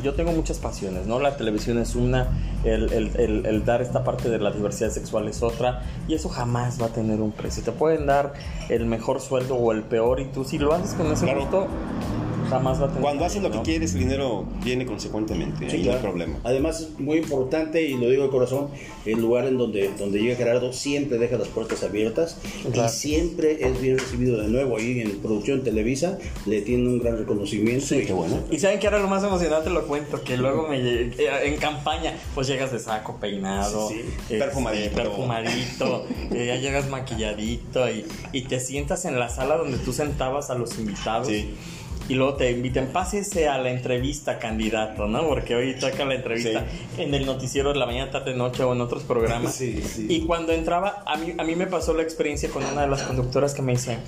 Yo 0.04 0.14
tengo 0.14 0.30
muchas 0.30 0.58
pasiones, 0.58 1.06
¿no? 1.06 1.18
La 1.18 1.36
televisión 1.36 1.78
es 1.78 1.96
una, 1.96 2.28
el, 2.62 2.92
el- 2.92 3.10
el- 3.16 3.46
el 3.46 3.64
dar 3.64 3.82
esta 3.82 4.04
parte 4.04 4.28
de 4.28 4.38
la 4.38 4.52
diversidad 4.52 4.90
sexual 4.90 5.26
es 5.26 5.42
otra, 5.42 5.82
y 6.06 6.14
eso 6.14 6.28
jamás 6.28 6.80
va 6.80 6.86
a 6.86 6.90
tener 6.90 7.20
un 7.20 7.32
precio. 7.32 7.62
Te 7.64 7.72
pueden 7.72 8.06
dar 8.06 8.32
el 8.68 8.86
mejor 8.86 9.20
sueldo 9.20 9.56
o 9.56 9.72
el 9.72 9.82
peor, 9.82 10.20
y 10.20 10.26
tú 10.26 10.44
si 10.44 10.58
lo 10.58 10.72
haces 10.72 10.94
con 10.94 11.10
ese 11.10 11.24
Claro. 11.24 11.40
Gusto, 12.50 12.56
jamás 12.56 12.80
va 12.80 12.84
a 12.84 12.88
tener. 12.88 13.02
Cuando 13.02 13.24
haces 13.24 13.42
lo 13.42 13.50
que 13.50 13.60
quieres, 13.62 13.94
el 13.94 14.00
dinero 14.00 14.44
viene 14.64 14.86
consecuentemente. 14.86 15.68
Sí, 15.70 15.76
ahí 15.78 15.82
no 15.84 15.92
hay 15.92 15.98
problema. 15.98 16.38
Además 16.44 16.80
es 16.80 16.98
muy 17.00 17.18
importante 17.18 17.82
y 17.82 17.94
lo 17.96 18.08
digo 18.10 18.24
de 18.24 18.30
corazón, 18.30 18.68
el 19.06 19.20
lugar 19.20 19.46
en 19.46 19.58
donde, 19.58 19.90
donde 19.98 20.20
llega 20.20 20.36
Gerardo 20.36 20.72
siempre 20.72 21.18
deja 21.18 21.36
las 21.36 21.48
puertas 21.48 21.82
abiertas 21.82 22.36
Claro. 22.72 22.88
y 22.88 22.92
siempre 22.92 23.58
es 23.66 23.80
bien 23.80 23.98
recibido 23.98 24.40
de 24.40 24.48
nuevo 24.48 24.76
ahí 24.76 25.00
en 25.00 25.18
producción 25.20 25.62
Televisa, 25.62 26.18
le 26.46 26.60
tiene 26.62 26.88
un 26.88 26.98
gran 27.00 27.18
reconocimiento. 27.18 27.94
y, 27.94 28.04
qué 28.04 28.12
bueno. 28.12 28.38
Y 28.50 28.58
saben 28.58 28.78
que 28.78 28.86
ahora 28.86 28.98
lo 29.00 29.08
más 29.08 29.22
emocionante 29.24 29.70
lo 29.70 29.86
cuento, 29.86 30.22
que 30.22 30.36
luego 30.36 30.68
me 30.68 30.78
eh, 30.80 31.12
en 31.44 31.56
campaña, 31.58 32.14
pues 32.34 32.46
llegas 32.46 32.72
de 32.72 32.78
saco 32.78 33.16
peinado, 33.20 33.88
Sí, 33.88 33.94
sí. 33.96 34.00
este, 34.22 34.38
Perfumadito. 34.38 34.94
perfumadito, 34.96 36.06
eh, 36.32 36.46
ya 36.46 36.56
llegas 36.56 36.88
maquilladito 36.88 37.88
y, 37.90 38.04
y 38.32 38.42
te 38.42 38.60
sientas 38.60 39.04
en 39.04 39.18
la 39.18 39.28
sala 39.28 39.56
donde 39.56 39.78
tú 39.78 39.92
sentabas 39.92 40.50
a 40.50 40.54
los 40.54 40.78
invitados. 40.78 41.28
Sí. 41.28 41.50
Y 42.10 42.16
luego 42.16 42.34
te 42.34 42.50
inviten, 42.50 42.88
pásese 42.88 43.46
a 43.46 43.56
la 43.58 43.70
entrevista, 43.70 44.40
candidato, 44.40 45.06
¿no? 45.06 45.28
Porque 45.28 45.54
hoy 45.54 45.76
toca 45.78 46.04
la 46.04 46.16
entrevista 46.16 46.66
en 46.98 47.14
el 47.14 47.24
noticiero 47.24 47.72
de 47.72 47.78
la 47.78 47.86
mañana, 47.86 48.10
tarde, 48.10 48.34
noche 48.34 48.64
o 48.64 48.72
en 48.72 48.80
otros 48.80 49.04
programas. 49.04 49.54
Sí, 49.54 49.80
sí. 49.80 50.06
Y 50.08 50.26
cuando 50.26 50.50
entraba, 50.52 51.04
a 51.06 51.16
mí, 51.16 51.34
a 51.38 51.44
mí 51.44 51.54
me 51.54 51.68
pasó 51.68 51.94
la 51.94 52.02
experiencia 52.02 52.50
con 52.50 52.64
una 52.64 52.82
de 52.82 52.88
las 52.88 53.02
conductoras 53.02 53.54
que 53.54 53.62
me 53.62 53.72
dice 53.74 53.98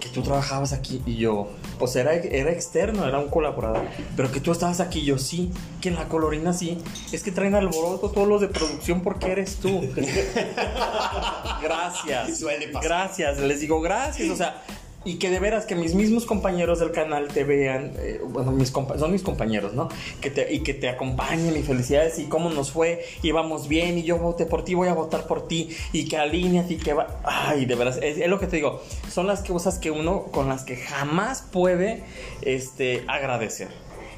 que 0.00 0.08
tú 0.08 0.22
trabajabas 0.22 0.72
aquí 0.72 1.00
y 1.06 1.14
yo, 1.14 1.48
pues 1.78 1.94
era, 1.94 2.12
era 2.12 2.50
externo, 2.50 3.06
era 3.06 3.20
un 3.20 3.28
colaborador, 3.28 3.86
pero 4.16 4.32
que 4.32 4.40
tú 4.40 4.50
estabas 4.50 4.80
aquí, 4.80 5.04
yo 5.04 5.16
sí, 5.16 5.52
que 5.80 5.90
en 5.90 5.94
la 5.94 6.08
colorina 6.08 6.52
sí, 6.52 6.82
es 7.12 7.22
que 7.22 7.30
traen 7.30 7.54
alboroto 7.54 8.10
todos 8.10 8.26
los 8.26 8.40
de 8.40 8.48
producción 8.48 9.02
porque 9.02 9.30
eres 9.30 9.56
tú. 9.56 9.80
gracias. 11.62 12.42
Gracias, 12.82 13.38
les 13.38 13.60
digo 13.60 13.80
gracias, 13.80 14.28
o 14.28 14.34
sea, 14.34 14.60
y 15.08 15.14
que 15.16 15.30
de 15.30 15.40
veras 15.40 15.64
que 15.64 15.74
mis 15.74 15.94
mismos 15.94 16.26
compañeros 16.26 16.80
del 16.80 16.90
canal 16.90 17.28
te 17.28 17.42
vean, 17.42 17.94
eh, 17.96 18.20
bueno, 18.22 18.52
mis 18.52 18.68
son 18.68 19.10
mis 19.10 19.22
compañeros, 19.22 19.72
¿no? 19.72 19.88
Que 20.20 20.30
te, 20.30 20.52
y 20.52 20.60
que 20.60 20.74
te 20.74 20.90
acompañen 20.90 21.56
y 21.56 21.62
felicidades 21.62 22.18
y 22.18 22.24
cómo 22.24 22.50
nos 22.50 22.72
fue, 22.72 23.06
íbamos 23.22 23.68
bien 23.68 23.96
y 23.96 24.02
yo 24.02 24.18
voté 24.18 24.44
por 24.44 24.64
ti, 24.64 24.74
voy 24.74 24.88
a 24.88 24.92
votar 24.92 25.26
por 25.26 25.48
ti 25.48 25.70
y 25.94 26.06
que 26.10 26.18
alineas 26.18 26.70
y 26.70 26.76
que 26.76 26.92
va... 26.92 27.22
Ay, 27.24 27.64
de 27.64 27.74
veras, 27.74 27.98
es, 28.02 28.18
es 28.18 28.28
lo 28.28 28.38
que 28.38 28.48
te 28.48 28.56
digo, 28.56 28.82
son 29.10 29.26
las 29.26 29.42
cosas 29.42 29.78
que 29.78 29.90
uno 29.90 30.24
con 30.24 30.46
las 30.50 30.64
que 30.64 30.76
jamás 30.76 31.42
puede 31.50 32.04
este, 32.42 33.04
agradecer. 33.08 33.68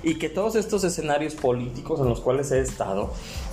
Y 0.02 0.16
que 0.16 0.28
todos 0.28 0.56
estos 0.56 0.82
escenarios 0.82 1.36
políticos 1.36 2.00
en 2.00 2.08
los 2.08 2.20
cuales 2.20 2.50
he 2.50 2.58
estado, 2.58 3.12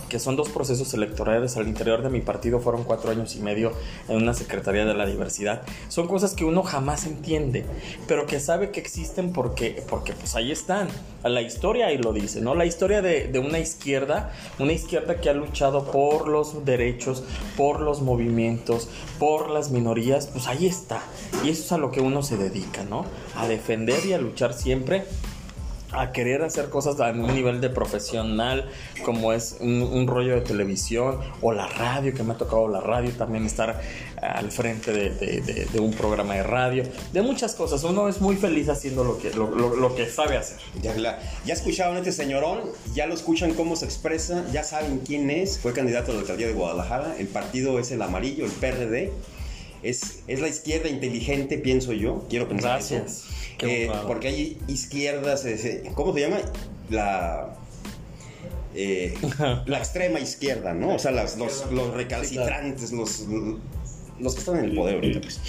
que 0.10 0.20
son 0.20 0.36
dos 0.36 0.50
procesos 0.50 0.94
electorales 0.94 1.58
al 1.58 1.68
interior 1.68 2.02
de 2.02 2.10
mi 2.10 2.22
partido, 2.22 2.60
fueron 2.60 2.84
cuatro 2.84 3.12
años 3.12 3.36
y 3.36 3.40
medio 3.40 3.74
en 4.08 4.18
una 4.18 4.34
Secretaría 4.34 4.86
de 4.86 4.94
la 4.94 5.06
Diversidad, 5.06 5.62
son 5.90 6.08
cosas 6.08 6.34
que 6.34 6.46
uno 6.46 6.64
jamás 6.64 7.06
entiende, 7.06 7.66
pero 8.08 8.26
que 8.26 8.40
sabe 8.40 8.72
que 8.72 8.80
existen 8.80 9.34
porque, 9.34 9.84
porque 9.90 10.14
pues 10.14 10.36
ahí 10.36 10.52
están. 10.52 10.88
La 11.24 11.42
historia 11.42 11.88
ahí 11.88 11.98
lo 11.98 12.14
dice, 12.14 12.42
¿no? 12.42 12.56
La 12.56 12.66
historia 12.66 13.02
de, 13.02 13.28
de 13.28 13.40
una 13.40 13.60
izquierda, 13.60 14.32
una 14.60 14.74
izquierda 14.74 15.20
que 15.20 15.30
ha 15.30 15.34
luchado 15.34 15.92
por 15.92 16.28
los 16.28 16.64
derechos, 16.66 17.24
por 17.58 17.82
los 17.82 18.02
movimientos, 18.02 18.90
por 19.20 19.50
las 19.50 19.72
minorías, 19.72 20.28
pues 20.28 20.48
ahí 20.48 20.68
está. 20.68 21.02
Y 21.44 21.50
eso 21.50 21.64
es 21.64 21.72
a 21.72 21.78
lo 21.78 21.92
que 21.92 22.02
uno 22.02 22.24
se 22.24 22.38
dedica, 22.38 22.84
¿no? 22.84 23.06
A 23.36 23.48
defender 23.48 24.06
y 24.06 24.14
a 24.14 24.18
luchar 24.18 24.54
siempre 24.54 25.04
a 26.02 26.12
querer 26.12 26.44
hacer 26.44 26.70
cosas 26.70 27.00
a 27.00 27.10
un 27.12 27.34
nivel 27.34 27.62
de 27.62 27.70
profesional, 27.70 28.70
como 29.04 29.34
es 29.34 29.58
un, 29.60 30.08
rollo 30.08 30.36
de 30.36 30.42
televisión 30.42 31.20
o 31.42 31.52
la 31.52 31.68
radio, 31.68 32.14
que 32.14 32.24
me 32.24 32.34
ha 32.34 32.38
tocado 32.38 32.68
la 32.68 32.80
radio 32.80 33.12
también 33.12 33.46
estar 33.46 33.82
al 34.22 34.52
frente 34.52 34.92
de, 34.92 35.80
un 35.80 35.92
programa 35.92 36.36
de 36.36 36.44
radio, 36.44 36.84
de 37.12 37.22
muchas 37.22 37.56
cosas. 37.56 37.84
Uno 37.84 38.08
es 38.08 38.22
muy 38.22 38.36
feliz 38.36 38.70
haciendo 38.70 39.04
lo 39.04 39.18
que, 39.18 39.32
lo, 39.34 39.96
que 39.96 40.08
sabe 40.08 40.38
hacer. 40.38 40.58
Ya, 40.82 41.20
ya 41.46 41.54
escucharon 41.54 41.96
a 41.96 42.00
este 42.00 42.12
señorón, 42.12 42.60
ya 42.94 43.06
lo 43.06 43.14
escuchan 43.14 43.54
cómo 43.54 43.76
se 43.76 43.86
expresa, 43.86 44.46
ya 44.52 44.64
saben 44.64 45.00
quién 45.00 45.30
es, 45.30 45.60
fue 45.60 45.74
candidato 45.74 46.12
a 46.12 46.16
la 46.16 46.22
alcaldía 46.22 46.48
de 46.48 46.54
Guadalajara, 46.54 47.16
el 47.20 47.28
partido 47.28 47.80
es 47.80 47.92
el 47.92 48.02
amarillo, 48.02 48.46
el 48.46 48.52
PRD, 48.52 49.12
es, 49.84 50.20
es 50.28 50.40
la 50.40 50.48
izquierda 50.48 50.90
inteligente, 50.90 51.58
pienso 51.58 51.94
yo, 51.94 52.26
quiero 52.30 52.48
pensar 52.48 52.72
Gracias. 52.80 53.04
eso. 53.06 53.68
Eh, 53.68 53.90
porque 54.08 54.28
hay 54.28 54.58
izquierdas, 54.68 55.44
eh, 55.46 55.84
¿cómo 55.96 56.14
se 56.14 56.22
llama? 56.22 56.38
La... 56.90 57.56
eh, 58.76 59.14
la 59.66 59.78
extrema 59.80 60.20
izquierda, 60.20 60.74
¿no? 60.74 60.96
O 60.96 61.00
sea, 61.00 61.12
las- 61.12 61.38
los, 61.38 61.72
los 61.72 61.94
recalcitrantes, 61.94 62.92
los, 62.92 63.26
los 64.20 64.34
que 64.34 64.40
están 64.40 64.58
en 64.60 64.66
el 64.66 64.76
poder 64.76 64.96
ahorita. 64.96 65.22
pues. 65.22 65.40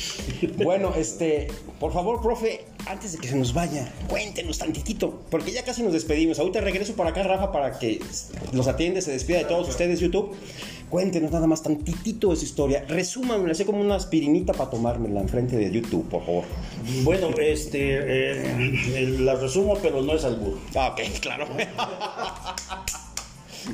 Bueno, 0.64 0.94
este, 0.96 1.48
por 1.80 1.92
favor, 1.92 2.22
profe, 2.22 2.64
antes 2.86 3.12
de 3.12 3.18
que 3.18 3.28
se 3.28 3.36
nos 3.36 3.52
vaya, 3.52 3.92
cuéntenos 4.08 4.58
tantitito, 4.58 5.22
porque 5.30 5.52
ya 5.52 5.64
casi 5.64 5.82
nos 5.82 5.92
despedimos. 5.92 6.38
Ahorita 6.38 6.60
regreso 6.60 6.94
para 6.94 7.10
acá, 7.10 7.22
Rafa, 7.22 7.52
para 7.52 7.78
que 7.78 8.00
los 8.52 8.66
atiende, 8.68 9.02
se 9.02 9.10
despida 9.12 9.38
de 9.38 9.44
todos 9.44 9.68
ustedes, 9.68 10.00
YouTube. 10.00 10.34
Cuéntenos 10.90 11.30
nada 11.30 11.46
más 11.46 11.62
tantitito 11.62 12.30
de 12.30 12.36
su 12.36 12.44
historia. 12.44 12.84
Resúmanmela, 12.88 13.52
así 13.52 13.64
como 13.64 13.80
una 13.80 13.96
aspirinita 13.96 14.52
para 14.52 14.70
tomármela 14.70 15.20
enfrente 15.20 15.56
de 15.56 15.70
YouTube, 15.70 16.08
por 16.08 16.24
favor. 16.24 16.44
Bueno, 17.02 17.28
este, 17.38 17.98
eh, 17.98 18.74
eh, 18.94 19.16
la 19.20 19.34
resumo, 19.34 19.76
pero 19.82 20.02
no 20.02 20.14
es 20.14 20.24
albur. 20.24 20.58
Ah, 20.74 20.94
ok, 20.94 21.00
claro. 21.20 21.46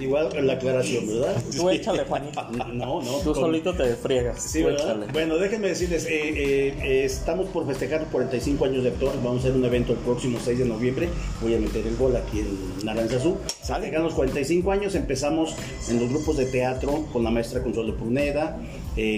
Igual 0.00 0.28
la 0.46 0.54
aclaración, 0.54 1.06
¿verdad? 1.06 1.42
Tú 1.56 1.70
échale, 1.70 2.04
Juanito. 2.04 2.42
No, 2.72 3.00
no. 3.02 3.18
Tú 3.18 3.32
con- 3.32 3.42
solito 3.42 3.74
te 3.74 3.94
friegas. 3.94 4.42
Sí, 4.42 4.62
¿verdad? 4.62 5.06
Bueno, 5.12 5.36
déjenme 5.36 5.68
decirles, 5.68 6.06
eh, 6.06 6.10
eh, 6.12 6.74
eh, 6.82 7.04
estamos 7.04 7.46
por 7.48 7.66
festejar 7.66 8.00
los 8.02 8.10
45 8.10 8.64
años 8.64 8.82
de 8.82 8.90
actores. 8.90 9.16
Vamos 9.22 9.36
a 9.44 9.48
hacer 9.48 9.52
un 9.52 9.64
evento 9.64 9.92
el 9.92 9.98
próximo 10.00 10.38
6 10.42 10.58
de 10.58 10.64
noviembre. 10.64 11.08
Voy 11.40 11.54
a 11.54 11.58
meter 11.58 11.86
el 11.86 11.96
gol 11.96 12.16
aquí 12.16 12.40
en 12.40 12.84
Naranjazú. 12.84 13.36
Festejamos 13.62 14.04
los 14.06 14.14
45 14.14 14.72
años. 14.72 14.94
Empezamos 14.94 15.54
en 15.88 16.00
los 16.00 16.08
grupos 16.10 16.36
de 16.36 16.46
teatro 16.46 17.06
con 17.12 17.22
la 17.24 17.30
maestra 17.30 17.62
Consuelo 17.62 17.96
Pruneda, 17.96 18.58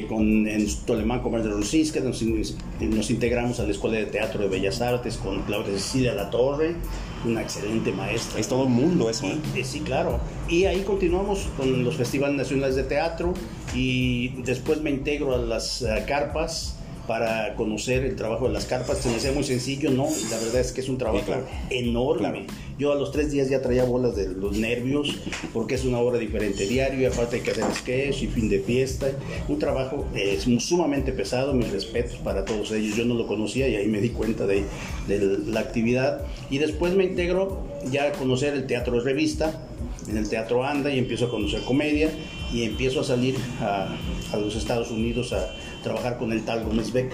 con 0.09 0.47
en 0.47 0.67
Tolemán 0.85 1.21
Comer 1.23 1.43
de 1.43 1.51
Rusisca. 1.51 2.01
Nos, 2.01 2.23
nos 2.23 3.11
integramos 3.11 3.59
a 3.61 3.65
la 3.65 3.71
Escuela 3.71 3.97
de 3.99 4.07
Teatro 4.07 4.41
de 4.43 4.49
Bellas 4.49 4.81
Artes 4.81 5.17
con 5.17 5.43
Claudia 5.43 5.73
Cecilia 5.73 6.15
La 6.15 6.31
Torre, 6.31 6.75
una 7.27 7.43
excelente 7.43 7.93
maestra. 7.93 8.41
es 8.41 8.49
todo 8.49 8.65
un 8.65 8.73
mundo 8.73 9.11
eso, 9.11 9.27
¿eh? 9.27 9.39
Sí, 9.65 9.81
claro. 9.81 10.21
Y 10.49 10.65
ahí 10.65 10.83
continuamos 10.83 11.49
con 11.57 11.85
los 11.85 11.97
festivales 11.97 12.37
nacionales 12.37 12.77
de 12.77 12.85
teatro 12.85 13.35
y 13.75 14.29
después 14.43 14.81
me 14.81 14.91
integro 14.91 15.35
a 15.35 15.39
las 15.39 15.83
eh, 15.83 16.05
carpas 16.07 16.76
para 17.07 17.55
conocer 17.55 18.05
el 18.05 18.17
trabajo 18.17 18.47
de 18.49 18.53
las 18.55 18.65
carpas. 18.67 18.99
Se 18.99 19.09
me 19.09 19.17
hacía 19.17 19.33
muy 19.33 19.45
sencillo, 19.45 19.91
¿no? 19.91 20.07
La 20.31 20.37
verdad 20.39 20.61
es 20.61 20.73
que 20.73 20.81
es 20.81 20.89
un 20.89 20.99
trabajo 20.99 21.21
Sí, 21.21 21.27
claro. 21.27 21.47
enorme. 21.71 22.45
Claro. 22.47 22.67
Yo 22.79 22.93
a 22.93 22.95
los 22.95 23.11
tres 23.11 23.31
días 23.33 23.49
ya 23.49 23.63
traía 23.63 23.85
bolas 23.85 24.17
de 24.17 24.29
los 24.29 24.59
nervios 24.59 25.17
porque 25.55 25.77
es 25.77 25.85
una 25.87 25.99
obra 25.99 26.19
diferente 26.19 26.67
diario 26.67 27.01
y 27.01 27.05
aparte 27.07 27.37
hay 27.37 27.43
que 27.43 27.53
hacer 27.53 27.65
sketch 27.75 28.23
y 28.23 28.27
fin 28.27 28.51
de 28.51 28.61
fiesta. 28.61 29.07
Un 29.49 29.59
trabajo 29.59 30.05
eh, 30.15 30.39
sumamente 30.59 31.13
pesado, 31.13 31.55
mis 31.55 31.71
respetos 31.71 32.17
para 32.19 32.45
todos 32.45 32.71
ellos. 32.73 32.97
Yo 32.97 33.05
no 33.07 33.15
lo 33.15 33.27
conocía 33.27 33.67
y 33.69 33.77
ahí 33.77 33.87
me 33.87 34.01
di 34.03 34.11
cuenta 34.11 34.47
de, 34.47 34.65
de 35.09 35.39
la 35.47 35.61
actividad. 35.61 36.21
Y 36.51 36.59
después 36.59 36.95
me 36.95 37.05
integro 37.05 37.67
ya 37.91 38.09
a 38.09 38.13
conocer 38.13 38.53
el 38.53 38.67
teatro 38.67 38.97
de 38.99 39.05
revista. 39.05 39.63
En 40.11 40.19
el 40.19 40.29
teatro 40.29 40.63
anda 40.63 40.91
y 40.93 40.99
empiezo 40.99 41.27
a 41.27 41.31
conocer 41.31 41.63
comedia 41.63 42.11
y 42.53 42.63
empiezo 42.63 43.01
a 43.01 43.05
salir 43.05 43.37
a, 43.61 43.89
a 44.33 44.37
los 44.37 44.55
Estados 44.55 44.91
Unidos 44.91 45.33
a 45.33 45.49
trabajar 45.87 46.19
con 46.19 46.33
el 46.33 46.45
tal 46.45 46.65
Gómez 46.65 46.93
Beck. 46.93 47.13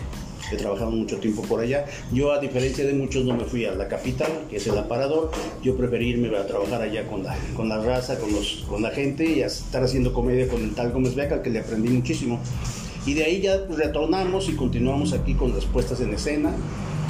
He 0.50 0.56
trabajado 0.56 0.90
mucho 0.90 1.18
tiempo 1.18 1.42
por 1.42 1.60
allá. 1.60 1.84
Yo, 2.12 2.32
a 2.32 2.38
diferencia 2.38 2.84
de 2.84 2.94
muchos, 2.94 3.24
no 3.24 3.36
me 3.36 3.44
fui 3.44 3.64
a 3.64 3.74
la 3.74 3.88
capital, 3.88 4.30
que 4.50 4.56
es 4.56 4.66
el 4.66 4.76
aparador. 4.76 5.30
Yo 5.62 5.76
preferí 5.76 6.08
irme 6.08 6.36
a 6.36 6.46
trabajar 6.46 6.82
allá 6.82 7.06
con 7.06 7.22
la, 7.22 7.36
con 7.54 7.68
la 7.68 7.82
raza, 7.82 8.18
con, 8.18 8.32
los, 8.32 8.64
con 8.68 8.82
la 8.82 8.90
gente 8.90 9.24
y 9.24 9.42
a 9.42 9.46
estar 9.46 9.82
haciendo 9.82 10.12
comedia 10.12 10.48
con 10.48 10.62
el 10.62 10.74
tal 10.74 10.90
Gómez 10.90 11.14
Beck, 11.14 11.32
al 11.32 11.42
que 11.42 11.50
le 11.50 11.60
aprendí 11.60 11.90
muchísimo. 11.90 12.40
Y 13.06 13.14
de 13.14 13.24
ahí 13.24 13.40
ya 13.40 13.58
retornamos 13.68 14.48
y 14.48 14.54
continuamos 14.54 15.12
aquí 15.12 15.34
con 15.34 15.54
las 15.54 15.64
puestas 15.66 16.00
en 16.00 16.14
escena. 16.14 16.52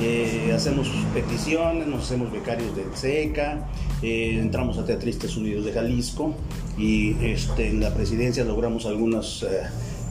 Eh, 0.01 0.53
hacemos 0.55 0.89
peticiones, 1.15 1.87
nos 1.87 2.05
hacemos 2.05 2.33
becarios 2.33 2.75
de 2.75 2.85
SECA, 2.95 3.69
eh, 4.03 4.39
entramos 4.41 4.79
a 4.79 4.85
Teatristas 4.85 5.37
Unidos 5.37 5.65
de 5.65 5.73
Jalisco 5.73 6.35
y 6.79 7.15
este, 7.23 7.69
en 7.69 7.81
la 7.81 7.93
presidencia 7.95 8.43
logramos 8.45 8.87
algunas 8.87 9.43
eh, 9.43 9.63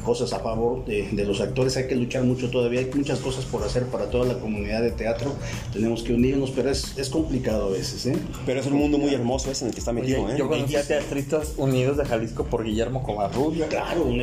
cosas 0.01 0.33
a 0.33 0.39
favor 0.39 0.83
de, 0.85 1.07
de 1.11 1.25
los 1.25 1.39
actores. 1.41 1.77
Hay 1.77 1.87
que 1.87 1.95
luchar 1.95 2.23
mucho 2.23 2.49
todavía, 2.49 2.79
hay 2.81 2.89
muchas 2.93 3.19
cosas 3.19 3.45
por 3.45 3.63
hacer 3.63 3.85
para 3.85 4.09
toda 4.09 4.25
la 4.25 4.39
comunidad 4.39 4.81
de 4.81 4.91
teatro. 4.91 5.33
Tenemos 5.73 6.03
que 6.03 6.13
unirnos, 6.13 6.51
pero 6.51 6.69
es, 6.69 6.97
es 6.97 7.09
complicado 7.09 7.67
a 7.67 7.71
veces. 7.71 8.05
¿eh? 8.05 8.17
Pero 8.45 8.59
es 8.59 8.65
un 8.67 8.73
mundo 8.73 8.97
muy 8.97 9.13
hermoso 9.13 9.51
ese 9.51 9.65
en 9.65 9.69
el 9.69 9.73
que 9.73 9.79
está 9.79 9.91
Oye, 9.91 10.01
metido, 10.01 10.29
¿eh? 10.29 10.35
yo 10.37 10.47
conocí 10.47 10.75
a 10.75 10.83
Teatritos 10.85 11.53
Unidos 11.57 11.97
de 11.97 12.05
Jalisco 12.05 12.45
por 12.45 12.63
Guillermo 12.63 13.03
Covarrubia. 13.03 13.67
Claro, 13.67 14.03
un 14.03 14.19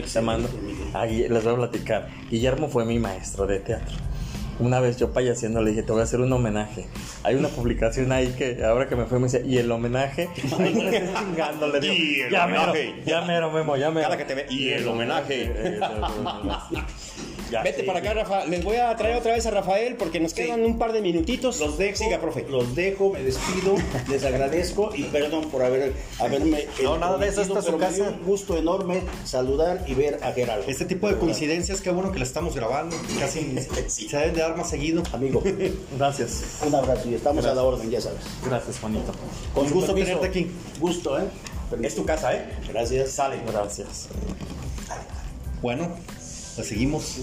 Gui- 1.07 1.29
les 1.29 1.45
voy 1.45 1.53
a 1.55 1.57
platicar. 1.57 2.09
Guillermo 2.31 2.69
fue 2.69 2.85
mi 2.85 2.99
maestro 2.99 3.47
de 3.47 3.61
teatro. 3.61 3.97
Una 4.61 4.81
vez 4.81 4.97
yo 4.97 5.13
payaseando 5.13 5.63
le 5.63 5.71
dije, 5.71 5.83
te 5.85 5.93
voy 5.93 6.01
a 6.01 6.05
hacer 6.05 6.21
un 6.21 6.33
homenaje. 6.33 6.87
Hay 7.23 7.37
una 7.37 7.49
publicación 7.49 8.11
ahí 8.11 8.35
que 8.37 8.65
ahora 8.65 8.89
que 8.89 8.97
me 8.97 9.05
fue 9.07 9.19
me 9.19 9.27
dice, 9.27 9.45
¿y 9.47 9.59
el 9.59 9.71
homenaje? 9.71 10.29
Le 10.59 10.69
estés 10.69 11.15
chingando, 11.15 11.69
le 11.69 11.81
digo. 11.81 11.95
Y 11.95 12.21
el 12.23 12.31
ya 12.31 12.45
homenaje. 12.45 12.93
mero, 12.95 13.05
ya 13.07 13.21
mero, 13.23 13.53
Memo, 13.53 13.77
ya 13.77 13.91
mero. 13.91 14.07
Cada 14.09 14.17
que 14.19 14.25
te 14.25 14.35
ve, 14.35 14.47
y 14.51 14.71
el 14.71 14.89
homenaje. 14.89 15.79
Vete 17.65 17.83
para 17.85 18.01
acá, 18.01 18.15
Rafa. 18.15 18.45
Les 18.47 18.63
voy 18.65 18.77
a 18.77 18.95
traer 18.97 19.17
otra 19.17 19.33
vez 19.33 19.47
a 19.47 19.51
Rafael 19.51 19.97
porque 19.97 20.21
nos 20.21 20.35
quedan 20.35 20.65
un 20.65 20.79
par 20.79 20.93
de 20.93 21.01
minutitos. 21.01 21.59
Los 21.61 21.79
dejo, 21.79 21.97
Siga, 21.97 22.21
profe. 22.21 22.47
los 22.49 22.75
dejo, 22.75 23.11
me 23.13 23.23
despido, 23.23 23.75
les 24.09 24.25
agradezco 24.25 24.91
y 24.95 25.05
perdón 25.05 25.51
por 25.51 25.63
haber, 25.63 25.93
haberme. 26.19 26.67
No, 26.83 26.99
nada 26.99 27.17
de 27.19 27.29
eso, 27.29 27.43
esta 27.43 27.59
es 27.61 27.65
su 27.65 27.73
pero 27.73 27.79
me 27.79 27.95
dio 27.95 28.05
casa. 28.05 28.17
Un 28.19 28.25
gusto 28.25 28.57
enorme 28.57 29.03
saludar 29.25 29.85
y 29.87 29.95
ver 29.95 30.21
a 30.23 30.33
Gerardo. 30.33 30.65
Este 30.67 30.85
tipo 30.85 31.09
de 31.09 31.17
coincidencias, 31.19 31.81
qué 31.81 31.91
bueno 31.91 32.13
que 32.13 32.19
la 32.19 32.25
estamos 32.25 32.55
grabando. 32.55 32.97
Casi 33.19 33.57
se 33.89 34.17
deben 34.17 34.35
de 34.35 34.41
dar 34.41 34.57
más 34.57 34.69
seguido. 34.71 35.03
Amigo, 35.13 35.43
Gracias. 35.97 36.59
un 36.67 36.75
abrazo 36.75 37.09
y 37.09 37.15
estamos 37.15 37.45
a 37.47 37.55
la 37.55 37.63
orden, 37.63 37.91
ya 37.91 38.01
sabes. 38.01 38.21
Gracias, 38.45 38.79
Juanito. 38.79 39.13
Con 39.55 39.67
Un 39.67 39.73
gusto 39.73 39.95
permiso. 39.95 40.19
tenerte 40.19 40.27
aquí. 40.41 40.51
Gusto, 40.81 41.19
¿eh? 41.19 41.25
Es 41.83 41.95
tu 41.95 42.05
casa, 42.05 42.35
¿eh? 42.35 42.47
Gracias. 42.73 43.11
Sale. 43.11 43.41
Gracias. 43.47 44.09
Bueno, 45.61 45.89
pues 46.59 46.69
seguimos. 46.69 47.17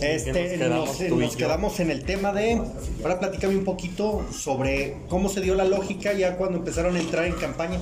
Este, 0.00 0.56
nos 0.58 1.36
quedamos 1.36 1.70
nos, 1.70 1.70
nos 1.72 1.80
en 1.80 1.90
el 1.90 2.04
tema 2.04 2.32
de. 2.32 2.60
Ahora 3.02 3.20
platícame 3.20 3.56
un 3.56 3.64
poquito 3.64 4.24
sobre 4.36 4.96
cómo 5.08 5.28
se 5.28 5.40
dio 5.40 5.54
la 5.54 5.64
lógica 5.64 6.12
ya 6.12 6.36
cuando 6.36 6.58
empezaron 6.58 6.96
a 6.96 7.00
entrar 7.00 7.24
en 7.26 7.34
campaña. 7.34 7.78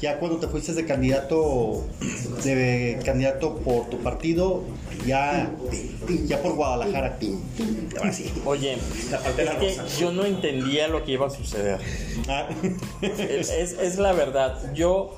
Ya 0.00 0.18
cuando 0.18 0.38
te 0.38 0.48
fuiste 0.48 0.72
de 0.74 0.84
candidato, 0.84 1.86
de 2.42 2.98
candidato 3.04 3.56
por 3.58 3.88
tu 3.88 3.98
partido, 3.98 4.62
ya, 5.06 5.50
ya 6.26 6.42
por 6.42 6.54
Guadalajara. 6.56 7.18
Ahora 7.98 8.12
sí. 8.12 8.30
Oye, 8.44 8.74
es 9.38 9.50
que 9.50 9.76
yo 9.98 10.12
no 10.12 10.24
entendía 10.26 10.88
lo 10.88 11.04
que 11.04 11.12
iba 11.12 11.26
a 11.26 11.30
suceder. 11.30 11.78
Ah, 12.28 12.48
Es, 13.02 13.50
es- 13.50 13.72
es 13.78 13.96
la 13.98 14.12
verdad. 14.12 14.74
Yo, 14.74 15.16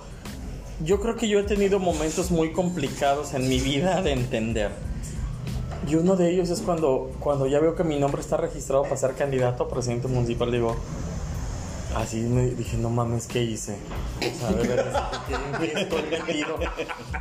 yo 0.84 1.00
creo 1.00 1.16
que 1.16 1.28
yo 1.28 1.40
he 1.40 1.42
tenido 1.42 1.78
momentos 1.78 2.30
muy 2.30 2.52
complicados 2.52 3.34
en 3.34 3.48
mi 3.48 3.60
vida 3.60 4.02
de 4.02 4.12
entender. 4.12 4.70
Y 5.88 5.94
uno 5.94 6.16
de 6.16 6.30
ellos 6.30 6.50
es 6.50 6.60
cuando, 6.60 7.12
cuando 7.20 7.46
ya 7.46 7.60
veo 7.60 7.76
que 7.76 7.84
mi 7.84 7.98
nombre 7.98 8.20
está 8.20 8.36
registrado 8.36 8.82
para 8.82 8.96
ser 8.96 9.14
candidato 9.14 9.64
a 9.64 9.68
presidente 9.68 10.08
municipal. 10.08 10.50
Digo, 10.50 10.76
así 11.94 12.20
me 12.20 12.46
dije, 12.50 12.76
no 12.76 12.90
mames, 12.90 13.26
¿qué 13.26 13.42
hice? 13.42 13.76
O 14.18 14.38
sea, 14.38 14.50
de 14.50 14.68
veras, 14.68 15.02
¿en 15.28 15.60
qué 15.60 15.80
estoy 15.80 16.02
metido? 16.10 16.58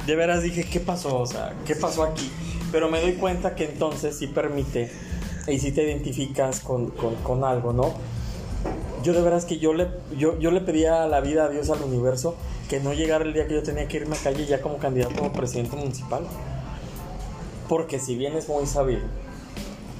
De 0.06 0.16
veras 0.16 0.42
dije, 0.42 0.64
¿qué 0.64 0.80
pasó? 0.80 1.20
O 1.20 1.28
sea, 1.28 1.54
¿qué 1.66 1.76
pasó 1.76 2.04
aquí? 2.04 2.32
Pero 2.72 2.90
me 2.90 3.00
doy 3.00 3.14
cuenta 3.14 3.56
que 3.56 3.66
entonces 3.66 4.18
sí 4.18 4.28
permite 4.28 4.92
y 5.48 5.60
sí 5.60 5.72
te 5.72 5.84
identificas 5.84 6.60
con, 6.60 6.90
con, 6.90 7.16
con 7.18 7.44
algo, 7.44 7.72
¿no? 7.72 7.94
Yo 9.04 9.14
de 9.14 9.22
veras 9.22 9.46
que 9.46 9.60
yo 9.60 9.74
le, 9.74 9.88
yo, 10.18 10.40
yo 10.40 10.50
le 10.50 10.62
pedía 10.62 11.04
a 11.04 11.08
la 11.08 11.22
vida, 11.22 11.46
a 11.46 11.50
Dios, 11.50 11.70
al 11.70 11.84
universo, 11.84 12.36
que 12.70 12.80
no 12.80 12.94
llegara 12.94 13.24
el 13.24 13.34
día 13.34 13.48
que 13.48 13.54
yo 13.54 13.64
tenía 13.64 13.88
que 13.88 13.98
irme 13.98 14.16
a 14.16 14.20
calle 14.20 14.46
ya 14.46 14.62
como 14.62 14.78
candidato 14.78 15.24
a 15.24 15.34
presidente 15.34 15.76
municipal. 15.76 16.26
Porque 17.70 18.00
si 18.00 18.16
bien 18.16 18.36
es 18.36 18.48
muy 18.48 18.66
sabido 18.66 19.02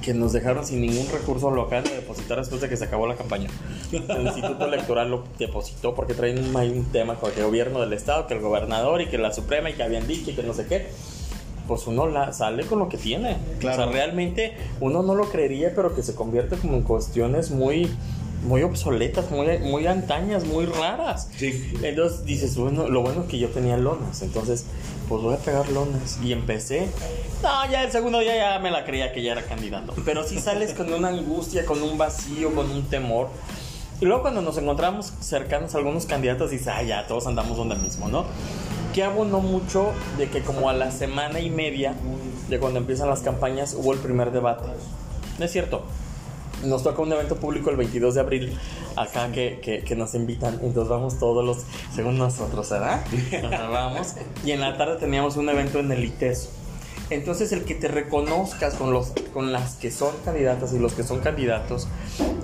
que 0.06 0.14
nos 0.14 0.32
dejaron 0.32 0.64
sin 0.64 0.80
ningún 0.80 1.08
recurso 1.10 1.50
local 1.50 1.82
de 1.82 1.96
depositar 1.96 2.38
después 2.38 2.60
de 2.60 2.68
que 2.68 2.76
se 2.76 2.84
acabó 2.84 3.08
la 3.08 3.16
campaña. 3.16 3.50
El 3.90 4.22
Instituto 4.22 4.64
Electoral 4.64 5.10
lo 5.10 5.24
depositó 5.36 5.96
porque 5.96 6.14
traen 6.14 6.38
un, 6.38 6.56
hay 6.56 6.70
un 6.70 6.84
tema 6.92 7.16
con 7.16 7.32
el 7.36 7.42
gobierno 7.42 7.80
del 7.80 7.92
estado, 7.92 8.28
que 8.28 8.34
el 8.34 8.40
gobernador 8.40 9.00
y 9.00 9.08
que 9.08 9.18
la 9.18 9.32
Suprema 9.32 9.68
y 9.68 9.72
que 9.72 9.82
habían 9.82 10.06
dicho 10.06 10.30
y 10.30 10.34
que 10.34 10.44
no 10.44 10.54
sé 10.54 10.66
qué. 10.66 10.86
Pues 11.66 11.88
uno 11.88 12.06
la, 12.06 12.32
sale 12.32 12.64
con 12.66 12.78
lo 12.78 12.88
que 12.88 12.98
tiene. 12.98 13.36
Claro. 13.58 13.82
O 13.82 13.84
sea, 13.84 13.92
realmente 13.92 14.54
uno 14.80 15.02
no 15.02 15.16
lo 15.16 15.28
creería, 15.28 15.72
pero 15.74 15.92
que 15.92 16.04
se 16.04 16.14
convierte 16.14 16.54
como 16.54 16.76
en 16.76 16.82
cuestiones 16.82 17.50
muy 17.50 17.90
muy 18.44 18.62
obsoletas, 18.62 19.30
muy, 19.30 19.58
muy 19.58 19.86
antañas, 19.86 20.44
muy 20.44 20.66
raras. 20.66 21.28
Sí. 21.36 21.72
Entonces 21.82 22.24
dices, 22.24 22.56
bueno, 22.56 22.88
lo 22.88 23.02
bueno 23.02 23.22
es 23.22 23.28
que 23.28 23.38
yo 23.38 23.48
tenía 23.48 23.76
lonas, 23.76 24.22
entonces 24.22 24.66
pues 25.08 25.22
voy 25.22 25.34
a 25.34 25.38
pegar 25.38 25.68
lonas. 25.70 26.18
Y 26.22 26.32
empecé. 26.32 26.88
No, 27.42 27.70
ya 27.70 27.84
el 27.84 27.92
segundo 27.92 28.18
día 28.20 28.36
ya 28.36 28.58
me 28.58 28.70
la 28.70 28.84
creía 28.84 29.12
que 29.12 29.22
ya 29.22 29.32
era 29.32 29.42
candidato. 29.42 29.94
Pero 30.04 30.24
sí 30.24 30.38
sales 30.38 30.74
con 30.74 30.92
una 30.92 31.08
angustia, 31.08 31.64
con 31.64 31.82
un 31.82 31.98
vacío, 31.98 32.54
con 32.54 32.70
un 32.70 32.84
temor. 32.84 33.28
Y 34.00 34.04
luego 34.04 34.22
cuando 34.22 34.42
nos 34.42 34.58
encontramos 34.58 35.12
cercanos 35.20 35.74
a 35.74 35.78
algunos 35.78 36.06
candidatos, 36.06 36.50
dices, 36.50 36.68
ah, 36.68 36.82
ya, 36.82 37.06
todos 37.06 37.26
andamos 37.26 37.56
donde 37.56 37.76
mismo, 37.76 38.08
¿no? 38.08 38.26
Que 38.94 39.02
abonó 39.02 39.40
mucho 39.40 39.92
de 40.18 40.28
que 40.28 40.42
como 40.42 40.68
a 40.68 40.72
la 40.72 40.90
semana 40.90 41.40
y 41.40 41.50
media 41.50 41.94
de 42.48 42.58
cuando 42.58 42.78
empiezan 42.78 43.08
las 43.08 43.20
campañas 43.20 43.74
hubo 43.74 43.92
el 43.92 43.98
primer 43.98 44.32
debate. 44.32 44.64
¿No 45.38 45.44
es 45.44 45.52
cierto? 45.52 45.84
Nos 46.64 46.82
toca 46.82 47.02
un 47.02 47.12
evento 47.12 47.36
público 47.36 47.70
el 47.70 47.76
22 47.76 48.14
de 48.14 48.20
abril 48.20 48.58
acá 48.96 49.30
que, 49.30 49.60
que, 49.62 49.84
que 49.84 49.96
nos 49.96 50.14
invitan. 50.14 50.58
Entonces 50.62 50.88
vamos 50.88 51.18
todos 51.18 51.44
los, 51.44 51.58
según 51.94 52.18
nosotros, 52.18 52.68
¿verdad? 52.70 53.04
Vamos. 53.70 54.14
Y 54.44 54.52
en 54.52 54.60
la 54.60 54.76
tarde 54.76 54.96
teníamos 54.96 55.36
un 55.36 55.48
evento 55.48 55.78
en 55.78 55.92
el 55.92 56.04
ITESO. 56.04 56.50
Entonces 57.08 57.52
el 57.52 57.64
que 57.64 57.76
te 57.76 57.86
reconozcas 57.86 58.74
con, 58.74 58.92
los, 58.92 59.12
con 59.32 59.52
las 59.52 59.76
que 59.76 59.92
son 59.92 60.12
candidatas 60.24 60.72
y 60.72 60.78
los 60.80 60.92
que 60.92 61.04
son 61.04 61.20
candidatos 61.20 61.86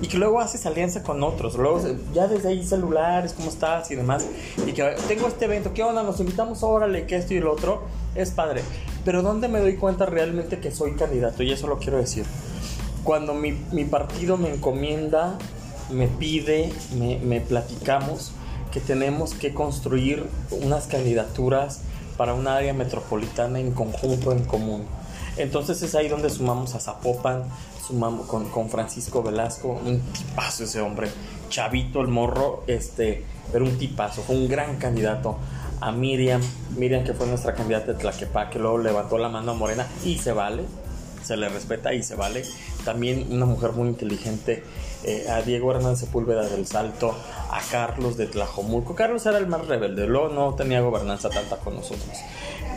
y 0.01 0.07
que 0.07 0.19
luego 0.19 0.41
haces 0.41 0.67
alianza 0.67 1.03
con 1.03 1.23
otros, 1.25 1.57
luego 1.57 1.81
ya 2.15 2.29
desde 2.29 2.51
ahí 2.51 2.65
celulares, 2.65 3.33
¿cómo 3.33 3.49
estás? 3.49 3.91
y 3.91 3.97
demás, 3.97 4.25
y 4.65 4.73
que 4.73 4.85
tengo 5.09 5.27
este 5.27 5.47
evento, 5.47 5.73
¿qué 5.75 5.83
onda? 5.83 6.05
Nos 6.05 6.21
invitamos, 6.21 6.63
órale, 6.63 7.07
que 7.07 7.17
esto 7.17 7.35
y 7.35 7.41
lo 7.41 7.53
otro, 7.53 7.83
es 8.15 8.31
padre. 8.31 8.63
Pero 9.05 9.23
¿dónde 9.23 9.49
me 9.49 9.59
doy 9.59 9.77
cuenta 9.77 10.07
realmente 10.07 10.61
que 10.61 10.71
soy 10.71 10.95
candidato? 10.95 11.43
Y 11.43 11.51
eso 11.51 11.67
lo 11.67 11.79
quiero 11.79 11.99
decir 11.99 12.25
cuando 13.05 13.35
mi, 13.35 13.53
mi 13.73 13.85
partido 13.85 14.37
me 14.37 14.49
encomienda, 14.51 15.39
me 15.91 16.09
pide, 16.09 16.73
me, 16.97 17.19
me 17.19 17.41
platicamos 17.41 18.33
que 18.73 18.81
tenemos 18.81 19.35
que 19.35 19.53
construir 19.53 20.27
unas 20.51 20.87
candidaturas 20.87 21.83
para 22.17 22.35
un 22.35 22.49
área 22.49 22.73
metropolitana 22.73 23.61
en 23.61 23.73
conjunto, 23.73 24.33
en 24.33 24.45
común. 24.45 24.85
Entonces 25.37 25.83
es 25.83 25.95
ahí 25.95 26.09
donde 26.09 26.31
sumamos 26.31 26.75
a 26.75 26.81
Zapopan, 26.81 27.45
sumamos 27.87 28.27
con, 28.27 28.49
con 28.51 28.69
Francisco 28.69 29.23
Velasco, 29.23 29.81
un 29.85 30.01
tipazo 30.01 30.65
ese 30.65 30.81
hombre, 30.81 31.11
chavito 31.49 32.01
el 32.01 32.09
morro, 32.09 32.65
este, 32.67 33.25
pero 33.51 33.65
un 33.65 33.79
tipazo, 33.79 34.23
fue 34.23 34.37
un 34.37 34.49
gran 34.49 34.77
candidato. 34.77 35.39
A 35.81 35.91
Miriam, 35.91 36.41
Miriam 36.77 37.03
que 37.03 37.13
fue 37.13 37.27
nuestra 37.27 37.55
candidata 37.55 37.93
de 37.93 37.99
Tlaquepaque, 37.99 38.61
luego 38.61 38.79
levantó 38.79 39.19
la 39.19 39.29
mano 39.29 39.51
a 39.51 39.55
Morena 39.55 39.85
y 40.05 40.17
se 40.17 40.31
vale, 40.31 40.63
se 41.25 41.37
le 41.37 41.49
respeta 41.49 41.93
y 41.93 42.05
se 42.05 42.15
vale. 42.15 42.45
También 42.85 43.28
una 43.30 43.47
mujer 43.47 43.72
muy 43.72 43.89
inteligente, 43.89 44.64
eh, 45.05 45.26
a 45.28 45.43
Diego 45.43 45.72
Hernández 45.72 46.01
Sepúlveda 46.01 46.49
del 46.49 46.66
Salto, 46.66 47.14
a 47.51 47.61
Carlos 47.70 48.16
de 48.16 48.26
Tlajomulco. 48.26 48.95
Carlos 48.95 49.24
era 49.26 49.39
el 49.39 49.47
más 49.47 49.66
rebelde, 49.66 50.07
luego 50.07 50.28
no 50.28 50.55
tenía 50.55 50.80
gobernanza 50.80 51.30
tanta 51.30 51.57
con 51.57 51.74
nosotros. 51.76 52.16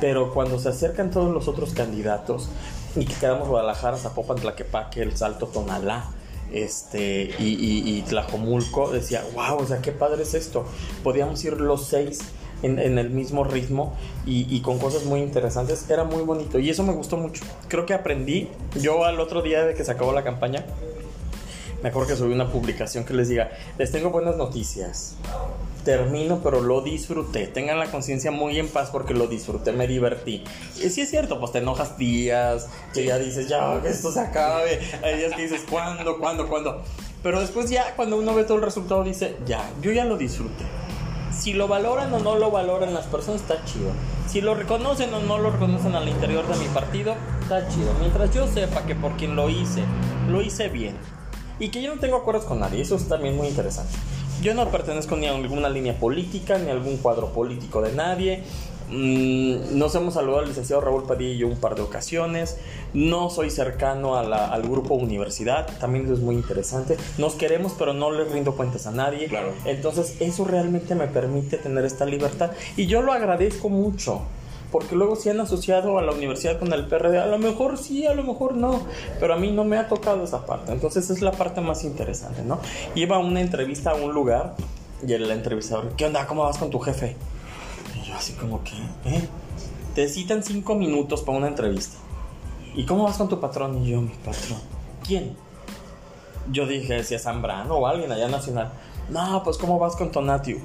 Pero 0.01 0.33
cuando 0.33 0.59
se 0.59 0.69
acercan 0.69 1.11
todos 1.11 1.33
los 1.33 1.47
otros 1.47 1.73
candidatos 1.73 2.49
y 2.95 3.05
que 3.05 3.13
quedamos 3.15 3.47
Guadalajara, 3.47 3.97
Zapopan, 3.97 4.37
Tlaquepaque, 4.37 5.01
El 5.01 5.15
Salto, 5.15 5.47
Tonalá, 5.47 6.09
este, 6.51 7.33
y, 7.39 7.43
y, 7.43 7.97
y 7.97 8.01
Tlajomulco, 8.03 8.91
decía, 8.91 9.23
wow, 9.33 9.57
o 9.57 9.65
sea, 9.65 9.81
qué 9.81 9.91
padre 9.91 10.23
es 10.23 10.33
esto. 10.33 10.65
Podíamos 11.03 11.43
ir 11.43 11.59
los 11.59 11.87
seis 11.87 12.19
en, 12.65 12.97
el 12.97 13.09
mismo 13.09 13.43
ritmo 13.43 13.95
y, 14.25 14.53
y 14.53 14.61
con 14.61 14.79
cosas 14.79 15.05
muy 15.05 15.21
interesantes. 15.21 15.89
Era 15.89 16.03
muy 16.03 16.23
bonito 16.23 16.59
y 16.59 16.69
eso 16.69 16.83
me 16.83 16.93
gustó 16.93 17.17
mucho. 17.17 17.43
Creo 17.67 17.85
que 17.85 17.93
aprendí. 17.93 18.49
Yo 18.81 19.05
al 19.05 19.19
otro 19.19 19.41
día 19.41 19.65
de 19.65 19.73
que 19.73 19.83
se 19.83 19.91
acabó 19.91 20.11
la 20.11 20.23
campaña, 20.23 20.65
me 21.85 21.89
acuerdo 21.89 22.09
que 22.09 22.15
subí 22.15 22.33
una 22.33 22.51
publicación 22.51 23.05
que 23.05 23.13
les 23.13 23.29
diga, 23.29 23.51
les 23.77 23.91
tengo 23.91 24.09
buenas 24.09 24.37
noticias. 24.37 25.17
Termino, 25.83 26.39
pero 26.41 26.59
lo 26.61 26.81
disfruté. 26.81 27.45
Tengan 27.45 27.77
la 27.77 27.91
conciencia 27.91 28.31
muy 28.31 28.57
en 28.57 28.69
paz 28.69 28.89
porque 28.91 29.13
lo 29.13 29.27
disfruté, 29.27 29.71
me 29.71 29.85
divertí. 29.85 30.43
Y 30.77 30.89
sí 30.89 31.01
es 31.01 31.11
cierto, 31.11 31.39
pues 31.39 31.51
te 31.51 31.59
enojas 31.59 31.95
días, 31.99 32.67
que 32.91 33.05
ya 33.05 33.19
dices, 33.19 33.47
ya, 33.47 33.79
que 33.83 33.89
esto 33.89 34.11
se 34.11 34.19
acabe. 34.19 34.79
Hay 35.03 35.17
días 35.17 35.35
que 35.35 35.43
dices, 35.43 35.61
¿cuándo, 35.69 36.17
cuándo, 36.17 36.49
cuándo? 36.49 36.81
Pero 37.21 37.39
después 37.39 37.69
ya, 37.69 37.95
cuando 37.95 38.17
uno 38.17 38.33
ve 38.33 38.45
todo 38.45 38.57
el 38.57 38.63
resultado, 38.63 39.03
dice, 39.03 39.35
ya, 39.45 39.69
yo 39.83 39.91
ya 39.91 40.05
lo 40.05 40.17
disfruté. 40.17 40.63
Si 41.45 41.53
lo 41.53 41.67
valoran 41.67 42.11
o 42.11 42.17
no 42.17 42.37
lo 42.37 42.49
valoran 42.49 42.95
las 42.95 43.05
personas, 43.05 43.41
está 43.41 43.63
chido. 43.65 43.91
Si 44.27 44.41
lo 44.41 44.55
reconocen 44.55 45.13
o 45.13 45.19
no 45.19 45.37
lo 45.37 45.51
reconocen 45.51 45.93
al 45.93 46.09
interior 46.09 46.47
de 46.47 46.57
mi 46.57 46.65
partido, 46.73 47.13
está 47.39 47.67
chido. 47.67 47.93
Mientras 47.99 48.33
yo 48.33 48.47
sepa 48.47 48.83
que 48.87 48.95
por 48.95 49.15
quien 49.15 49.35
lo 49.35 49.47
hice, 49.47 49.83
lo 50.27 50.41
hice 50.41 50.69
bien. 50.69 50.97
Y 51.59 51.69
que 51.69 51.83
yo 51.83 51.93
no 51.93 52.01
tengo 52.01 52.15
acuerdos 52.15 52.45
con 52.45 52.61
nadie, 52.61 52.81
eso 52.81 52.95
es 52.95 53.07
también 53.07 53.37
muy 53.37 53.47
interesante. 53.47 53.93
Yo 54.41 54.55
no 54.55 54.71
pertenezco 54.71 55.17
ni 55.17 55.27
a 55.27 55.35
alguna 55.35 55.69
línea 55.69 55.99
política, 55.99 56.57
ni 56.57 56.71
a 56.71 56.73
algún 56.73 56.97
cuadro 56.97 57.31
político 57.31 57.79
de 57.79 57.93
nadie. 57.93 58.43
Mm, 58.89 59.77
nos 59.77 59.95
hemos 59.95 60.13
saludado 60.13 60.39
al 60.41 60.47
licenciado 60.47 60.81
Raúl 60.81 61.03
Padilla 61.03 61.35
yo 61.39 61.47
un 61.47 61.57
par 61.57 61.75
de 61.75 61.81
ocasiones. 61.81 62.57
No 62.93 63.29
soy 63.29 63.49
cercano 63.49 64.15
a 64.15 64.23
la- 64.23 64.47
al 64.47 64.61
grupo 64.63 64.93
universidad, 64.93 65.67
también 65.79 66.05
eso 66.05 66.13
es 66.13 66.19
muy 66.19 66.35
interesante. 66.35 66.97
Nos 67.17 67.33
queremos, 67.33 67.73
pero 67.77 67.93
no 67.93 68.11
les 68.11 68.31
rindo 68.31 68.55
cuentas 68.55 68.85
a 68.87 68.91
nadie. 68.91 69.27
Claro. 69.27 69.49
Entonces, 69.65 70.17
eso 70.19 70.45
realmente 70.45 70.95
me 70.95 71.07
permite 71.07 71.57
tener 71.57 71.83
esta 71.85 72.05
libertad. 72.05 72.51
Y 72.77 72.85
yo 72.87 73.01
lo 73.01 73.11
agradezco 73.13 73.69
mucho. 73.69 74.21
Porque 74.71 74.95
luego 74.95 75.15
si 75.15 75.29
han 75.29 75.39
asociado 75.39 75.99
a 75.99 76.01
la 76.01 76.11
universidad 76.11 76.59
con 76.59 76.73
el 76.73 76.85
PRD, 76.87 77.19
a 77.19 77.27
lo 77.27 77.37
mejor 77.37 77.77
sí, 77.77 78.05
a 78.07 78.13
lo 78.13 78.23
mejor 78.23 78.55
no, 78.55 78.81
pero 79.21 79.33
a 79.33 79.37
mí 79.37 79.49
no 79.51 79.63
me 79.63 79.77
ha 79.77 79.87
tocado 79.87 80.23
esa 80.23 80.45
parte. 80.45 80.73
Entonces 80.73 81.09
es 81.09 81.21
la 81.21 81.31
parte 81.31 81.61
más 81.61 81.83
interesante, 81.85 82.41
¿no? 82.43 82.59
Iba 82.93 83.15
a 83.15 83.19
una 83.19 83.39
entrevista 83.39 83.91
a 83.91 83.95
un 83.95 84.11
lugar 84.13 84.55
y 85.07 85.13
el 85.13 85.29
entrevistador, 85.31 85.91
¿qué 85.95 86.05
onda? 86.07 86.25
¿Cómo 86.27 86.43
vas 86.43 86.57
con 86.57 86.71
tu 86.71 86.79
jefe? 86.79 87.15
Así 88.15 88.33
como 88.33 88.63
que, 88.63 88.75
¿eh? 89.09 89.27
Te 89.93 90.07
citan 90.07 90.43
cinco 90.43 90.75
minutos 90.75 91.21
para 91.21 91.37
una 91.37 91.47
entrevista. 91.47 91.97
¿y 92.75 92.85
cómo 92.85 93.03
vas 93.05 93.17
con 93.17 93.29
tu 93.29 93.39
patrón? 93.39 93.83
Y 93.83 93.91
yo, 93.91 94.01
mi 94.01 94.13
patrón, 94.13 94.59
¿quién? 95.05 95.35
Yo 96.51 96.67
dije, 96.67 97.03
si 97.03 97.15
es 97.15 97.23
Zambrano 97.23 97.75
o 97.75 97.87
alguien 97.87 98.11
allá 98.11 98.27
nacional. 98.27 98.71
No, 99.09 99.41
pues 99.43 99.57
¿cómo 99.57 99.79
vas 99.79 99.95
con 99.95 100.11
Tonatio? 100.11 100.57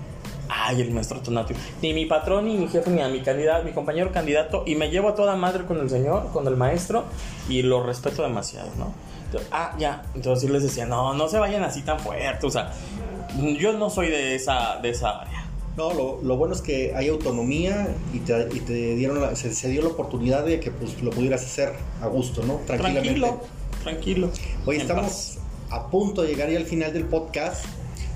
Ay, 0.48 0.80
el 0.80 0.90
maestro 0.90 1.20
Tonatio. 1.20 1.56
Ni 1.80 1.94
mi 1.94 2.06
patrón, 2.06 2.46
ni 2.46 2.56
mi 2.56 2.68
jefe, 2.68 2.90
ni 2.90 3.00
a 3.00 3.08
mi 3.08 3.20
candidato, 3.20 3.64
mi 3.64 3.72
compañero 3.72 4.10
candidato. 4.12 4.64
Y 4.66 4.74
me 4.74 4.90
llevo 4.90 5.10
a 5.10 5.14
toda 5.14 5.36
madre 5.36 5.64
con 5.64 5.78
el 5.78 5.88
señor, 5.88 6.32
con 6.32 6.46
el 6.48 6.56
maestro. 6.56 7.04
Y 7.48 7.62
lo 7.62 7.82
respeto 7.82 8.22
demasiado, 8.22 8.68
¿no? 8.76 8.92
ah, 9.52 9.74
ya. 9.78 10.02
Entonces 10.14 10.48
yo 10.48 10.52
les 10.52 10.64
decía, 10.64 10.86
no, 10.86 11.14
no 11.14 11.28
se 11.28 11.38
vayan 11.38 11.62
así 11.62 11.82
tan 11.82 12.00
fuerte. 12.00 12.46
O 12.46 12.50
sea, 12.50 12.72
yo 13.58 13.72
no 13.74 13.88
soy 13.90 14.08
de 14.08 14.34
esa, 14.34 14.78
de 14.82 14.90
esa 14.90 15.20
área. 15.20 15.39
No, 15.76 15.92
lo, 15.94 16.36
bueno 16.36 16.54
es 16.54 16.60
que 16.60 16.94
hay 16.94 17.08
autonomía 17.08 17.94
y 18.12 18.18
te, 18.18 18.94
dieron 18.96 19.20
la, 19.20 19.34
se, 19.36 19.68
dio 19.68 19.82
la 19.82 19.88
oportunidad 19.88 20.44
de 20.44 20.60
que 20.60 20.70
pues, 20.70 21.00
lo 21.02 21.10
pudieras 21.10 21.42
hacer 21.42 21.72
a 22.02 22.06
gusto, 22.06 22.42
¿no? 22.42 22.60
Tranquilamente. 22.66 23.10
Tranquilo, 23.10 23.40
tranquilo. 23.82 24.30
Hoy 24.66 24.76
estamos 24.76 25.38
a 25.70 25.88
punto 25.88 26.22
de 26.22 26.28
llegar 26.28 26.50
ya 26.50 26.58
al 26.58 26.66
final 26.66 26.92
del 26.92 27.04
podcast. 27.04 27.64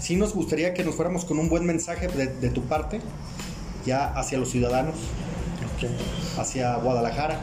Sí 0.01 0.17
nos 0.17 0.35
gustaría 0.35 0.75
que 0.75 0.85
nos 0.85 0.97
fuéramos 0.97 1.25
con 1.25 1.39
un 1.39 1.49
buen 1.49 1.65
mensaje 1.65 2.09
de, 2.09 2.51
tu 2.51 2.63
parte, 2.63 3.01
ya 3.87 4.13
hacia 4.13 4.37
los 4.37 4.51
ciudadanos, 4.51 4.97
hacia 6.37 6.77
Guadalajara. 6.77 7.41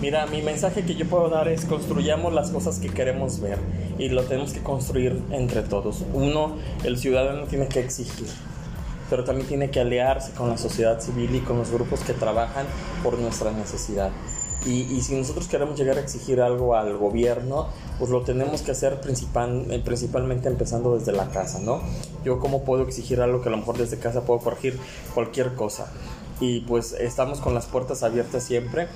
Mira, 0.00 0.26
mi 0.26 0.40
mensaje 0.40 0.82
que 0.82 0.94
yo 0.94 1.06
puedo 1.06 1.28
dar 1.28 1.46
es 1.48 1.66
construyamos 1.66 2.32
las 2.32 2.50
cosas 2.50 2.78
que 2.78 2.88
queremos 2.88 3.38
ver 3.40 3.58
y 3.98 4.08
lo 4.08 4.24
tenemos 4.24 4.54
que 4.54 4.60
construir 4.60 5.22
entre 5.30 5.62
todos. 5.62 6.04
Uno, 6.14 6.56
el 6.84 6.96
ciudadano 6.98 7.46
tiene 7.46 7.68
que 7.68 7.80
exigir, 7.80 8.26
pero 9.10 9.24
también 9.24 9.48
tiene 9.48 9.70
que 9.70 9.80
aliarse 9.80 10.32
con 10.32 10.48
la 10.48 10.56
sociedad 10.56 11.00
civil 11.00 11.34
y 11.34 11.40
con 11.40 11.58
los 11.58 11.70
grupos 11.70 12.00
que 12.00 12.14
trabajan 12.14 12.64
por 13.02 13.18
nuestra 13.18 13.50
necesidad. 13.50 14.10
Y, 14.66 15.00
si 15.00 15.14
nosotros 15.14 15.48
queremos 15.48 15.78
llegar 15.78 15.96
a 15.96 16.00
exigir 16.00 16.42
algo 16.42 16.76
al 16.76 16.98
gobierno, 16.98 17.68
pues 17.98 18.10
lo 18.10 18.20
tenemos 18.22 18.60
que 18.60 18.72
hacer 18.72 19.00
principal, 19.00 19.64
eh, 19.70 19.80
principalmente 19.82 20.48
empezando 20.48 20.98
desde 20.98 21.12
la 21.12 21.30
casa, 21.30 21.60
¿no? 21.60 21.80
Yo 22.24 22.38
cómo 22.38 22.62
puedo 22.62 22.82
exigir 22.82 23.22
algo 23.22 23.40
que 23.40 23.48
a 23.48 23.52
lo 23.52 23.56
mejor 23.56 23.78
desde 23.78 23.98
casa 23.98 24.20
puedo 24.20 24.40
corregir 24.40 24.78
cualquier 25.14 25.54
cosa 25.54 25.90
y 26.40 26.60
pues 26.60 26.92
estamos 26.92 27.40
con 27.40 27.54
las 27.54 27.66
puertas 27.66 28.02
abiertas 28.02 28.42
siempre. 28.42 28.88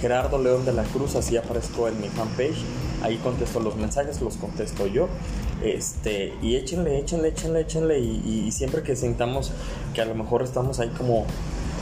Gerardo 0.00 0.38
León 0.38 0.64
de 0.64 0.72
la 0.72 0.84
Cruz, 0.84 1.14
así 1.16 1.36
aparezco 1.36 1.88
en 1.88 2.00
mi 2.00 2.08
fanpage. 2.08 2.58
Ahí 3.02 3.16
contesto 3.18 3.60
los 3.60 3.76
mensajes, 3.76 4.20
los 4.20 4.36
contesto 4.36 4.86
yo. 4.86 5.08
Este, 5.62 6.34
y 6.42 6.56
échenle, 6.56 6.98
échenle, 6.98 7.28
échenle, 7.28 7.60
échenle. 7.60 7.98
Y, 7.98 8.50
siempre 8.52 8.82
que 8.82 8.96
sintamos 8.96 9.52
que 9.94 10.00
a 10.00 10.04
lo 10.04 10.14
mejor 10.14 10.42
estamos 10.42 10.80
ahí 10.80 10.88
como 10.90 11.20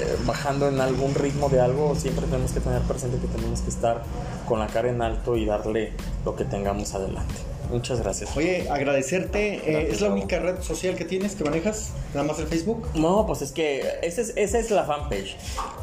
eh, 0.00 0.16
bajando 0.26 0.68
en 0.68 0.80
algún 0.80 1.14
ritmo 1.14 1.48
de 1.48 1.60
algo, 1.60 1.94
siempre 1.94 2.26
tenemos 2.26 2.52
que 2.52 2.60
tener 2.60 2.82
presente 2.82 3.18
que 3.18 3.28
tenemos 3.28 3.60
que 3.62 3.70
estar 3.70 4.02
con 4.46 4.58
la 4.58 4.66
cara 4.66 4.90
en 4.90 5.00
alto 5.00 5.36
y 5.36 5.46
darle 5.46 5.92
lo 6.24 6.36
que 6.36 6.44
tengamos 6.44 6.94
adelante. 6.94 7.34
Muchas 7.70 8.00
gracias. 8.00 8.36
Oye, 8.36 8.68
agradecerte. 8.70 9.54
Eh, 9.64 9.88
¿Es 9.90 10.00
la 10.00 10.08
única 10.08 10.38
red 10.38 10.62
social 10.62 10.94
que 10.94 11.04
tienes, 11.04 11.34
que 11.34 11.44
manejas? 11.44 11.90
¿Nada 12.14 12.26
más 12.26 12.38
el 12.38 12.46
Facebook? 12.46 12.86
No, 12.94 13.26
pues 13.26 13.42
es 13.42 13.52
que 13.52 13.84
esa 14.02 14.20
es, 14.20 14.32
esa 14.36 14.58
es 14.58 14.70
la 14.70 14.84
fanpage. 14.84 15.36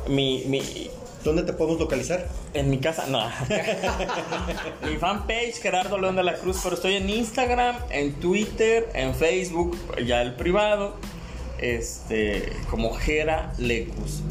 Mi, 0.07 0.43
mi, 0.45 0.89
¿Dónde 1.23 1.43
te 1.43 1.53
podemos 1.53 1.79
localizar? 1.79 2.27
En 2.53 2.69
mi 2.69 2.79
casa, 2.79 3.05
no. 3.07 3.23
mi 4.89 4.97
fanpage, 4.97 5.61
Gerardo 5.61 5.97
León 5.97 6.17
de 6.17 6.23
la 6.23 6.35
Cruz, 6.35 6.59
pero 6.61 6.75
estoy 6.75 6.95
en 6.95 7.09
Instagram, 7.09 7.77
en 7.89 8.13
Twitter, 8.15 8.89
en 8.93 9.15
Facebook, 9.15 9.77
ya 10.05 10.21
el 10.21 10.35
privado, 10.35 10.95
este, 11.59 12.51
como 12.69 12.93
Gera 12.93 13.53
Lecus. 13.57 14.21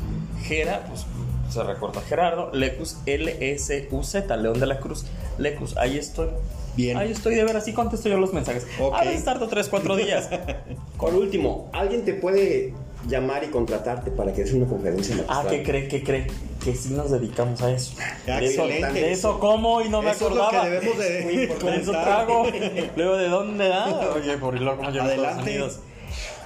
Gera, 0.44 0.84
pues 0.86 1.06
se 1.48 1.62
recorta 1.62 2.02
Gerardo, 2.02 2.50
Lecus, 2.52 2.98
L-S-U-Z, 3.06 4.36
León 4.36 4.60
de 4.60 4.66
la 4.66 4.78
Cruz, 4.78 5.06
Lecus, 5.38 5.76
ahí 5.78 5.96
estoy. 5.96 6.28
Bien. 6.76 6.96
Ahí 6.96 7.12
estoy 7.12 7.34
de 7.34 7.44
ver, 7.44 7.56
así 7.56 7.72
contesto 7.72 8.08
yo 8.08 8.18
los 8.18 8.32
mensajes. 8.32 8.66
Ok. 8.78 8.94
A 8.94 9.04
veces 9.04 9.24
tardo 9.24 9.48
3, 9.48 9.68
4 9.68 9.96
días. 9.96 10.28
Por 10.98 11.14
último, 11.14 11.68
¿alguien 11.72 12.04
te 12.04 12.14
puede 12.14 12.72
llamar 13.08 13.44
y 13.44 13.48
contratarte 13.48 14.10
para 14.10 14.32
que 14.32 14.42
des 14.44 14.52
una 14.52 14.66
conferencia 14.66 15.14
en 15.14 15.24
Ah, 15.28 15.44
¿qué 15.48 15.62
cree? 15.62 15.88
¿Qué 15.88 16.02
cree? 16.02 16.28
Que 16.62 16.74
sí 16.74 16.90
nos 16.90 17.10
dedicamos 17.10 17.60
a 17.62 17.72
eso. 17.72 17.94
de, 18.26 18.46
eso 18.46 18.66
de 18.66 19.12
eso 19.12 19.40
como 19.40 19.82
y 19.82 19.88
no 19.88 20.02
me 20.02 20.12
eso 20.12 20.26
acordaba. 20.26 20.68
Es 20.68 20.84
lo 20.84 20.92
que 20.92 20.98
debemos 20.98 21.64
de, 21.64 21.76
eso 21.76 21.92
trago. 21.92 22.46
Luego, 22.96 23.16
¿de 23.16 23.28
dónde 23.28 23.68
da? 23.68 24.12
Oye, 24.14 24.38
por 24.38 24.60
lo 24.60 24.76
como 24.76 24.90
yo 24.90 25.02
Adelante. 25.02 25.60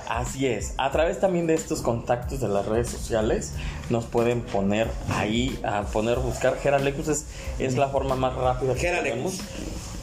Así 0.09 0.47
es. 0.47 0.75
A 0.79 0.93
través 0.93 1.19
también 1.19 1.47
de 1.47 1.55
estos 1.55 1.83
contactos 1.83 2.41
de 2.41 2.49
las 2.49 2.67
redes 2.67 2.89
sociales 2.89 3.55
nos 3.91 4.05
pueden 4.05 4.41
poner 4.41 4.89
ahí, 5.11 5.59
a 5.65 5.83
poner, 5.83 6.19
buscar 6.21 6.57
Geralecus 6.59 7.09
es, 7.09 7.27
es 7.59 7.77
la 7.77 7.89
forma 7.89 8.15
más 8.15 8.35
rápida 8.37 8.75
que 8.75 8.89
tenemos 8.89 9.41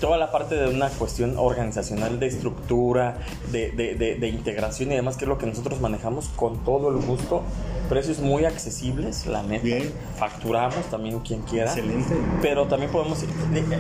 toda 0.04 0.18
la 0.18 0.32
parte 0.32 0.56
de 0.56 0.68
una 0.68 0.89
cuestión 0.89 1.36
organizacional 1.38 2.20
de 2.20 2.28
estructura, 2.28 3.20
de, 3.54 3.72
de, 3.72 3.95
de, 3.95 4.28
integración 4.28 4.91
y 4.91 4.95
demás, 4.95 5.16
que 5.16 5.24
es 5.24 5.30
lo 5.30 5.38
que 5.38 5.45
nosotros 5.45 5.80
manejamos 5.80 6.28
con 6.36 6.62
todo 6.66 6.89
el 6.89 6.97
gusto. 7.06 7.41
Precios 7.88 8.20
muy 8.20 8.43
accesibles, 8.43 9.26
la 9.28 9.43
neta. 9.43 9.64
Bien. 9.64 9.93
Facturamos 10.18 10.84
también 10.91 11.22
quien 11.22 11.43
quiera. 11.43 11.72
Excelente. 11.72 12.16
Pero 12.41 12.68
también 12.68 12.91
podemos. 12.91 13.24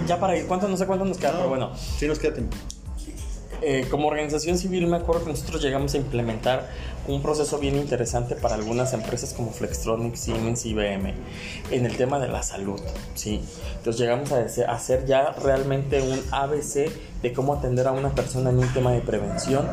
Ya 0.07 0.17
para 0.17 0.37
ir, 0.37 0.47
¿cuánto? 0.47 0.69
No 0.69 0.77
sé 0.77 0.87
cuánto 0.87 1.03
nos 1.03 1.17
queda, 1.17 1.33
pero 1.33 1.49
bueno. 1.49 1.71
Sí, 1.75 2.07
nos 2.07 2.19
queda 2.19 2.35
tiempo. 2.35 2.55
Eh, 3.61 3.87
como 3.89 4.07
organización 4.07 4.57
civil 4.57 4.87
me 4.87 4.97
acuerdo 4.97 5.25
que 5.25 5.31
nosotros 5.31 5.61
llegamos 5.61 5.93
a 5.93 5.97
implementar 5.97 6.69
un 7.07 7.21
proceso 7.21 7.59
bien 7.59 7.75
interesante 7.75 8.35
para 8.35 8.55
algunas 8.55 8.93
empresas 8.93 9.33
como 9.33 9.51
Flextronics, 9.51 10.19
Siemens, 10.19 10.65
IBM 10.65 11.13
en 11.71 11.85
el 11.85 11.95
tema 11.95 12.19
de 12.19 12.27
la 12.27 12.43
salud, 12.43 12.79
¿sí? 13.13 13.41
Entonces 13.77 13.99
llegamos 14.01 14.31
a 14.31 14.71
hacer 14.71 15.05
ya 15.05 15.31
realmente 15.31 16.01
un 16.01 16.21
ABC 16.31 16.89
de 17.23 17.31
cómo 17.31 17.53
atender 17.53 17.87
a 17.87 17.93
una 17.93 18.13
persona 18.13 18.49
en 18.49 18.59
un 18.59 18.67
tema 18.73 18.91
de 18.91 18.99
prevención 18.99 19.65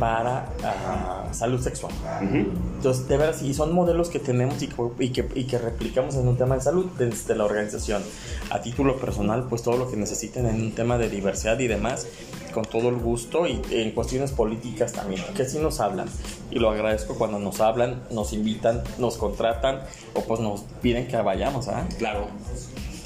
para 0.00 0.48
ah, 0.64 1.28
salud 1.32 1.60
sexual. 1.60 1.92
Entonces, 2.22 3.06
de 3.06 3.16
verdad, 3.18 3.36
sí, 3.38 3.52
son 3.52 3.74
modelos 3.74 4.08
que 4.08 4.18
tenemos 4.18 4.60
y 4.62 4.68
que, 4.68 5.28
y, 5.34 5.44
que, 5.44 5.58
replicamos 5.58 6.14
en 6.16 6.26
un 6.26 6.38
tema 6.38 6.54
de 6.54 6.62
salud 6.62 6.86
desde 6.98 7.36
la 7.36 7.44
organización. 7.44 8.02
A 8.50 8.62
título 8.62 8.96
personal, 8.96 9.44
pues 9.50 9.62
todo 9.62 9.76
lo 9.76 9.90
que 9.90 9.98
necesiten 9.98 10.46
en 10.46 10.56
un 10.62 10.72
tema 10.72 10.96
de 10.96 11.10
diversidad 11.10 11.58
y 11.58 11.68
demás, 11.68 12.06
con 12.54 12.64
todo 12.64 12.88
el 12.88 12.96
gusto 12.96 13.46
y 13.46 13.60
en 13.70 13.90
cuestiones 13.90 14.32
políticas 14.32 14.94
también, 14.94 15.22
que 15.36 15.44
sí 15.44 15.58
nos 15.58 15.80
hablan. 15.80 16.08
Y 16.50 16.58
lo 16.58 16.70
agradezco 16.70 17.16
cuando 17.16 17.38
nos 17.38 17.60
hablan, 17.60 18.02
nos 18.12 18.32
invitan, 18.32 18.82
nos 18.98 19.18
contratan 19.18 19.80
o 20.14 20.22
pues 20.22 20.40
nos 20.40 20.62
piden 20.80 21.06
que 21.06 21.18
vayamos. 21.18 21.68
¿ah? 21.68 21.86
Claro. 21.98 22.28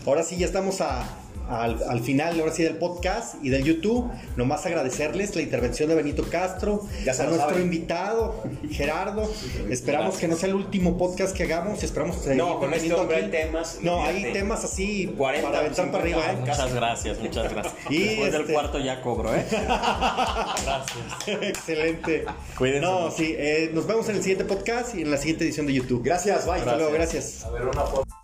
Ahora 0.06 0.22
sí, 0.22 0.38
ya 0.38 0.46
estamos 0.46 0.80
a, 0.80 1.04
al, 1.48 2.00
final, 2.00 2.38
ahora 2.38 2.52
sí, 2.52 2.62
del 2.62 2.76
podcast 2.76 3.36
y 3.42 3.48
del 3.48 3.64
YouTube. 3.64 4.10
Nomás 4.36 4.66
agradecerles 4.66 5.34
la 5.34 5.42
intervención 5.42 5.88
de 5.88 5.94
Benito 5.94 6.24
Castro, 6.30 6.86
ya 7.04 7.12
a 7.12 7.26
nuestro 7.26 7.58
invitado, 7.58 8.42
Gerardo. 8.70 9.30
Esperamos 9.70 10.16
que 10.16 10.28
no 10.28 10.36
sea 10.36 10.48
el 10.50 10.54
último 10.54 10.98
podcast 10.98 11.36
que 11.36 11.44
hagamos. 11.44 11.82
Esperamos 11.82 12.16
que 12.18 12.34
No, 12.34 12.58
con 12.58 12.72
este 12.74 12.92
hombre 12.92 13.16
hay 13.16 13.30
temas. 13.30 13.78
No, 13.82 14.02
hay 14.02 14.32
temas 14.32 14.64
así 14.64 15.12
40, 15.16 15.48
para 15.48 15.60
aventar 15.60 15.90
para 15.90 16.02
arriba. 16.02 16.32
¿eh? 16.32 16.36
Muchas 16.40 16.74
gracias, 16.74 17.18
muchas 17.18 17.52
gracias. 17.52 17.74
Y 17.90 17.98
Después 17.98 18.32
del 18.32 18.40
este 18.42 18.52
cuarto 18.52 18.78
ya 18.78 19.00
cobro, 19.00 19.34
¿eh? 19.34 19.44
gracias. 19.50 20.86
Excelente. 21.42 22.24
Cuídense. 22.56 22.80
No, 22.80 23.10
sí, 23.10 23.34
eh, 23.36 23.70
nos 23.72 23.86
vemos 23.86 24.08
en 24.08 24.16
el 24.16 24.22
siguiente 24.22 24.44
podcast 24.44 24.94
y 24.94 25.02
en 25.02 25.10
la 25.10 25.16
siguiente 25.16 25.44
edición 25.44 25.66
de 25.66 25.74
YouTube. 25.74 26.02
Gracias, 26.02 26.46
bye. 26.46 26.56
Hasta 26.56 26.76
luego, 26.76 26.92
gracias. 26.92 27.44
A 27.44 27.50
ver, 27.50 27.62
una 27.62 27.82
foto. 27.82 28.17